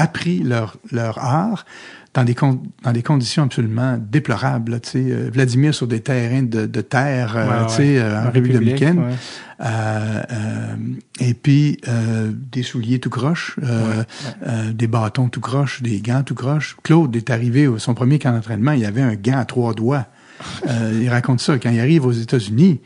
[0.00, 1.64] appris leur, leur art
[2.12, 4.72] dans des, con- dans des conditions absolument déplorables.
[4.72, 7.98] là, Euh, Vladimir sur des terrains de, de terre, euh, Ouais, ouais.
[7.98, 8.98] euh, en République dominicaine.
[8.98, 9.14] ouais.
[9.62, 10.74] Euh, euh,
[11.20, 14.02] et puis euh, des souliers tout croche, euh,
[14.46, 16.76] euh, des bâtons tout croche, des gants tout croche.
[16.82, 20.06] Claude est arrivé au son premier camp d'entraînement, il avait un gant à trois doigts.
[20.66, 21.58] Euh, il raconte ça.
[21.58, 22.80] Quand il arrive aux États-Unis,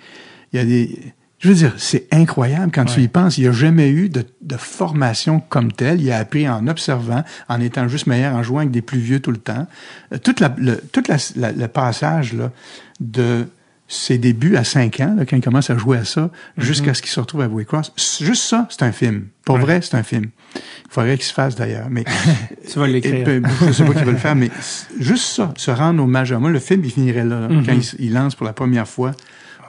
[0.52, 0.98] il y a des...
[1.44, 3.36] Je veux dire, c'est incroyable quand tu y penses.
[3.36, 6.00] Il n'y a jamais eu de, de formation comme telle.
[6.00, 9.20] Il a appris en observant, en étant juste meilleur, en jouant avec des plus vieux
[9.20, 9.66] tout le temps.
[10.14, 12.50] Euh, toute la, le, toute la, la- le passage là,
[12.98, 13.46] de
[13.88, 17.02] ses débuts à 5 ans, là, quand il commence à jouer à ça, jusqu'à ce
[17.02, 17.92] qu'il se retrouve à Waycross,
[18.22, 19.26] juste ça, c'est un film.
[19.44, 19.60] Pour Ouais.
[19.60, 20.30] vrai, c'est un film.
[20.56, 21.88] Il faudrait qu'il se fasse d'ailleurs.
[21.90, 22.04] Mais
[22.72, 23.28] Tu vas l'écrire.
[23.28, 24.50] et, ben, je sais pas qui va le faire, mais
[24.98, 26.40] juste ça, se rendre au majeur.
[26.40, 27.66] Moi, le film, il finirait là, là, Mhm.
[27.66, 29.10] quand il lance pour la première fois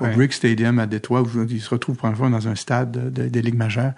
[0.01, 0.15] au Ouais.
[0.15, 2.91] Brick Stadium à Détroit, où il se retrouve pour la première fois dans un stade
[2.91, 3.93] de- de- des Ligues majeures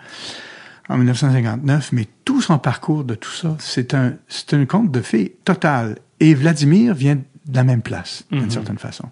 [0.90, 1.92] en 1959.
[1.92, 5.98] Mais tout son parcours de tout ça, c'est un, c'est un conte de fées total.
[6.20, 8.50] Et Vladimir vient de la même place, d'une Mhm.
[8.52, 9.06] certaine façon.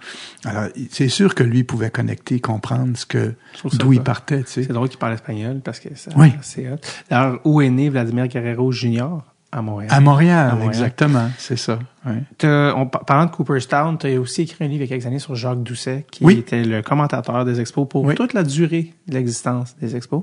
[0.43, 3.33] Alors, c'est sûr que lui pouvait connecter, comprendre ce que,
[3.75, 4.63] d'où il partait, tu sais.
[4.63, 6.33] C'est drôle qu'il parle espagnol parce que ça, Oui.
[6.41, 6.75] c'est hot.
[7.09, 9.19] D'ailleurs, où est né Vladimir Guerrero Jr.
[9.57, 9.91] à Montréal?
[9.93, 10.67] À Montréal, À Montréal.
[10.69, 11.79] exactement, c'est ça.
[12.05, 12.21] ouais.
[12.39, 15.19] Par- parlant de Cooperstown, tu as aussi écrit un livre il y a quelques années
[15.19, 16.37] sur Jacques Doucet, qui Oui.
[16.39, 18.15] était le commentateur des expos pour Oui.
[18.15, 20.21] toute la durée de l'existence des expos.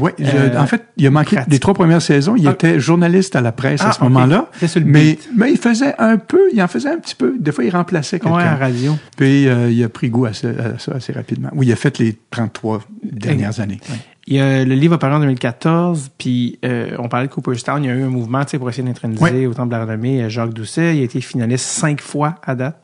[0.00, 1.50] Oui, je- Euh, en fait, il a manqué pratique.
[1.50, 2.34] des trois premières saisons.
[2.36, 2.52] Il Ah.
[2.52, 4.04] était journaliste à la presse Ah, à ce ok.
[4.04, 4.50] moment-là.
[4.84, 7.36] Mais, mais il faisait un peu, il en faisait un petit peu.
[7.38, 8.36] Des fois, il remplaçait quelqu'un.
[8.36, 8.96] Ouais, à radio.
[9.16, 11.48] Puis euh, il a pris goût à ça, à ça assez rapidement.
[11.54, 13.80] Oui, il a fait les 33 dernières années.
[13.90, 13.96] Ouais.
[14.26, 17.84] Il y a, le livre a paru en 2014, puis euh, on parlait de Cooperstown.
[17.84, 19.46] Il y a eu un mouvement tu sais, pour essayer d'introniser Ouais.
[19.46, 20.96] au Temple de la Renommée euh, Jacques Doucet.
[20.96, 22.82] Il a été finaliste cinq fois à date.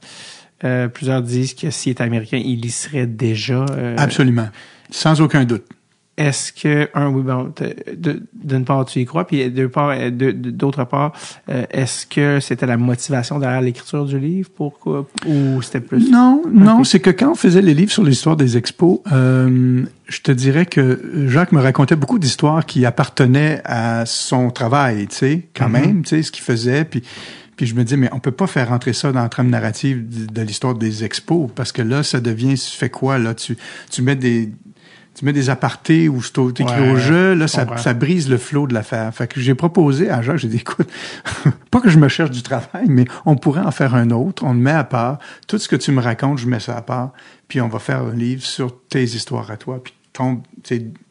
[0.64, 3.64] Euh, plusieurs disent que s'il était américain, il y serait déjà.
[3.70, 4.48] euh, Absolument.
[4.90, 5.64] Sans aucun doute.
[6.20, 7.52] Est-ce que un oui bon
[8.44, 11.12] d'une part tu y crois puis part euh, de- d'autre part
[11.48, 16.42] euh, est-ce que c'était la motivation derrière l'écriture du livre pourquoi ou c'était plus Non,
[16.52, 20.30] non, c'est que quand on faisait les livres sur l'histoire des expos, euh, je te
[20.32, 25.68] dirais que Jacques me racontait beaucoup d'histoires qui appartenaient à son travail, tu sais, quand
[25.68, 25.72] Mhm.
[25.80, 27.02] même, tu sais, ce qu'il faisait, puis
[27.56, 30.06] puis je me dis mais on peut pas faire rentrer ça dans la trame narrative
[30.08, 33.34] de, de l'histoire des expos parce que là ça devient tu fais quoi là?
[33.34, 33.54] Tu
[33.90, 34.48] tu mets des
[35.14, 37.94] tu mets des apartés ou c'est au- t'écris Ouais, au jeu, là, je ça, ça
[37.94, 39.12] brise le flot de l'affaire.
[39.14, 40.88] Fait que j'ai proposé à Jacques, j'ai dit, écoute,
[41.70, 44.44] pas que je me cherche du travail, mais on pourrait en faire un autre.
[44.44, 45.18] On le met à part.
[45.48, 47.10] Tout ce que tu me racontes, je mets ça à part.
[47.48, 50.42] Puis on va faire un livre sur tes histoires à toi, puis ton,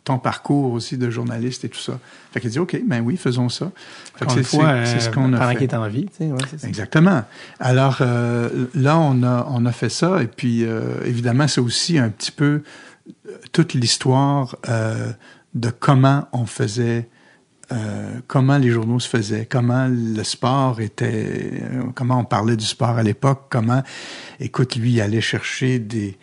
[0.03, 1.99] ton parcours aussi de journaliste et tout ça.
[2.33, 3.71] Fait qu'il dit, OK, ben oui, faisons ça.
[4.15, 5.55] Fait que c'est- fois c'est- c'est ce euh, qu'on a pendant fait.
[5.55, 6.67] qu'il est en vie tu sais ouais, c'est ça.
[6.67, 7.23] Exactement.
[7.59, 10.21] Alors euh, là, on a, on a fait ça.
[10.21, 12.61] Et puis, euh, évidemment, c'est aussi un petit peu
[13.51, 15.11] toute l'histoire euh,
[15.53, 17.09] de comment on faisait,
[17.71, 22.65] euh, comment les journaux se faisaient, comment le sport était, euh, comment on parlait du
[22.65, 23.83] sport à l'époque, comment,
[24.39, 26.17] écoute, lui, allait chercher des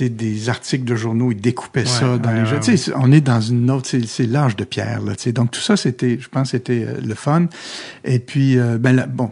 [0.00, 2.92] des articles de journaux, il découpait ça dans ouais, les jeux.
[2.96, 5.12] On est dans une autre, c'est- l'âge de pierre, là.
[5.32, 7.46] Donc, tout ça, c'était, je pense, c'était euh, le fun.
[8.04, 9.30] Et puis, euh, ben, là, bon,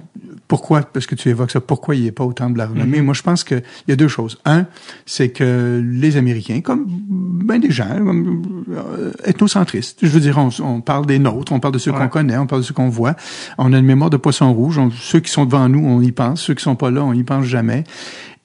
[0.48, 2.98] pourquoi, parce que tu évoques ça, pourquoi il n'est pas au temple de la renommée?
[2.98, 3.04] Mhm.
[3.06, 4.38] Moi, je pense qu'il y a deux choses.
[4.44, 4.66] Un,
[5.06, 10.50] c'est que les Américains, comme ben des gens, comme, euh, ethnocentristes, je veux dire, on,
[10.62, 11.98] on parle des nôtres, on parle de ceux Ouais.
[11.98, 13.14] qu'on connaît, on parle de ceux qu'on voit.
[13.58, 14.76] On a une mémoire de poisson rouge.
[14.78, 16.42] On- ceux qui sont devant nous, on y pense.
[16.42, 17.84] Ceux qui sont pas là, on y pense jamais.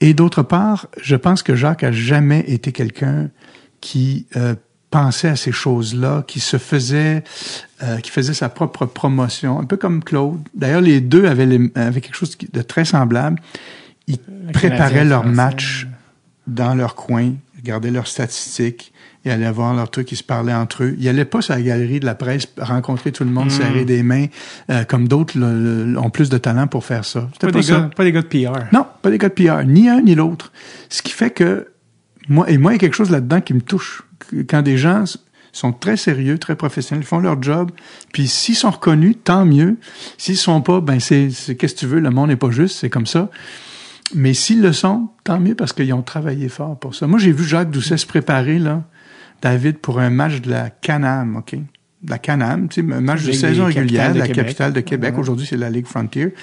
[0.02, 3.30] Et d'autre part, je pense que Jacques a jamais été quelqu'un
[3.82, 4.56] qui euh,
[4.92, 7.24] pensait à ces choses-là, qui se faisait,
[7.84, 10.40] euh, qui faisait sa propre promotion, un peu comme Claude.
[10.54, 13.42] D'ailleurs, les deux avaient, les- avaient quelque chose de très semblable.
[14.08, 14.18] Ils
[14.48, 15.30] Le préparaient Français.
[15.30, 15.88] matchs
[16.48, 18.94] dans leur coin, regardaient leurs statistiques,
[19.26, 20.95] et allaient voir leurs trucs, ils se parlaient entre eux.
[20.99, 23.49] Ils allaient pas sur la galerie de la presse rencontrer tout le monde, Mm.
[23.49, 24.27] serrer des mains,
[24.69, 27.27] euh, comme d'autres ont plus de talent pour faire ça.
[27.39, 27.73] Pas, pas des ça.
[27.73, 30.15] gars, pas des gars de PR Non, pas des gars de PR, ni un ni
[30.15, 30.52] l'autre.
[30.89, 31.68] Ce qui fait que
[32.30, 34.03] moi, et moi, il y a quelque chose là-dedans qui me touche.
[34.47, 35.03] Quand des gens
[35.52, 37.72] sont très sérieux, très professionnels, font leur job,
[38.14, 39.77] puis s'ils sont reconnus, tant mieux.
[40.18, 42.77] S'ils sont pas, ben c'est, c'est qu'est-ce que tu veux, le monde n'est pas juste,
[42.77, 43.30] c'est comme ça.
[44.14, 47.07] Mais s'ils le sont, tant mieux parce qu'ils ont travaillé fort pour ça.
[47.07, 48.84] Moi, j'ai vu Jacques Doucet se préparer, là,
[49.46, 51.54] David, pour un match de la Canam, OK?
[51.54, 54.44] De la Canam, tu sais, un match de saison régulière, de la Québec.
[54.44, 55.14] capitale de Québec.
[55.20, 56.34] Aujourd'hui, c'est la Ligue Frontier.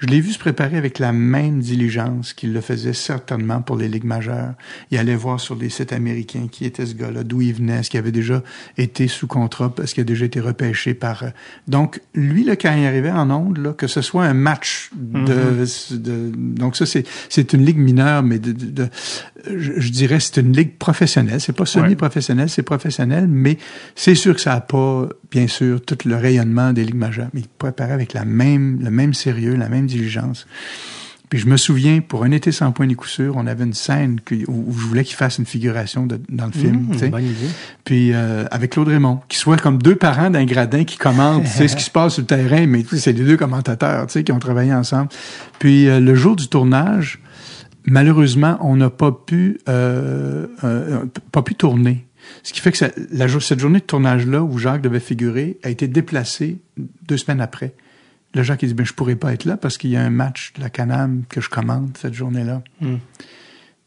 [0.00, 3.86] Je l'ai vu se préparer avec la même diligence qu'il le faisait certainement pour les
[3.86, 4.54] ligues majeures.
[4.90, 7.90] Il allait voir sur les sites américains qui était ce gars-là, d'où il venait, est-ce
[7.90, 8.42] qu'il avait déjà
[8.78, 11.24] été sous contrat, est-ce qu'il a déjà été repêché par...
[11.24, 11.28] euh,
[11.68, 15.66] Donc, lui, là, quand il arrivait en onde, là, que ce soit un match de...
[15.96, 18.88] de- donc ça, c'est, c'est une ligue mineure, mais de, de- de-
[19.56, 21.40] je, je dirais c'est une ligue professionnelle.
[21.40, 23.58] C'est pas semi-professionnel, c'est professionnel, mais
[23.94, 27.28] c'est sûr que ça n'a pas, bien sûr, tout le rayonnement des ligues majeures.
[27.34, 30.46] Mais il préparait avec la même, le même sérieux, la même diligence.
[31.28, 33.72] Puis je me souviens, pour un été sans point ni coup sûr, on avait une
[33.72, 36.88] scène que- où, je voulais qu'il fasse une figuration de- dans le film.
[36.88, 37.46] Mmh, bonne idée
[37.84, 41.76] Puis euh, avec Claude Raymond, qui soit comme deux parents d'un gradin qui commentent, ce
[41.76, 45.08] qui se passe sur le terrain, mais c'est les deux commentateurs, qui ont travaillé ensemble.
[45.60, 47.20] Puis euh, le jour du tournage,
[47.86, 50.48] malheureusement, on n'a pas pu euh,
[51.30, 52.06] pas pu tourner.
[52.42, 55.58] Ce qui fait que ça, la, jour- cette journée de tournage-là, où Jacques devait figurer,
[55.62, 56.58] a été déplacée
[57.06, 57.72] deux semaines après.
[58.34, 60.10] Le Jacques, il dit, ben, je pourrais pas être là parce qu'il y a un
[60.10, 62.62] match de la Canam que je commande cette journée-là.
[62.80, 62.96] Hmm.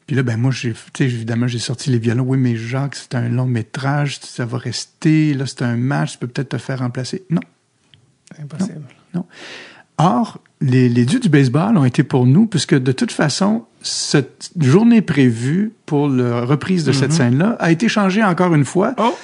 [0.05, 2.25] Puis là, ben, moi, j'ai, évidemment, j'ai sorti les violons.
[2.27, 5.33] Oui, mais Jacques, c'est un long métrage, ça va rester.
[5.33, 7.23] Là, c'est un match, tu peux peut-être te faire remplacer.
[7.29, 7.41] Non.
[8.41, 8.81] Impossible.
[9.97, 14.51] Or, les, les dieux du baseball ont été pour nous, puisque de toute façon, cette
[14.59, 19.15] journée prévue pour la reprise de cette scène-là a été changée encore une fois Oh!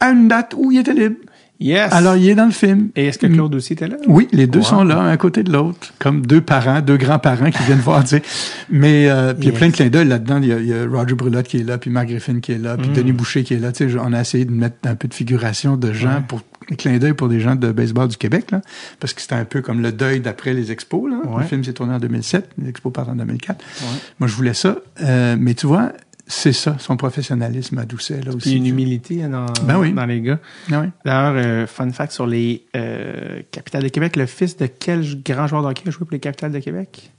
[0.00, 1.16] à une date où il était libre.
[1.64, 1.92] Yes!
[1.92, 2.90] Alors, il est dans le film.
[2.94, 3.96] Et est-ce que Claude aussi était là?
[4.06, 4.64] Oui, les deux Wow.
[4.64, 8.02] sont là, un à côté de l'autre, comme deux parents, deux grands-parents qui viennent voir,
[8.04, 8.22] tu sais.
[8.70, 10.38] Mais euh, puis il y a plein de clins d'œil là-dedans.
[10.42, 12.52] Il y, a, il y a Roger Brulotte qui est là, puis Mark Griffin qui
[12.52, 12.80] est là, Mm.
[12.82, 13.72] puis Denis Boucher qui est là.
[13.72, 16.22] Tu sais, on a essayé de mettre un peu de figuration de gens Ouais.
[16.28, 18.60] pour un clin d'œil pour des gens de baseball du Québec, là,
[19.00, 21.10] parce que c'était un peu comme le deuil d'après les expos.
[21.10, 21.16] Là.
[21.26, 21.42] Ouais.
[21.42, 23.58] Le film s'est tourné en 2007, les expos partent en 2004.
[23.82, 23.86] Ouais.
[24.20, 25.92] Moi, je voulais ça, euh, mais tu vois,
[26.26, 28.56] c'est ça, son professionnalisme à Doucet là Puis aussi.
[28.56, 29.92] une humilité hein, dans, Ben oui.
[29.92, 30.38] dans les gars.
[30.70, 30.86] Oui.
[31.04, 35.46] D'ailleurs, euh, fun fact sur les euh, Capitales de Québec, le fils de quel grand
[35.46, 37.10] joueur de hockey a joué pour les Capitales de Québec?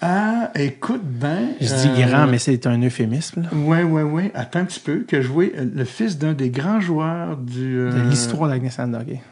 [0.00, 1.50] Ah, écoute ben.
[1.60, 3.42] Je dis euh, grand, mais c'est un euphémisme.
[3.42, 3.56] là.
[3.56, 4.32] Ouais, ouais, ouais.
[4.34, 5.04] Attends un petit peu.
[5.06, 7.76] Que joué le fils d'un des grands joueurs du.
[7.76, 9.22] De l'histoire de la nationale de hockey.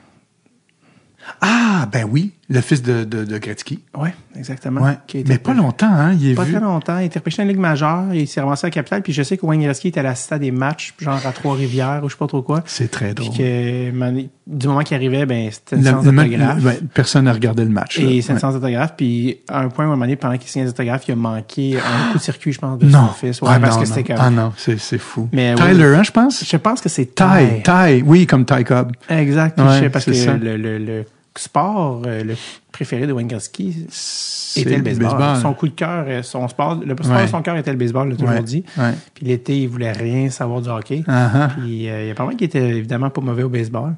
[1.41, 2.33] Ah, ben oui.
[2.53, 3.79] Le fils de, de, de Gretzky.
[3.97, 4.81] Oui, exactement.
[4.81, 4.99] Ouais.
[5.07, 6.15] Qui a été Mais pas longtemps, hein.
[6.21, 6.53] Il est Pas vu.
[6.55, 6.99] très longtemps.
[6.99, 8.13] Il était repêché dans la Ligue majeure.
[8.13, 9.03] Il s'est ramassé à la capitale.
[9.03, 12.09] Puis je sais que Wayne Gretzky était à l'assistant des matchs, genre à Trois-Rivières ou
[12.09, 12.63] je sais pas trop quoi.
[12.67, 13.39] C'est très Puis drôle.
[13.39, 16.81] que man- du moment qu'il arrivait, ben, c'était une La- séance d'autographe.
[16.93, 18.01] personne n'a regardé le match.
[18.01, 18.41] Et c'est une Ouais.
[18.41, 18.95] séance d'autographe.
[18.97, 21.17] Puis à un point, à un moment donné, pendant qu'il signait des autographes, il a
[21.17, 23.07] manqué un coup de circuit, je pense, de Non.
[23.07, 23.41] son fils.
[23.43, 24.17] Ouais, ah, parce non, que c'était comme.
[24.19, 25.29] Ah non, c'est c'est fou.
[25.33, 26.45] Mais Tyler, hein, je pense?
[26.45, 28.03] Je pense que c'est Ty, Ty.
[28.05, 28.91] Oui, comme Ty Cobb.
[29.09, 29.57] Exact.
[29.57, 30.37] Puis je sais parce que c'est ça.
[30.37, 31.05] le, le, le
[31.37, 32.35] sport, euh, le
[32.73, 33.87] préféré de Wayne Gretzky
[34.57, 35.09] était le baseball.
[35.17, 35.37] baseball.
[35.41, 37.23] Son coup de cœur, son sport, le sport Ouais.
[37.25, 38.65] de son cœur était le baseball, il l'a toujours Ouais, dit.
[38.79, 38.93] ouais.
[39.15, 41.05] Puis l'été, il voulait rien savoir du hockey.
[41.07, 41.49] Ah.
[41.59, 43.95] Puis euh, il y a pas mal qui était évidemment pas mauvais au baseball.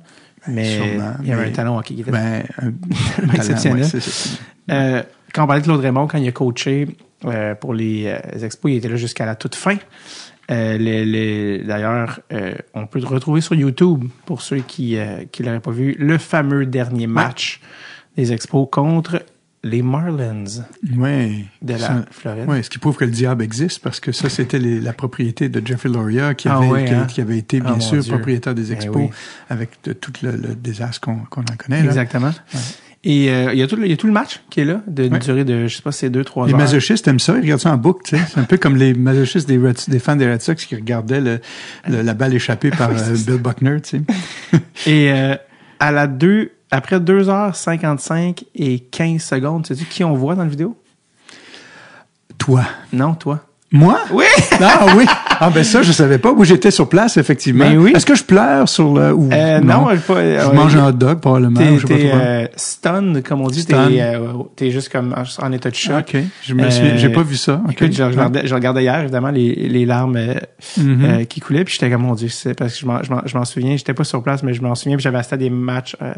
[0.49, 2.73] Mais sûrement, il y avait mais- un talent hockey qui était Ben, un,
[3.35, 3.87] exceptionnel.
[4.71, 5.03] Euh,
[5.33, 6.89] quand on parlait de Claude Raymond, quand il a coaché
[7.61, 9.77] pour les euh, expos, il était là jusqu'à la toute fin.
[10.51, 15.25] Euh, les- les- D'ailleurs, euh, on peut le retrouver sur YouTube pour ceux qui euh,
[15.31, 17.61] qui l'auraient pas vu, le fameux dernier match
[18.17, 19.23] des expos contre
[19.65, 20.43] les Marlins
[20.99, 21.45] Ouais.
[21.63, 22.47] de la Ça- Floride.
[22.49, 25.65] Oui, ce qui prouve que le diable existe, parce que ça, c'était la propriété de
[25.65, 27.07] Jeffrey Loria, qui Ah ouais, hein?
[27.07, 29.11] qui avait été, Ah, bien mon sûr, propriétaire des Ben expos, oui.
[29.49, 31.85] avec de- tout le, le désastre qu'on qu'on en connaît.
[31.85, 32.05] Là.
[33.05, 34.65] Et euh, il y a tout le, il y a tout le match qui est
[34.65, 35.19] là, d'une Ouais.
[35.19, 36.59] durée de, je sais pas, c'est deux, trois Les heures.
[36.61, 38.23] masochistes aiment ça, ils regardent ça en boucle, tu sais.
[38.33, 41.21] C'est un peu comme les masochistes des, Red- des fans des Red Sox qui regardaient
[41.21, 41.41] le,
[41.89, 43.99] le- la balle échappée par Oui, euh, Bill Buckner, tu
[44.53, 44.59] sais.
[44.91, 45.35] Et euh,
[45.81, 50.77] à la deux, après 2h55 et 15 secondes, sais-tu qui on voit dans la vidéo?
[52.39, 52.65] Toi.
[52.93, 53.41] Non, toi.
[53.73, 53.99] Moi?
[54.13, 54.25] Oui!
[54.61, 55.07] Ah oui!
[55.45, 56.31] Ah ben ça, je savais pas.
[56.31, 57.69] Où j'étais sur place, effectivement.
[57.69, 57.93] Mais oui.
[57.97, 59.13] Est-ce que je pleure sur le...
[59.13, 60.23] Ou, Euh, non, je pas.
[60.49, 61.59] Je mange un hot dog, probablement.
[61.59, 63.67] T'es, ou je sais t'es euh, stun, comme on dit.
[63.67, 64.19] T'es, euh,
[64.55, 66.15] t'es juste comme en, état de choc.
[66.15, 66.23] OK.
[66.45, 67.61] Je me suis, Euh, j'ai pas vu ça.
[67.65, 67.73] OK.
[67.73, 70.35] Écoute, je regardais, je regardais hier, évidemment, les, les larmes euh,
[70.79, 71.05] Mhm.
[71.05, 73.23] euh, qui coulaient, puis j'étais comme, mon Dieu, c'est parce que je m'en, je m'en,
[73.27, 75.39] je m'en souviens, j'étais pas sur place, mais je m'en souviens, puis j'avais assisté à
[75.39, 76.13] des matchs, euh,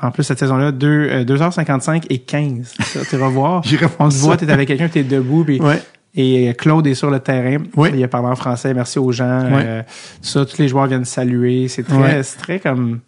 [0.00, 2.74] en plus, cette saison-là, deux, euh, 2h55 et 15.
[3.08, 3.62] Tu revoir.
[3.64, 5.80] J'irai voir On te voit, t'es avec quelqu'un, t'es debout, puis Ouais.
[6.14, 7.62] Et Claude est sur le terrain.
[7.76, 7.90] Oui.
[7.94, 8.74] Il a parlé en français.
[8.74, 9.46] Merci aux gens.
[9.46, 9.62] Oui.
[9.64, 9.82] Euh,
[10.20, 11.68] ça, tous les joueurs viennent saluer.
[11.68, 13.00] C'est très, c'est très comme,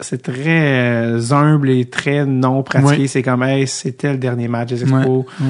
[0.00, 0.80] c'est très
[1.14, 3.02] euh, humble et très non pratiqué.
[3.02, 3.08] Oui.
[3.08, 4.82] C'est comme, hey, c'était le dernier match des.
[4.82, 5.24] Expos.
[5.40, 5.46] Ouais.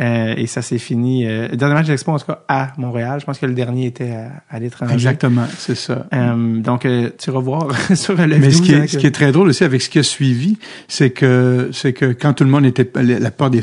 [0.00, 1.24] Euh, et ça s'est fini.
[1.24, 3.20] Euh, le dernier match des Expos, en tout cas, à Montréal.
[3.20, 4.92] Je pense que le dernier était à, à l'étranger.
[4.92, 6.06] Exactement, c'est ça.
[6.12, 9.12] Euh, donc, euh, tu voir sur le Mais ce qui, vidéo, est, ce qui est
[9.12, 10.58] très drôle aussi avec ce qui a suivi,
[10.88, 13.62] c'est que c'est que quand tout le monde était, la part des,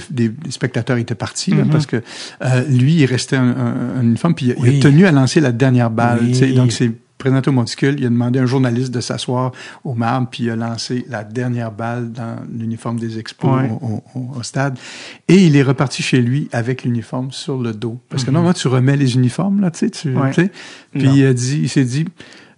[0.50, 1.70] spectateurs étaient partis, là, Mhm.
[1.70, 1.98] parce que
[2.44, 4.80] euh, lui, il restait un, un, un uniforme, puis il a, il a Oui.
[4.80, 6.20] tenu à lancer la dernière balle.
[6.22, 6.54] Oui.
[6.54, 6.92] Donc c'est
[7.22, 9.52] présenté au monticule, il a demandé à un journaliste de s'asseoir
[9.84, 13.70] au marbre, puis il a lancé la dernière balle dans l'uniforme des expos Ouais.
[13.82, 14.78] au, au- au stade.
[15.28, 18.00] Et il est reparti chez lui avec l'uniforme sur le dos.
[18.10, 19.90] Parce que normalement, tu remets les uniformes, là, tu sais.
[19.90, 20.22] tu- Mhm.
[20.22, 20.32] Ouais.
[20.32, 22.06] Puis il a dit, il s'est dit,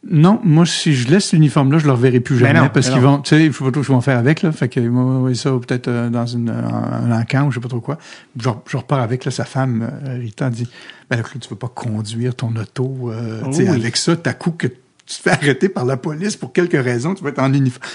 [0.10, 3.00] non, moi, si je laisse l'uniforme là, je le reverrai plus jamais non, parce qu'ils
[3.00, 4.52] vont, tu sais, je sais pas trop ce qu'ils vont faire avec, là.
[4.52, 7.70] Fait que, moi, ça, peut-être euh, dans une, un, un camp ou je sais pas
[7.70, 7.98] trop quoi.
[8.38, 10.68] Je, je repars avec, là, sa femme, euh, Rita, dit,
[11.10, 13.76] ben là, Claude, tu veux pas conduire ton auto, euh, tu sais, Oui.
[13.80, 14.76] avec ça, t'as coup que tu
[15.06, 17.88] te fais arrêter par la police pour quelques raisons, tu vas être en uniforme.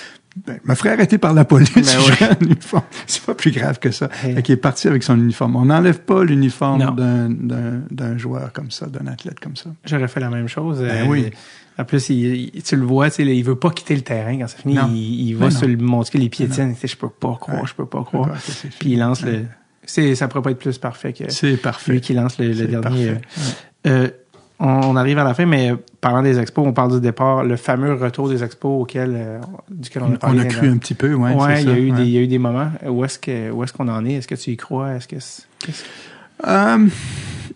[0.47, 2.85] Ben, me ferait arrêter par la police, Ben uniforme.
[3.07, 4.09] C'est pas plus grave que ça.
[4.23, 4.35] Hey.
[4.37, 5.57] Fait qu'il est parti avec son uniforme.
[5.57, 6.95] On n'enlève pas l'uniforme
[7.91, 9.71] d'un, joueur comme ça, d'un athlète comme ça.
[9.85, 10.79] J'aurais fait la même chose.
[10.81, 11.31] Ben Euh, oui.
[11.79, 14.49] En plus, il, tu le vois, tu sais, il veut pas quitter le terrain quand
[14.49, 14.75] ça finit.
[14.75, 14.89] Non.
[14.93, 16.75] Il, il va sur le monticule, les pieds tiennent.
[16.83, 17.67] Je peux pas croire, Ouais.
[17.69, 18.31] je peux pas croire.
[18.81, 19.33] Puis il lance Ouais.
[19.33, 19.45] le
[19.85, 21.93] C'est, ça pourrait pas être plus parfait que C'est parfait.
[21.93, 23.09] lui qui lance le, dernier.
[23.11, 23.15] euh,
[23.87, 24.09] euh,
[24.59, 27.55] on, on arrive à la fin, mais parlant des expos, on parle du départ, le
[27.57, 29.39] fameux retour des expos auquel, euh,
[29.71, 30.41] duquel on a parlé.
[30.41, 31.33] On a cru dans- un petit peu, ouais.
[31.33, 32.73] Ouais, il y, a eu des, il y a eu des moments.
[32.89, 34.15] Où est-ce que, où est-ce qu'on en est?
[34.15, 34.95] Est-ce que tu y crois?
[34.95, 35.17] Est-ce que,
[36.47, 36.87] Euh,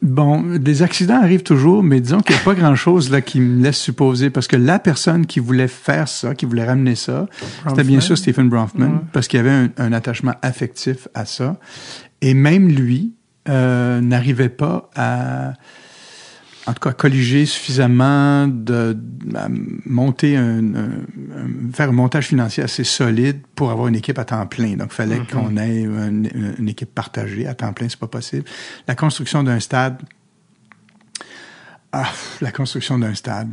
[0.02, 3.62] bon, des accidents arrivent toujours, mais disons qu'il n'y a pas grand-chose là qui me
[3.62, 7.26] laisse supposer, parce que la personne qui voulait faire ça, qui voulait ramener ça,
[7.68, 9.00] c'était bien sûr Stephen Bronfman, Ouais.
[9.12, 11.56] parce qu'il y avait un, un attachement affectif à ça.
[12.20, 13.14] Et même lui
[13.48, 15.54] euh, n'arrivait pas à,
[16.66, 18.96] en tout cas, colliger suffisamment de,
[19.84, 20.62] monter un,
[21.72, 24.76] faire un montage financier assez solide pour avoir une équipe à temps plein.
[24.76, 25.26] Donc, il fallait Mhm.
[25.26, 28.44] qu'on ait une, une équipe partagée à temps plein, c'est pas possible.
[28.86, 30.00] La construction d'un stade,
[31.92, 32.08] ah,
[32.40, 33.50] la construction d'un stade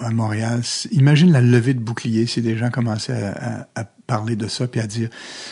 [0.00, 4.34] à Montréal, imagine la levée de bouclier si des gens commençaient à, à- à parler
[4.34, 5.08] de ça puis à dire,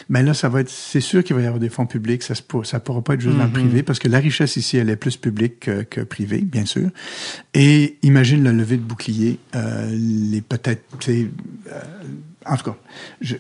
[0.09, 2.35] mais là, ça va être, c'est sûr qu'il va y avoir des fonds publics, ça
[2.35, 3.53] se ça pourra pas être juste dans le Mhm.
[3.53, 6.89] privé parce que la richesse ici, elle est plus publique que, que privée, bien sûr.
[7.55, 11.23] Et imagine la levée de bouclier, euh, les peut-être, euh,
[12.47, 12.77] en tout cas,
[13.21, 13.37] je,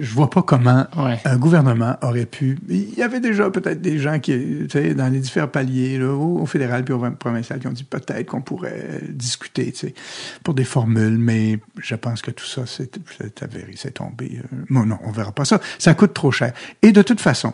[0.00, 1.18] je vois pas comment Ouais.
[1.24, 2.58] un gouvernement aurait pu.
[2.68, 6.12] Il y avait déjà peut-être des gens qui, tu sais, dans les différents paliers, là,
[6.12, 9.94] au, fédéral puis au provincial, qui ont dit peut-être qu'on pourrait discuter, tu sais,
[10.42, 12.98] pour des formules, mais je pense que tout ça, c'est
[13.42, 14.40] avéré, c'est tombé.
[14.52, 15.60] Euh, Bon, non, on verra pas ça.
[15.78, 16.52] Ça coûte trop cher.
[16.82, 17.52] Et de toute façon,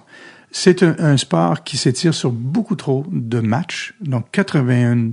[0.51, 5.11] c'est un, un sport qui s'étire sur beaucoup trop de matchs, donc 81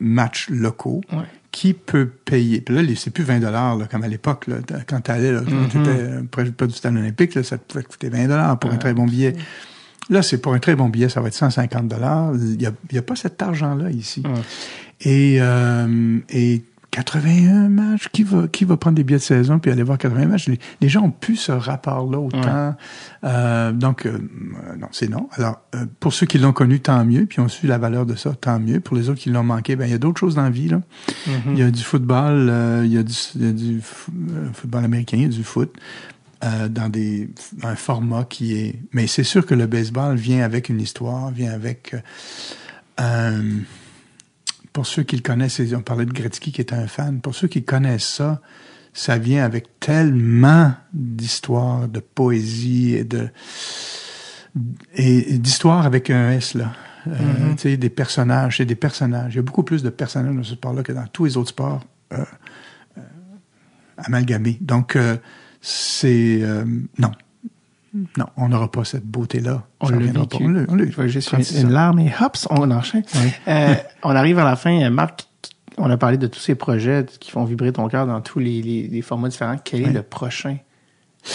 [0.00, 1.24] matchs locaux Ouais.
[1.50, 2.60] qui peut payer.
[2.60, 4.46] Puis là, c'est plus 20 dollars comme à l'époque.
[4.86, 5.68] Quand tu allais, là, Mhm.
[5.70, 8.76] tu étais près près du stade olympique, là, ça pouvait coûter 20 dollars pour un
[8.76, 9.34] très bon billet.
[10.10, 12.32] Là, c'est pour un très bon billet, ça va être 150 dollars.
[12.34, 14.22] Il n'y a, il y a pas cet argent-là ici.
[14.24, 14.30] Ouais.
[15.02, 16.62] Et, euh, et
[16.92, 20.26] 81 matchs, qui va, qui va prendre des billets de saison puis aller voir 80
[20.26, 20.46] matchs?
[20.48, 22.76] Les, les gens ont plus ce rapport-là autant.
[23.24, 24.18] Euh, donc, euh,
[24.78, 25.28] non, c'est non.
[25.32, 28.14] Alors, euh, pour ceux qui l'ont connu, tant mieux, puis ont su la valeur de
[28.14, 28.78] ça, tant mieux.
[28.80, 30.68] Pour les autres qui l'ont manqué, ben il y a d'autres choses dans la vie,
[30.68, 30.82] là.
[31.26, 31.32] Mhm.
[31.54, 32.52] Il y a du football,
[32.84, 35.44] il y a du, il y a du f- football américain, il y a du
[35.44, 35.74] foot.
[36.44, 37.30] euh, dans des
[37.62, 41.52] un format qui est mais c'est sûr que le baseball vient avec une histoire vient
[41.52, 42.00] avec euh,
[42.98, 43.42] un
[44.72, 47.48] pour ceux qui le connaissent on parlait de Gretzky qui était un fan pour ceux
[47.48, 48.40] qui connaissent ça
[48.92, 53.28] ça vient avec tellement d'histoires de poésie et de
[54.94, 56.72] et, et d'histoire avec un S là.
[57.06, 57.56] Euh, Mhm.
[57.56, 59.32] tu sais des personnages c'est des personnages.
[59.34, 61.36] Il y a beaucoup plus de personnages dans ce sport là que dans tous les
[61.36, 62.18] autres sports euh,
[62.98, 63.00] euh,
[63.96, 64.58] amalgamés.
[64.60, 64.96] Donc
[65.60, 66.42] c'est
[66.98, 67.12] non
[68.16, 70.16] non on n'aura pas cette beauté là On l'a vécu.
[70.40, 73.02] on l'a on l'a Je vais juste une, une larme et hop, on enchaîne.
[73.16, 73.30] Oui.
[73.48, 74.82] Euh, on arrive à la fin.
[74.82, 75.26] Euh, Marc,
[75.78, 78.62] on a parlé de tous ces projets qui font vibrer ton cœur dans tous les,
[78.62, 79.56] les- les formats différents.
[79.62, 80.56] Quel est le prochain?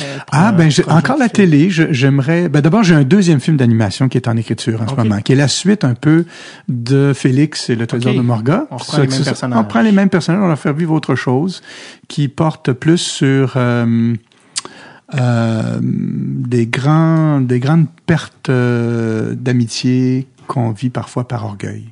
[0.02, 2.50] euh, Ah, ben, encore la télé, j'aimerais.
[2.50, 5.32] Ben, d'abord, j'ai un deuxième film d'animation qui est en écriture en ce moment, qui
[5.34, 6.26] est la suite un peu
[6.68, 8.68] de Félix et le Trésor de Morga.
[8.72, 9.60] On reprend Ça, les mêmes personnages.
[9.60, 11.62] On prend les mêmes personnages, on leur fait vivre autre chose,
[12.08, 14.14] qui porte plus sur euh,
[15.16, 21.86] euh, des grands, des grandes pertes euh, d'amitié qu'on vit parfois par orgueil.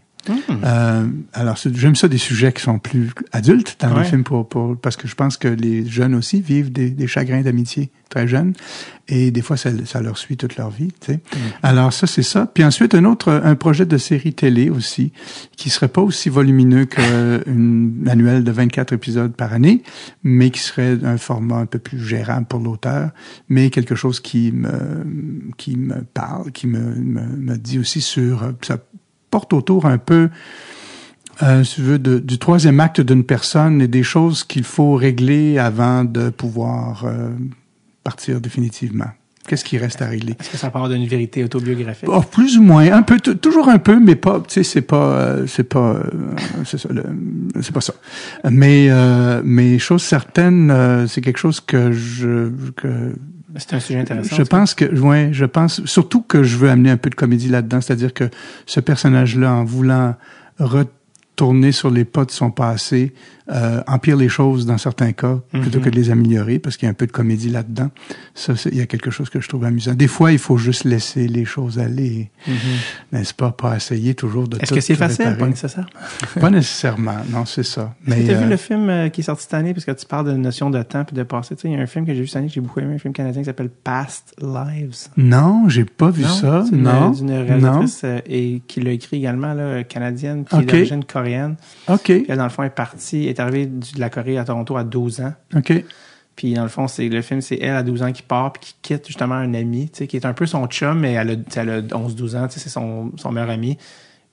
[0.63, 4.03] Euh, alors, j'aime ça des sujets qui sont plus adultes dans Ouais.
[4.03, 7.07] les films pour, pour, parce que je pense que les jeunes aussi vivent des, des
[7.07, 8.53] chagrins d'amitié très jeunes
[9.07, 10.89] et des fois ça, ça leur suit toute leur vie.
[11.01, 11.19] Tu sais.
[11.63, 12.45] Alors ça c'est ça.
[12.53, 15.11] Puis ensuite un autre un projet de série télé aussi
[15.57, 19.81] qui serait pas aussi volumineux qu'une annuelle de 24 épisodes par année,
[20.23, 23.09] mais qui serait un format un peu plus gérable pour l'auteur,
[23.49, 24.71] mais quelque chose qui me
[25.57, 28.77] qui me parle, qui me me, me dit aussi sur euh, ça
[29.35, 30.29] porte autour un peu,
[31.43, 34.93] euh, si tu veux, de- du troisième acte d'une personne et des choses qu'il faut
[34.95, 37.31] régler avant de pouvoir euh,
[38.01, 39.11] partir définitivement.
[39.45, 40.35] Qu'est-ce qui reste à régler?
[40.39, 42.07] Est-ce que ça part d'une vérité autobiographique?
[42.09, 45.07] Oh, plus ou moins, un peu, toujours un peu, mais pas, tu sais, c'est pas,
[45.11, 45.97] euh, c'est pas,
[46.63, 46.89] c'est ça,
[47.61, 47.93] c'est pas ça.
[48.49, 48.89] Mais,
[49.43, 50.73] mais chose certaine,
[51.09, 53.13] c'est quelque chose que je, que
[53.57, 54.35] C'est un sujet intéressant.
[54.35, 57.49] je pense que, ouais, je pense surtout que je veux amener un peu de comédie
[57.49, 58.29] là-dedans, c'est-à-dire que
[58.65, 60.15] ce personnage-là, en voulant
[61.35, 63.13] retourner sur les pas de son passé,
[63.51, 65.83] euh, empire les choses dans certains cas plutôt Mhm.
[65.85, 67.91] que de les améliorer, parce qu'il y a un peu de comédie là-dedans.
[68.33, 69.93] Ça, il y a quelque chose que je trouve amusant.
[69.93, 72.53] Des fois, il faut juste laisser les choses aller, Mhm.
[73.11, 74.57] n'est-ce pas, pas essayer toujours de.
[74.61, 75.25] Est-ce que c'est facile?
[75.25, 75.37] réparer.
[75.39, 75.85] Pas nécessaire?
[76.39, 77.93] Pas nécessairement, non, c'est ça.
[78.05, 80.05] Tu as euh, vu le film euh, qui est sorti cette année, parce que tu
[80.05, 81.55] parles de notion de temps puis de passé.
[81.55, 82.79] Tu sais, il y a un film que j'ai vu cette année que j'ai beaucoup
[82.79, 85.09] aimé, un film canadien qui s'appelle Past Lives.
[85.17, 86.29] Non, j'ai pas vu Non?
[86.29, 86.63] ça.
[86.71, 90.61] Une- Non, d'une réalisatrice euh, et qui l'a écrit également, là, canadienne, qui Ok.
[90.63, 91.55] est d'origine coréenne.
[91.87, 94.83] Ok, elle, dans le fond, est partie, est arrivée de la Corée à Toronto à
[94.83, 95.33] 12 ans.
[95.55, 95.83] ok.
[96.35, 98.61] Puis dans le fond, c'est le film, c'est elle à 12 ans qui part puis
[98.61, 101.29] qui quitte justement un ami, tu sais, qui est un peu son chum, mais elle
[101.29, 103.77] a, tu sais, elle a 11-12 ans, tu sais, c'est son, son meilleur ami.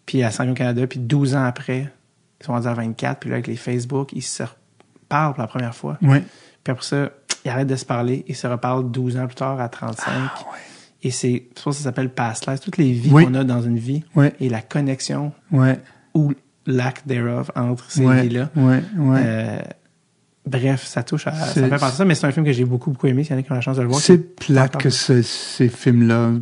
[0.04, 1.92] Puis elle s'en vient au Canada, puis 12 ans après,
[2.40, 4.42] ils sont rendus à 24, puis là, avec les Facebook, ils se
[5.08, 5.96] parlent pour la première fois.
[6.02, 6.18] Oui.
[6.64, 7.10] Puis après ça,
[7.44, 10.12] ils arrêtent de se parler, ils se reparlent 12 ans plus tard à 35.
[11.04, 12.58] Et c'est, pour ça que ça s'appelle Past Lives.
[12.58, 13.24] Toutes les vies Oui.
[13.26, 14.26] qu'on a dans une vie Oui.
[14.40, 15.78] et la connexion Ouais.
[16.14, 16.32] ou
[16.66, 18.22] lack thereof entre ces Ouais.
[18.22, 18.50] vies-là.
[18.56, 18.82] Ouais.
[18.98, 19.62] Ouais.
[20.44, 22.50] Bref, ça touche à, ça me fait penser à ça, mais c'est un film que
[22.52, 23.22] j'ai beaucoup, beaucoup aimé.
[23.22, 24.00] S'il y en a qui ont la chance de le voir.
[24.00, 26.32] C'est qui- plate que ce- ces films-là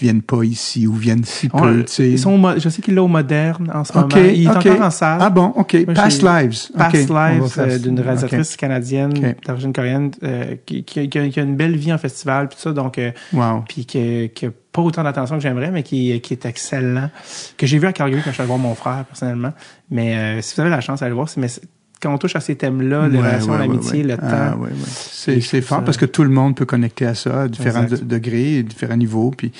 [0.00, 2.10] viennent pas ici ou viennent si On- peu, tu sais.
[2.12, 4.26] ils sont au je sais qu'il est au moderne en ce OK, moment.
[4.32, 4.56] Il est OK.
[4.66, 5.18] encore en salle.
[5.20, 5.74] Ah bon, OK.
[5.84, 6.68] Moi, Past Lives.
[6.78, 11.42] Past Lives euh, d'une réalisatrice canadienne d'origine coréenne euh, qui, qui, qui a, qui a
[11.42, 13.10] une belle vie en festival puis tout ça donc euh.
[13.32, 13.64] Wow.
[13.68, 17.10] puis que, que pas autant d'attention que j'aimerais mais qui, qui est excellent
[17.58, 19.52] que j'ai vu à Calgary quand je suis allé voir mon frère personnellement
[19.90, 21.60] mais euh, si vous avez la chance d'aller le voir c'est-
[22.06, 24.08] on touche à ces thèmes-là les Ouais, relations ouais, l'amitié ouais.
[24.12, 24.70] le temps Ah, ouais.
[24.86, 25.84] C'est, fort ça.
[25.84, 29.30] parce que tout le monde peut connecter à ça à différents de- degrés, différents niveaux.
[29.36, 29.52] Puis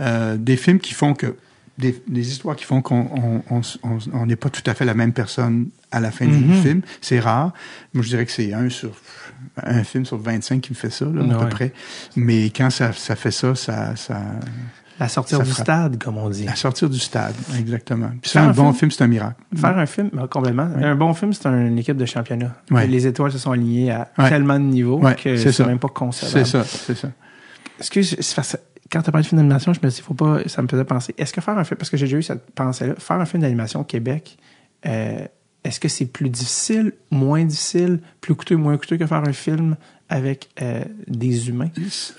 [0.00, 1.34] euh, des films qui font que
[1.76, 4.84] des, des histoires qui font qu'on on, on, on- on n'est pas tout à fait
[4.84, 6.62] la même personne à la fin du Mhm.
[6.62, 6.80] film.
[7.00, 7.52] C'est rare.
[7.94, 8.90] Moi, je dirais que c'est un sur
[9.62, 11.72] un film sur 25 qui me fait ça, là, à peu près.
[12.16, 14.20] Mais quand ça, ça fait ça, ça, ça
[15.00, 15.64] la sortir Ça du frappe.
[15.66, 18.10] stade comme on dit à sortir du stade, exactement.
[18.22, 18.74] Puis Faire un un bon film?
[18.74, 19.40] film, c'est un miracle.
[19.56, 20.68] Faire un film, ben, complètement.
[20.76, 22.54] Un bon film, c'est une équipe de championnat.
[22.88, 26.46] Les étoiles se sont alignées à tellement de niveaux que c'est même pas concevable.
[26.46, 27.08] C'est ça, c'est ça.
[27.90, 28.00] Que
[28.90, 30.68] quand tu as parlé de film d'animation, je me suis dit, faut pas, ça me
[30.68, 31.14] faisait penser.
[31.18, 33.42] Est-ce que faire un film, parce que j'ai déjà eu cette pensée-là, faire un film
[33.42, 34.36] d'animation au Québec,
[34.86, 35.26] euh,
[35.64, 39.76] est-ce que c'est plus difficile, moins difficile, plus coûteux, moins coûteux que faire un film
[40.10, 41.70] avec euh, des humains?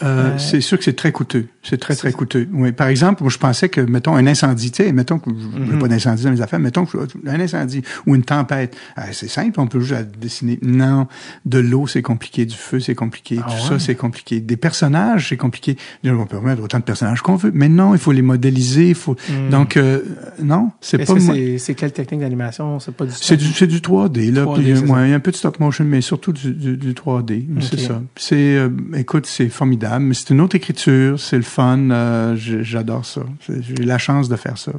[0.01, 1.47] Euh, c'est sûr que c'est très coûteux.
[1.67, 2.47] C'est très, très coûteux.
[2.53, 2.71] Oui.
[2.71, 5.65] Par exemple, je pensais que, mettons, un incendie, tu sais, mettons que je Mhm.
[5.71, 6.97] veux pas d'incendie dans mes affaires, mettons que
[7.27, 10.59] un incendie ou une tempête, ah, c'est simple, on peut juste la dessiner.
[10.61, 11.07] Non,
[11.45, 13.79] de l'eau, c'est compliqué, du feu, c'est compliqué, Ah tout ouais?
[13.79, 14.39] ça, c'est compliqué.
[14.41, 15.75] Des personnages, c'est compliqué.
[16.05, 18.95] On peut remettre autant de personnages qu'on veut, mais non, il faut les modéliser, il
[18.95, 19.15] faut...
[19.29, 19.49] Hmm.
[19.49, 20.01] Donc, euh,
[20.41, 21.33] non, c'est Est-ce pas...
[21.33, 22.79] que c'est, quelle technique d'animation?
[22.79, 24.43] C'est pas du c'est du, c'est du 3D, là.
[24.45, 26.53] 3D, puis, euh, ouais, il y a un peu de stop motion, mais surtout du,
[26.53, 27.45] du, du 3D.
[27.61, 28.01] C'est ça.
[28.15, 30.05] C'est, euh, écoute, c'est formidable.
[30.05, 31.89] Mais c'est une autre écriture, c'est le fun.
[31.91, 33.21] euh, j'adore ça.
[33.47, 34.71] J'ai eu la chance de faire ça.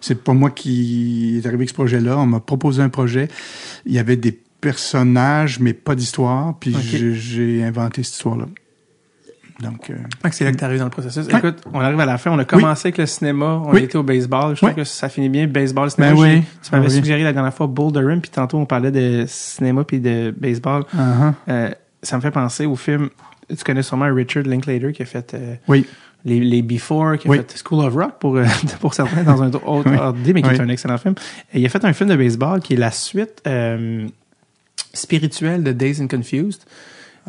[0.00, 2.18] C'est pas moi qui est arrivé avec ce projet-là.
[2.18, 3.28] On m'a proposé un projet.
[3.86, 6.54] Il y avait des personnages, mais pas d'histoire.
[6.58, 6.74] Puis
[7.14, 8.46] j'ai- inventé cette histoire-là.
[9.60, 11.26] Donc, euh, que c'est là que tu arrives dans le processus.
[11.28, 11.38] Ouais.
[11.38, 12.32] Écoute, on arrive à la fin.
[12.32, 13.62] On a commencé avec le cinéma.
[13.64, 13.84] On Oui.
[13.84, 14.50] était au baseball.
[14.54, 14.74] Je trouve Oui.
[14.74, 16.12] que ça finit bien, baseball, cinéma.
[16.20, 19.84] Ben Tu m'avais Ben suggéré la dernière fois Durham, puis tantôt on parlait de cinéma
[19.84, 20.82] puis de baseball.
[20.94, 21.32] uh-huh.
[21.48, 21.70] Euh,
[22.02, 23.08] ça me fait penser au film.
[23.48, 25.86] Tu connais sûrement Richard Linklater qui a fait euh, oui.
[26.24, 27.36] les, les Before, qui a Oui.
[27.38, 28.44] fait School of Rock pour, euh,
[28.80, 29.96] pour certains dans un autre Oui.
[29.96, 31.14] ordre mais qui est un excellent film.
[31.52, 34.06] Et il a fait un film de baseball qui est la suite euh,
[34.92, 36.62] spirituelle de Days and Confused.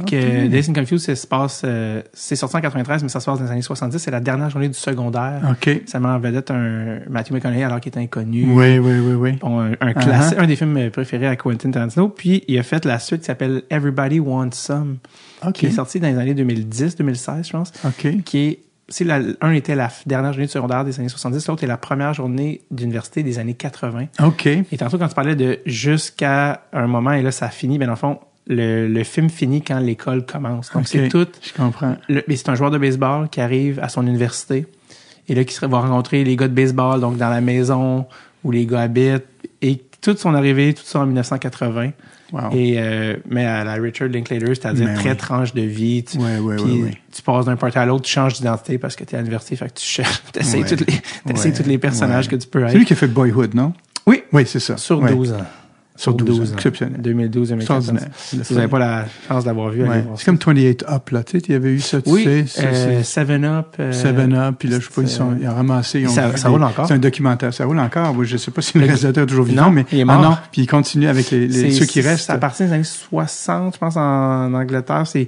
[0.06, 1.66] Que Days and Confused, ça se passe,
[2.12, 3.98] c'est sorti en 93, mais ça se passe dans les années 70.
[3.98, 5.56] C'est la dernière journée du secondaire.
[5.86, 8.44] Ça met en vedette un Matthew McConaughey alors qu'il est inconnu.
[8.52, 9.32] Oui, oui, oui, oui.
[9.40, 9.94] Bon, un, un, Uh-huh.
[9.94, 12.10] classique, un des films préférés à Quentin Tarantino.
[12.10, 14.98] Puis il a fait la suite qui s'appelle Everybody Wants Some,
[15.48, 15.54] OK.
[15.54, 18.24] qui est sorti dans les années 2010-2016, je pense OK.
[18.24, 21.64] qui est c'est la, un était la dernière journée de secondaire des années 70, l'autre
[21.64, 24.06] est la première journée d'université des années 80.
[24.24, 24.46] OK.
[24.46, 27.94] Et tantôt, quand tu parlais de jusqu'à un moment, et là, ça finit, bien, dans
[27.94, 30.72] le fond, le, le film finit quand l'école commence.
[30.72, 31.26] Donc, c'est tout.
[31.42, 31.96] Je comprends.
[32.08, 34.68] le- mais c'est un joueur de baseball qui arrive à son université
[35.28, 38.06] et là, qui va rencontrer les gars de baseball, donc dans la maison
[38.44, 39.26] où les gars habitent.
[39.64, 41.90] Et toute son arrivée, tout ça en 1980.
[42.32, 42.50] Wow.
[42.54, 45.18] Et, euh, mais à la Richard Linklater, c'est-à-dire très oui.
[45.18, 46.04] tranche de vie.
[46.04, 46.98] Tu, Ouais, ouais, puis ouais, ouais.
[47.14, 49.56] tu passes d'un party à l'autre, tu changes d'identité parce que tu es à l'université,
[49.56, 50.66] fait que tu cherches, essaies Ouais.
[50.66, 50.94] toutes les,
[51.28, 51.58] t'essayes Ouais.
[51.58, 52.78] tous les personnages que tu peux C'est être.
[52.78, 53.74] lui qui a fait Boyhood, non?
[54.08, 54.24] Oui.
[54.34, 54.78] Oui, c'est ça.
[54.78, 55.12] Sur Ouais.
[55.14, 55.46] 12 ans.
[55.98, 56.54] Sur 12 ans.
[56.56, 57.02] Exceptionnel.
[57.02, 57.90] 2012, 2014.
[57.90, 58.16] Extraordinaire.
[58.18, 60.04] Si vous n'avez pas la chance d'avoir vu, Ouais.
[60.18, 61.24] C'est comme 28 Up, là.
[61.24, 62.46] Tu sais, il y avait eu ça, tu Oui, sais.
[62.66, 63.68] euh, c'est- Seven Up.
[63.80, 66.02] euh, Seven Up, puis là, je sais pas, ils, sont, ils ont ramassé.
[66.02, 66.88] Ils ont ça- des- roule encore?
[66.88, 67.54] C'est un documentaire.
[67.54, 68.14] Ça roule encore.
[68.18, 69.86] Oui, je sais pas si le réalisateur est toujours vivant, Non, mais.
[69.92, 70.22] il est Ah mort.
[70.22, 72.30] non, puis il continue avec les, les- c'est- ceux qui restent.
[72.30, 75.28] À partir des années 60, je pense, en Angleterre, c'est,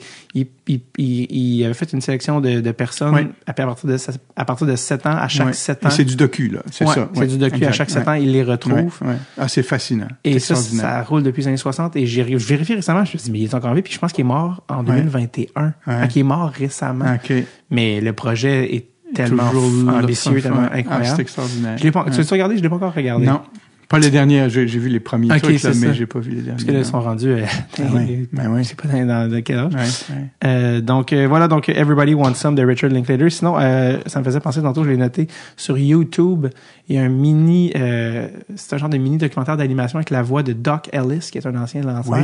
[0.67, 1.27] il, il,
[1.59, 3.27] il avait fait une sélection de, de personnes Oui.
[3.45, 3.97] à partir de,
[4.35, 5.53] à partir de 7 ans, à chaque Ouais.
[5.53, 5.89] 7 Et ans.
[5.89, 6.59] C'est du docu, là.
[6.71, 7.09] C'est Ouais, ça.
[7.13, 7.65] c'est du docu.
[7.65, 8.09] À chaque 7 Ouais.
[8.09, 8.99] ans, il les retrouve.
[9.37, 10.07] Ah, c'est fascinant.
[10.23, 11.95] Et ça, ça roule depuis les années 60.
[11.95, 13.81] Et j'ai je vérifie récemment, je me suis dit, mais il est encore en vie.
[13.81, 15.73] Puis je pense qu'il est mort en 2021.
[15.87, 16.01] Ouais.
[16.01, 17.05] Fait qu'il est mort récemment.
[17.15, 17.33] OK.
[17.69, 19.49] Mais le projet est tellement
[19.89, 21.21] ambitieux, tellement Ah, c'est incroyable.
[21.21, 21.77] extraordinaire.
[21.77, 22.05] je l'ai pas.
[22.11, 22.57] Tu l'as regardé?
[22.57, 23.25] Je l'ai pas encore regardé.
[23.25, 23.41] Non.
[23.89, 24.49] Pas les derniers.
[24.49, 26.51] J'ai vu les premiers Ok, trucs, là, mais j'ai pas vu les derniers.
[26.51, 27.45] Parce que là, ils sont rendus, euh,
[27.79, 28.63] Ah oui, ben oui.
[28.63, 29.71] je sais pas dans, dans- quel âge.
[30.43, 33.29] Euh, donc euh, voilà, donc Everybody Wants Some de Richard Linklater.
[33.29, 36.47] Sinon, euh, ça me faisait penser tantôt, je l'ai noté sur YouTube.
[36.89, 40.21] Il y a un mini, euh, c'est un genre de mini documentaire d'animation avec la
[40.21, 42.17] voix de Doc Ellis, qui est un ancien lanceur,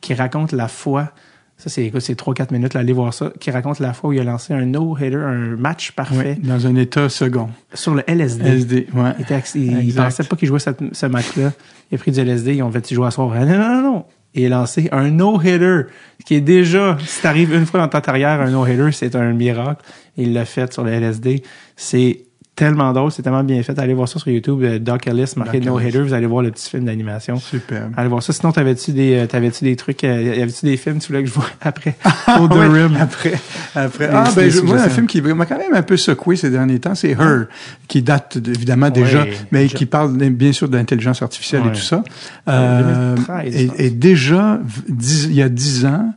[0.00, 1.10] qui raconte la foi
[1.58, 4.12] Ça, c'est, écoute, c'est 3-4 minutes, là, allez voir ça, qui raconte la fois où
[4.12, 7.48] il a lancé un no-hitter, un match parfait Oui, dans un état second.
[7.72, 8.46] sur le LSD.
[8.46, 9.12] SD, ouais.
[9.18, 10.04] Il, était acc- il- il Exact.
[10.04, 11.52] pensait pas qu'il jouait cette- ce match-là.
[11.90, 13.30] Il a pris du LSD, ils ont fait, tu joues à soir.
[13.34, 14.04] Ah, Non, non, non, non.
[14.34, 15.84] Et il a lancé un no-hitter,
[16.26, 19.82] qui est déjà, si t'arrives une fois dans ta carrière, un no-hitter, c'est un miracle.
[20.18, 21.42] Il l'a fait sur le LSD.
[21.74, 22.25] C'est
[22.56, 23.78] tellement drôle, c'est tellement bien fait.
[23.78, 26.50] Allez voir ça sur YouTube, euh, Doc Ellis, marqué Doc no-hitter, vous allez voir le
[26.50, 27.36] petit film d'animation.
[27.36, 27.92] Superbe.
[27.96, 28.32] Allez voir ça.
[28.32, 31.28] Sinon, t'avais-tu des, euh, t'avais-tu des trucs, euh, y avait-tu des films, tu voulais que
[31.28, 31.96] je vois après?
[32.40, 32.96] Au The Rim.
[32.98, 33.34] Après,
[33.74, 34.08] après.
[34.10, 36.80] Ah, ben, je, moi, un film qui m'a quand même un peu secoué ces derniers
[36.80, 37.46] temps, c'est Her,
[37.88, 41.80] qui date de- évidemment déjà, mais qui parle bien sûr de l'intelligence artificielle et tout
[41.80, 42.02] ça.
[42.48, 43.80] Euh, 2013, je pense.
[43.80, 46.12] et, déjà, il y a dix ans,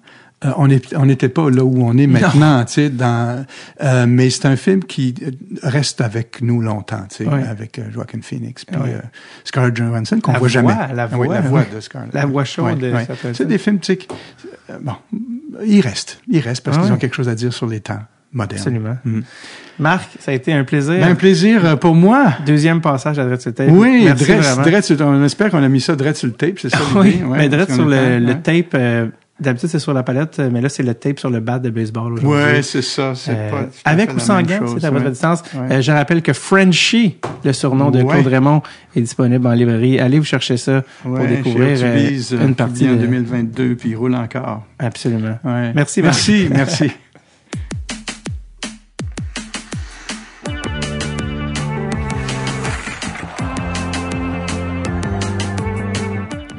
[0.46, 0.52] euh,
[0.96, 3.46] on n'était pas là où on est maintenant, tu sais, dans,
[3.84, 5.32] euh, mais c'est un film qui euh,
[5.64, 9.00] reste avec nous longtemps, tu sais, avec euh, Joaquin Phoenix, puis euh,
[9.44, 10.74] Scarlett Johansson qu'on La voit jamais.
[10.74, 11.68] voix, la Ah oui, voix, la voix ouais.
[11.76, 12.14] de Scarlett.
[12.14, 12.86] La voix chaude
[13.34, 14.00] C'est des films, tu sais,
[14.82, 14.94] bon,
[15.66, 18.00] ils restent, ils restent parce Ah qu'ils ont quelque chose à dire sur les temps
[18.32, 18.62] modernes.
[18.62, 18.98] Absolument.
[19.04, 19.20] Mm.
[19.80, 20.94] Marc, ça a été un plaisir.
[21.00, 22.34] Ben, un plaisir pour moi.
[22.46, 23.70] Deuxième passage à Dread sur le tape.
[23.72, 25.12] Oui, Merci vraiment.
[25.22, 27.22] On espère qu'on a mis ça Dredd sur le tape, c'est ça oui?
[27.26, 28.42] Ouais, mais Dread parce sur le, le ouais.
[28.42, 29.08] tape, euh,
[29.40, 32.14] d'habitude c'est sur la palette, mais là c'est le tape sur le bat de baseball
[32.14, 32.28] aujourd'hui.
[32.28, 35.12] Ouais, c'est ça, c'est Euh, pas avec ou sans gants, c'est à votre ouais.
[35.12, 35.44] distance.
[35.54, 35.76] Ouais.
[35.78, 38.06] Euh, je rappelle que Frenchie, le surnom de Ouais.
[38.22, 38.62] Claude Raymond,
[38.96, 40.00] est disponible en librairie.
[40.00, 42.10] Allez vous chercher ça pour découvrir euh,
[42.46, 42.98] une partie en de...
[43.02, 44.64] 2022, puis il roule encore.
[44.80, 45.38] Absolument.
[45.44, 45.72] Ouais.
[45.76, 46.14] Merci, Marc.
[46.16, 46.92] Merci, merci.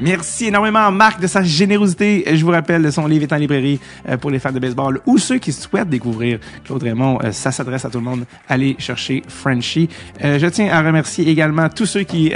[0.03, 2.25] Merci énormément Marc de sa générosité.
[2.33, 3.79] Je vous rappelle, son livre est en librairie
[4.09, 7.19] euh, pour les fans de baseball ou ceux qui souhaitent découvrir Claude Raymond.
[7.23, 8.25] Euh, Ça s'adresse à tout le monde.
[8.49, 9.91] Allez chercher Frenchie.
[10.25, 12.33] Euh, je tiens à remercier également tous ceux qui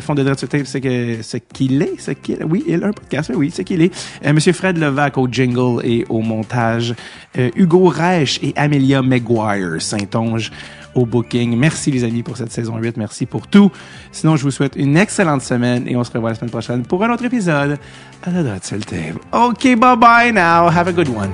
[0.00, 2.92] font de Dread Tape ce que ce qu'il est, ce qu'il oui, il a un
[2.92, 3.94] podcast, oui, ce qu'il est.
[4.32, 6.94] Monsieur Fred Levac au jingle et au montage.
[7.36, 10.50] Hugo Reich et Amelia Maguire Saint-Onge
[10.94, 11.56] au booking.
[11.56, 12.96] Merci les amis pour cette saison 8.
[12.96, 13.70] Merci pour tout.
[14.12, 17.02] Sinon, je vous souhaite une excellente semaine et on se revoit la semaine prochaine pour
[17.04, 17.78] un autre épisode
[18.22, 19.18] à la Dread sur le Tape.
[19.32, 20.68] OK, bye bye now.
[20.68, 21.30] Have a good one.